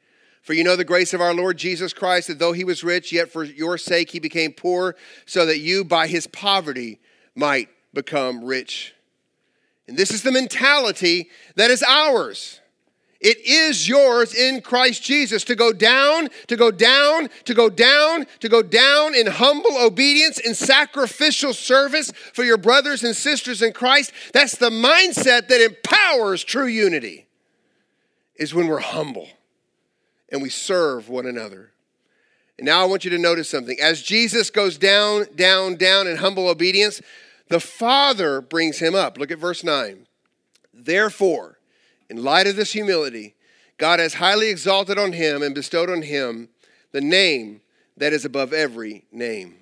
For 0.42 0.54
you 0.54 0.64
know 0.64 0.76
the 0.76 0.86
grace 0.86 1.14
of 1.14 1.22
our 1.22 1.34
Lord 1.34 1.58
Jesus 1.58 1.94
Christ, 1.94 2.28
that 2.28 2.40
though 2.40 2.54
he 2.54 2.64
was 2.64 2.84
rich, 2.84 3.12
yet 3.12 3.32
for 3.32 3.44
your 3.44 3.78
sake 3.78 4.12
he 4.12 4.20
became 4.20 4.52
poor, 4.52 4.96
so 5.26 5.46
that 5.46 5.60
you 5.60 5.84
by 5.84 6.08
his 6.08 6.28
poverty 6.28 7.00
might 7.36 7.70
become 7.94 8.44
rich. 8.44 8.96
And 9.88 9.98
this 9.98 10.12
is 10.12 10.24
the 10.24 10.32
mentality 10.32 11.30
that 11.56 11.72
is 11.72 11.84
ours. 11.84 12.62
It 13.20 13.38
is 13.46 13.90
yours 13.90 14.34
in 14.34 14.62
Christ 14.62 15.04
Jesus 15.04 15.44
to 15.44 15.56
go 15.56 15.74
down, 15.74 16.30
to 16.48 16.56
go 16.56 16.72
down, 16.72 17.30
to 17.44 17.54
go 17.54 17.70
down, 17.70 18.26
to 18.40 18.48
go 18.48 18.62
down 18.62 19.14
in 19.14 19.28
humble 19.28 19.78
obedience, 19.78 20.40
and 20.40 20.56
sacrificial 20.56 21.54
service 21.54 22.14
for 22.34 22.46
your 22.46 22.58
brothers 22.58 23.04
and 23.04 23.14
sisters 23.14 23.62
in 23.62 23.74
Christ. 23.74 24.14
That's 24.34 24.56
the 24.56 24.70
mindset 24.70 25.50
that 25.50 25.62
empowers 25.62 26.46
true 26.46 26.68
unity, 26.68 27.28
is 28.36 28.54
when 28.54 28.68
we're 28.68 28.80
humble 28.80 29.28
and 30.32 30.42
we 30.42 30.50
serve 30.50 31.10
one 31.10 31.26
another. 31.26 31.72
And 32.58 32.66
now 32.66 32.82
I 32.82 32.86
want 32.86 33.06
you 33.06 33.10
to 33.12 33.18
notice 33.18 33.50
something. 33.50 33.78
As 33.80 34.02
Jesus 34.02 34.50
goes 34.50 34.78
down, 34.78 35.28
down, 35.36 35.76
down 35.76 36.08
in 36.08 36.18
humble 36.18 36.50
obedience, 36.50 37.02
the 37.48 37.60
Father 37.60 38.42
brings 38.42 38.80
him 38.80 38.96
up. 38.96 39.18
Look 39.18 39.32
at 39.32 39.40
verse 39.40 39.64
9. 39.64 40.08
Therefore, 40.74 41.58
in 42.10 42.24
light 42.24 42.48
of 42.48 42.56
this 42.56 42.74
humility, 42.74 43.36
God 43.78 44.00
has 44.00 44.16
highly 44.16 44.50
exalted 44.50 44.98
on 44.98 45.14
him 45.14 45.42
and 45.42 45.56
bestowed 45.56 45.90
on 45.90 46.02
him 46.02 46.50
the 46.92 47.02
name 47.02 47.62
that 47.98 48.14
is 48.14 48.26
above 48.26 48.54
every 48.54 49.06
name. 49.12 49.56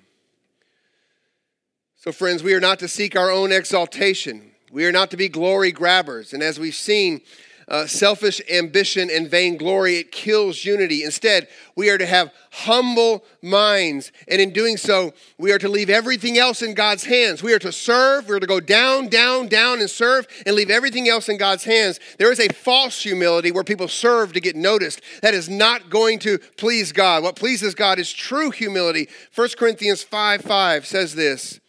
So, 1.96 2.12
friends, 2.12 2.42
we 2.42 2.54
are 2.54 2.60
not 2.60 2.78
to 2.80 2.88
seek 2.88 3.16
our 3.16 3.30
own 3.30 3.52
exaltation. 3.52 4.52
We 4.70 4.86
are 4.86 4.92
not 4.92 5.10
to 5.10 5.16
be 5.16 5.28
glory 5.28 5.72
grabbers. 5.72 6.32
And 6.32 6.42
as 6.42 6.58
we've 6.58 6.74
seen, 6.74 7.20
uh, 7.68 7.86
selfish 7.86 8.40
ambition 8.50 9.10
and 9.10 9.30
vainglory, 9.30 9.96
it 9.96 10.10
kills 10.10 10.64
unity. 10.64 11.04
Instead, 11.04 11.48
we 11.76 11.90
are 11.90 11.98
to 11.98 12.06
have 12.06 12.32
humble 12.50 13.24
minds. 13.42 14.10
And 14.26 14.40
in 14.40 14.52
doing 14.52 14.76
so, 14.78 15.12
we 15.36 15.52
are 15.52 15.58
to 15.58 15.68
leave 15.68 15.90
everything 15.90 16.38
else 16.38 16.62
in 16.62 16.74
God's 16.74 17.04
hands. 17.04 17.42
We 17.42 17.52
are 17.52 17.58
to 17.58 17.70
serve. 17.70 18.28
We 18.28 18.36
are 18.36 18.40
to 18.40 18.46
go 18.46 18.60
down, 18.60 19.08
down, 19.08 19.48
down 19.48 19.80
and 19.80 19.90
serve 19.90 20.26
and 20.46 20.56
leave 20.56 20.70
everything 20.70 21.08
else 21.08 21.28
in 21.28 21.36
God's 21.36 21.64
hands. 21.64 22.00
There 22.18 22.32
is 22.32 22.40
a 22.40 22.48
false 22.48 23.02
humility 23.02 23.52
where 23.52 23.64
people 23.64 23.88
serve 23.88 24.32
to 24.32 24.40
get 24.40 24.56
noticed. 24.56 25.02
That 25.20 25.34
is 25.34 25.48
not 25.48 25.90
going 25.90 26.20
to 26.20 26.38
please 26.56 26.92
God. 26.92 27.22
What 27.22 27.36
pleases 27.36 27.74
God 27.74 27.98
is 27.98 28.12
true 28.12 28.50
humility. 28.50 29.08
1 29.34 29.48
Corinthians 29.58 30.02
5 30.02 30.40
5 30.40 30.86
says 30.86 31.14
this. 31.14 31.60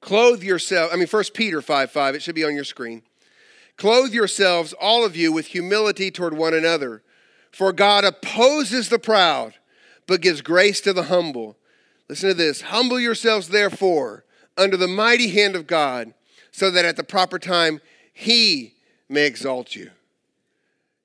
Clothe 0.00 0.42
yourself. 0.42 0.90
I 0.92 0.96
mean, 0.96 1.08
1 1.08 1.24
Peter 1.32 1.62
5 1.62 1.90
5. 1.90 2.14
It 2.14 2.22
should 2.22 2.34
be 2.34 2.44
on 2.44 2.54
your 2.54 2.64
screen. 2.64 3.02
Clothe 3.76 4.12
yourselves, 4.12 4.72
all 4.74 5.04
of 5.04 5.16
you, 5.16 5.32
with 5.32 5.48
humility 5.48 6.10
toward 6.10 6.36
one 6.36 6.54
another. 6.54 7.02
For 7.50 7.72
God 7.72 8.04
opposes 8.04 8.88
the 8.88 8.98
proud, 8.98 9.54
but 10.06 10.20
gives 10.20 10.42
grace 10.42 10.80
to 10.82 10.92
the 10.92 11.04
humble. 11.04 11.56
Listen 12.08 12.28
to 12.30 12.34
this 12.34 12.62
Humble 12.62 13.00
yourselves, 13.00 13.48
therefore, 13.48 14.24
under 14.56 14.76
the 14.76 14.88
mighty 14.88 15.28
hand 15.28 15.56
of 15.56 15.66
God, 15.66 16.14
so 16.52 16.70
that 16.70 16.84
at 16.84 16.96
the 16.96 17.04
proper 17.04 17.38
time 17.38 17.80
he 18.12 18.74
may 19.08 19.26
exalt 19.26 19.74
you. 19.74 19.90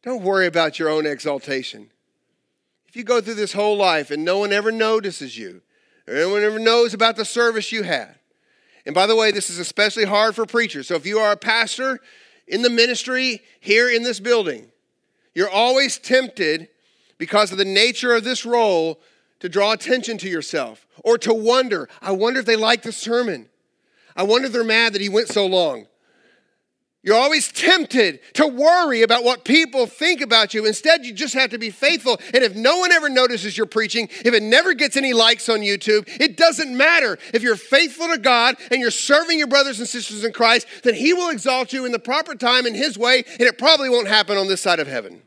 Don't 0.04 0.24
worry 0.24 0.46
about 0.48 0.80
your 0.80 0.90
own 0.90 1.06
exaltation. 1.06 1.90
If 2.88 2.96
you 2.96 3.04
go 3.04 3.22
through 3.22 3.36
this 3.36 3.54
whole 3.54 3.78
life 3.78 4.10
and 4.12 4.24
no 4.24 4.40
one 4.40 4.52
ever 4.52 4.72
notices 4.72 5.38
you, 5.38 5.62
or 6.08 6.16
no 6.16 6.30
one 6.30 6.44
ever 6.44 6.60
knows 6.60 6.94
about 6.94 7.16
the 7.16 7.26
service 7.26 7.72
you 7.72 7.84
had, 7.84 8.16
and 8.86 8.96
by 8.96 9.06
the 9.06 9.16
way, 9.16 9.32
this 9.32 9.50
is 9.50 9.60
especially 9.60 10.06
hard 10.06 10.36
for 10.36 10.46
preachers. 10.46 10.88
So 10.88 10.96
if 10.96 11.06
you 11.06 11.20
are 11.20 11.32
a 11.32 11.38
pastor 11.38 12.00
in 12.50 12.64
the 12.64 12.70
ministry 12.70 13.42
here 13.60 13.90
in 13.90 14.04
this 14.04 14.20
building, 14.20 14.72
you're 15.34 15.50
always 15.50 15.98
tempted 15.98 16.68
because 17.18 17.52
of 17.52 17.58
the 17.58 17.66
nature 17.66 18.14
of 18.14 18.24
this 18.24 18.46
role 18.46 19.00
to 19.40 19.48
draw 19.48 19.72
attention 19.72 20.18
to 20.18 20.30
yourself 20.30 20.86
or 21.04 21.18
to 21.20 21.34
wonder, 21.34 21.88
I 22.02 22.12
wonder 22.12 22.40
if 22.40 22.46
they 22.46 22.56
like 22.56 22.82
the 22.82 22.92
sermon. 22.92 23.48
I 24.16 24.24
wonder 24.24 24.48
if 24.48 24.54
they're 24.54 24.64
mad 24.64 24.94
that 24.94 25.02
he 25.02 25.10
went 25.10 25.30
so 25.30 25.46
long. 25.46 25.88
You're 27.02 27.16
always 27.16 27.50
tempted 27.50 28.20
to 28.34 28.46
worry 28.46 29.04
about 29.04 29.24
what 29.24 29.46
people 29.46 29.88
think 29.88 30.20
about 30.20 30.54
you. 30.54 30.66
Instead, 30.66 31.06
you 31.06 31.14
just 31.14 31.34
have 31.34 31.52
to 31.52 31.58
be 31.58 31.70
faithful. 31.70 32.20
And 32.34 32.44
if 32.44 32.56
no 32.56 32.80
one 32.80 32.92
ever 32.92 33.08
notices 33.08 33.58
your 33.58 33.68
preaching, 33.68 34.10
if 34.26 34.34
it 34.34 34.44
never 34.44 34.74
gets 34.74 34.98
any 34.98 35.14
likes 35.14 35.48
on 35.48 35.60
YouTube, 35.60 36.10
it 36.20 36.36
doesn't 36.36 36.76
matter. 36.76 37.18
If 37.34 37.42
you're 37.42 37.56
faithful 37.56 38.10
to 38.10 38.18
God 38.18 38.58
and 38.70 38.82
you're 38.82 38.92
serving 38.92 39.38
your 39.38 39.48
brothers 39.48 39.80
and 39.80 39.88
sisters 39.88 40.26
in 40.26 40.34
Christ, 40.34 40.68
then 40.84 40.94
He 40.94 41.14
will 41.14 41.30
exalt 41.30 41.72
you 41.72 41.86
in 41.86 41.94
the 41.94 42.00
proper 42.00 42.36
time 42.36 42.66
in 42.66 42.76
His 42.76 42.98
way, 42.98 43.24
and 43.26 43.42
it 43.42 43.58
probably 43.58 43.90
won't 43.90 44.10
happen 44.10 44.38
on 44.38 44.50
this 44.50 44.62
side 44.62 44.82
of 44.82 44.88
heaven. 44.88 45.22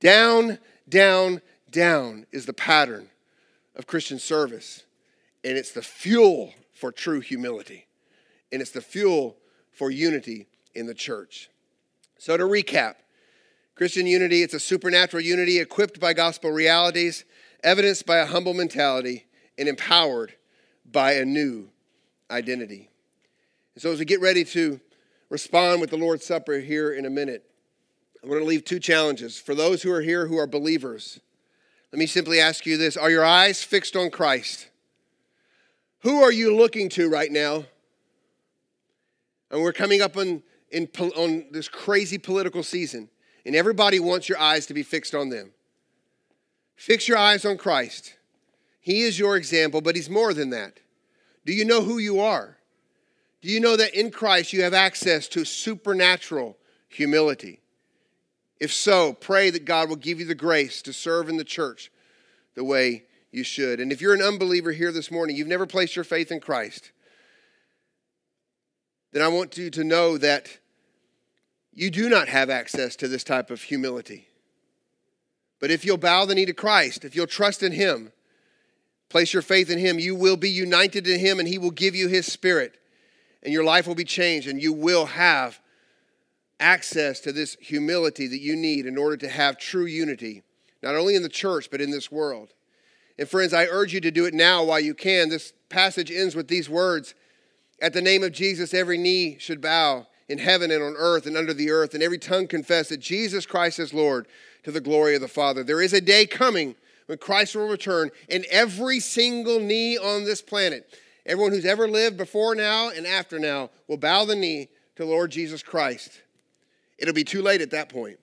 Down, 0.00 0.58
down, 0.88 1.42
down 1.70 2.24
is 2.32 2.46
the 2.46 2.54
pattern 2.54 3.10
of 3.76 3.86
Christian 3.86 4.18
service, 4.18 4.84
and 5.44 5.58
it's 5.58 5.72
the 5.72 5.82
fuel 5.82 6.54
for 6.72 6.90
true 6.90 7.20
humility, 7.20 7.86
and 8.50 8.62
it's 8.62 8.70
the 8.70 8.80
fuel 8.80 9.36
for 9.78 9.90
unity 9.92 10.48
in 10.74 10.86
the 10.86 10.94
church. 10.94 11.48
So, 12.18 12.36
to 12.36 12.42
recap, 12.42 12.96
Christian 13.76 14.08
unity, 14.08 14.42
it's 14.42 14.54
a 14.54 14.60
supernatural 14.60 15.22
unity 15.22 15.60
equipped 15.60 16.00
by 16.00 16.14
gospel 16.14 16.50
realities, 16.50 17.24
evidenced 17.62 18.04
by 18.04 18.18
a 18.18 18.26
humble 18.26 18.54
mentality, 18.54 19.26
and 19.56 19.68
empowered 19.68 20.34
by 20.90 21.12
a 21.12 21.24
new 21.24 21.70
identity. 22.28 22.90
And 23.76 23.82
so, 23.82 23.92
as 23.92 24.00
we 24.00 24.04
get 24.04 24.20
ready 24.20 24.44
to 24.46 24.80
respond 25.30 25.80
with 25.80 25.90
the 25.90 25.96
Lord's 25.96 26.26
Supper 26.26 26.58
here 26.58 26.90
in 26.90 27.06
a 27.06 27.10
minute, 27.10 27.44
I'm 28.20 28.28
going 28.28 28.40
to 28.40 28.46
leave 28.46 28.64
two 28.64 28.80
challenges. 28.80 29.38
For 29.38 29.54
those 29.54 29.82
who 29.82 29.92
are 29.92 30.02
here 30.02 30.26
who 30.26 30.38
are 30.38 30.48
believers, 30.48 31.20
let 31.92 32.00
me 32.00 32.06
simply 32.06 32.40
ask 32.40 32.66
you 32.66 32.76
this 32.76 32.96
Are 32.96 33.10
your 33.10 33.24
eyes 33.24 33.62
fixed 33.62 33.94
on 33.94 34.10
Christ? 34.10 34.70
Who 36.00 36.20
are 36.20 36.32
you 36.32 36.56
looking 36.56 36.88
to 36.90 37.08
right 37.08 37.30
now? 37.30 37.66
And 39.50 39.62
we're 39.62 39.72
coming 39.72 40.02
up 40.02 40.16
on, 40.16 40.42
in, 40.70 40.88
on 40.98 41.46
this 41.50 41.68
crazy 41.68 42.18
political 42.18 42.62
season. 42.62 43.08
And 43.46 43.56
everybody 43.56 43.98
wants 43.98 44.28
your 44.28 44.38
eyes 44.38 44.66
to 44.66 44.74
be 44.74 44.82
fixed 44.82 45.14
on 45.14 45.30
them. 45.30 45.52
Fix 46.76 47.08
your 47.08 47.18
eyes 47.18 47.44
on 47.44 47.56
Christ. 47.56 48.14
He 48.80 49.02
is 49.02 49.18
your 49.18 49.36
example, 49.36 49.80
but 49.80 49.96
He's 49.96 50.10
more 50.10 50.32
than 50.32 50.50
that. 50.50 50.80
Do 51.44 51.52
you 51.52 51.64
know 51.64 51.82
who 51.82 51.98
you 51.98 52.20
are? 52.20 52.58
Do 53.40 53.48
you 53.48 53.60
know 53.60 53.76
that 53.76 53.94
in 53.94 54.10
Christ 54.10 54.52
you 54.52 54.62
have 54.62 54.74
access 54.74 55.28
to 55.28 55.44
supernatural 55.44 56.56
humility? 56.88 57.60
If 58.60 58.72
so, 58.72 59.12
pray 59.12 59.50
that 59.50 59.64
God 59.64 59.88
will 59.88 59.96
give 59.96 60.18
you 60.18 60.26
the 60.26 60.34
grace 60.34 60.82
to 60.82 60.92
serve 60.92 61.28
in 61.28 61.36
the 61.36 61.44
church 61.44 61.92
the 62.54 62.64
way 62.64 63.04
you 63.30 63.44
should. 63.44 63.78
And 63.78 63.92
if 63.92 64.00
you're 64.00 64.14
an 64.14 64.22
unbeliever 64.22 64.72
here 64.72 64.90
this 64.90 65.10
morning, 65.10 65.36
you've 65.36 65.46
never 65.46 65.66
placed 65.66 65.94
your 65.94 66.04
faith 66.04 66.32
in 66.32 66.40
Christ, 66.40 66.90
then 69.18 69.24
I 69.24 69.34
want 69.34 69.58
you 69.58 69.68
to 69.68 69.82
know 69.82 70.16
that 70.16 70.58
you 71.74 71.90
do 71.90 72.08
not 72.08 72.28
have 72.28 72.50
access 72.50 72.94
to 72.94 73.08
this 73.08 73.24
type 73.24 73.50
of 73.50 73.62
humility. 73.62 74.28
But 75.58 75.72
if 75.72 75.84
you'll 75.84 75.96
bow 75.96 76.24
the 76.24 76.36
knee 76.36 76.46
to 76.46 76.52
Christ, 76.52 77.04
if 77.04 77.16
you'll 77.16 77.26
trust 77.26 77.64
in 77.64 77.72
Him, 77.72 78.12
place 79.08 79.32
your 79.32 79.42
faith 79.42 79.70
in 79.70 79.78
Him, 79.80 79.98
you 79.98 80.14
will 80.14 80.36
be 80.36 80.48
united 80.48 81.04
to 81.06 81.18
Him 81.18 81.40
and 81.40 81.48
He 81.48 81.58
will 81.58 81.72
give 81.72 81.96
you 81.96 82.06
His 82.06 82.26
Spirit 82.26 82.78
and 83.42 83.52
your 83.52 83.64
life 83.64 83.88
will 83.88 83.96
be 83.96 84.04
changed, 84.04 84.46
and 84.46 84.62
you 84.62 84.72
will 84.72 85.06
have 85.06 85.60
access 86.60 87.18
to 87.20 87.32
this 87.32 87.56
humility 87.60 88.28
that 88.28 88.40
you 88.40 88.54
need 88.54 88.86
in 88.86 88.96
order 88.96 89.16
to 89.16 89.28
have 89.28 89.58
true 89.58 89.86
unity, 89.86 90.42
not 90.80 90.94
only 90.94 91.16
in 91.16 91.24
the 91.24 91.28
church, 91.28 91.70
but 91.72 91.80
in 91.80 91.90
this 91.90 92.10
world. 92.10 92.52
And 93.18 93.28
friends, 93.28 93.52
I 93.52 93.64
urge 93.64 93.92
you 93.92 94.00
to 94.00 94.12
do 94.12 94.26
it 94.26 94.34
now 94.34 94.62
while 94.62 94.78
you 94.78 94.94
can. 94.94 95.28
This 95.28 95.52
passage 95.68 96.10
ends 96.10 96.36
with 96.36 96.46
these 96.46 96.68
words 96.68 97.14
At 97.80 97.92
the 97.92 98.02
name 98.02 98.22
of 98.22 98.32
Jesus, 98.32 98.74
every 98.74 98.98
knee 98.98 99.36
should 99.38 99.60
bow 99.60 100.06
in 100.28 100.38
heaven 100.38 100.70
and 100.70 100.82
on 100.82 100.94
earth 100.96 101.26
and 101.26 101.36
under 101.36 101.54
the 101.54 101.70
earth, 101.70 101.94
and 101.94 102.02
every 102.02 102.18
tongue 102.18 102.46
confess 102.46 102.88
that 102.88 103.00
Jesus 103.00 103.46
Christ 103.46 103.78
is 103.78 103.94
Lord 103.94 104.26
to 104.64 104.70
the 104.70 104.80
glory 104.80 105.14
of 105.14 105.20
the 105.20 105.28
Father. 105.28 105.64
There 105.64 105.80
is 105.80 105.92
a 105.92 106.00
day 106.00 106.26
coming 106.26 106.74
when 107.06 107.18
Christ 107.18 107.56
will 107.56 107.68
return, 107.68 108.10
and 108.28 108.44
every 108.50 109.00
single 109.00 109.60
knee 109.60 109.96
on 109.96 110.24
this 110.24 110.42
planet 110.42 110.92
Everyone 111.28 111.52
who's 111.52 111.66
ever 111.66 111.86
lived 111.86 112.16
before 112.16 112.54
now 112.54 112.88
and 112.88 113.06
after 113.06 113.38
now 113.38 113.68
will 113.86 113.98
bow 113.98 114.24
the 114.24 114.34
knee 114.34 114.70
to 114.96 115.04
Lord 115.04 115.30
Jesus 115.30 115.62
Christ. 115.62 116.22
It'll 116.96 117.12
be 117.12 117.22
too 117.22 117.42
late 117.42 117.60
at 117.60 117.70
that 117.72 117.90
point. 117.90 118.18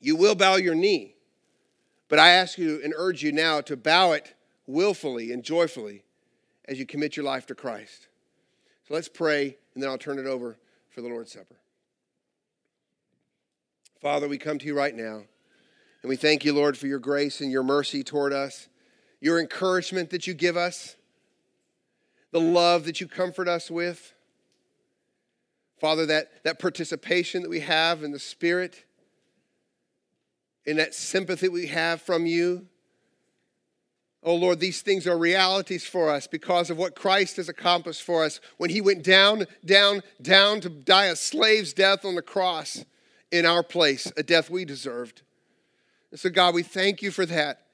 You 0.00 0.16
will 0.16 0.34
bow 0.34 0.56
your 0.56 0.74
knee, 0.74 1.14
but 2.08 2.18
I 2.18 2.30
ask 2.30 2.58
you 2.58 2.80
and 2.82 2.92
urge 2.96 3.22
you 3.22 3.30
now 3.30 3.60
to 3.60 3.76
bow 3.76 4.10
it 4.12 4.34
willfully 4.66 5.30
and 5.30 5.44
joyfully 5.44 6.02
as 6.64 6.80
you 6.80 6.84
commit 6.84 7.16
your 7.16 7.24
life 7.24 7.46
to 7.46 7.54
Christ. 7.54 8.08
So 8.86 8.94
let's 8.94 9.08
pray, 9.08 9.56
and 9.74 9.82
then 9.82 9.90
I'll 9.90 9.98
turn 9.98 10.18
it 10.18 10.26
over 10.26 10.56
for 10.90 11.02
the 11.02 11.08
Lord's 11.08 11.32
Supper. 11.32 11.56
Father, 14.00 14.26
we 14.26 14.38
come 14.38 14.58
to 14.58 14.66
you 14.66 14.76
right 14.76 14.94
now, 14.94 15.22
and 16.02 16.08
we 16.08 16.16
thank 16.16 16.44
you, 16.44 16.52
Lord, 16.52 16.76
for 16.76 16.88
your 16.88 16.98
grace 16.98 17.40
and 17.40 17.52
your 17.52 17.62
mercy 17.62 18.02
toward 18.02 18.32
us, 18.32 18.68
your 19.20 19.38
encouragement 19.38 20.10
that 20.10 20.26
you 20.26 20.34
give 20.34 20.56
us 20.56 20.96
the 22.32 22.40
love 22.40 22.84
that 22.86 23.00
you 23.00 23.06
comfort 23.06 23.46
us 23.46 23.70
with. 23.70 24.14
Father, 25.78 26.06
that, 26.06 26.44
that 26.44 26.58
participation 26.58 27.42
that 27.42 27.50
we 27.50 27.60
have 27.60 28.02
in 28.02 28.10
the 28.10 28.18
Spirit, 28.18 28.84
in 30.64 30.76
that 30.78 30.94
sympathy 30.94 31.48
we 31.48 31.66
have 31.68 32.00
from 32.00 32.26
you. 32.26 32.66
Oh 34.24 34.36
Lord, 34.36 34.60
these 34.60 34.82
things 34.82 35.06
are 35.06 35.18
realities 35.18 35.84
for 35.84 36.08
us 36.08 36.28
because 36.28 36.70
of 36.70 36.78
what 36.78 36.94
Christ 36.94 37.36
has 37.36 37.48
accomplished 37.48 38.02
for 38.02 38.24
us 38.24 38.40
when 38.56 38.70
he 38.70 38.80
went 38.80 39.02
down, 39.02 39.46
down, 39.64 40.02
down 40.20 40.60
to 40.60 40.68
die 40.68 41.06
a 41.06 41.16
slave's 41.16 41.72
death 41.72 42.04
on 42.04 42.14
the 42.14 42.22
cross 42.22 42.84
in 43.32 43.44
our 43.44 43.64
place, 43.64 44.12
a 44.16 44.22
death 44.22 44.48
we 44.48 44.64
deserved. 44.64 45.22
And 46.12 46.20
so, 46.20 46.30
God, 46.30 46.54
we 46.54 46.62
thank 46.62 47.02
you 47.02 47.10
for 47.10 47.26
that. 47.26 47.66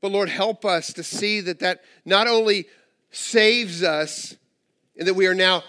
But 0.00 0.12
Lord, 0.12 0.28
help 0.28 0.64
us 0.64 0.92
to 0.92 1.02
see 1.02 1.40
that 1.40 1.60
that 1.60 1.82
not 2.04 2.28
only 2.28 2.66
saves 3.10 3.82
us 3.82 4.36
and 4.96 5.08
that 5.08 5.14
we 5.14 5.26
are 5.26 5.34
now 5.34 5.64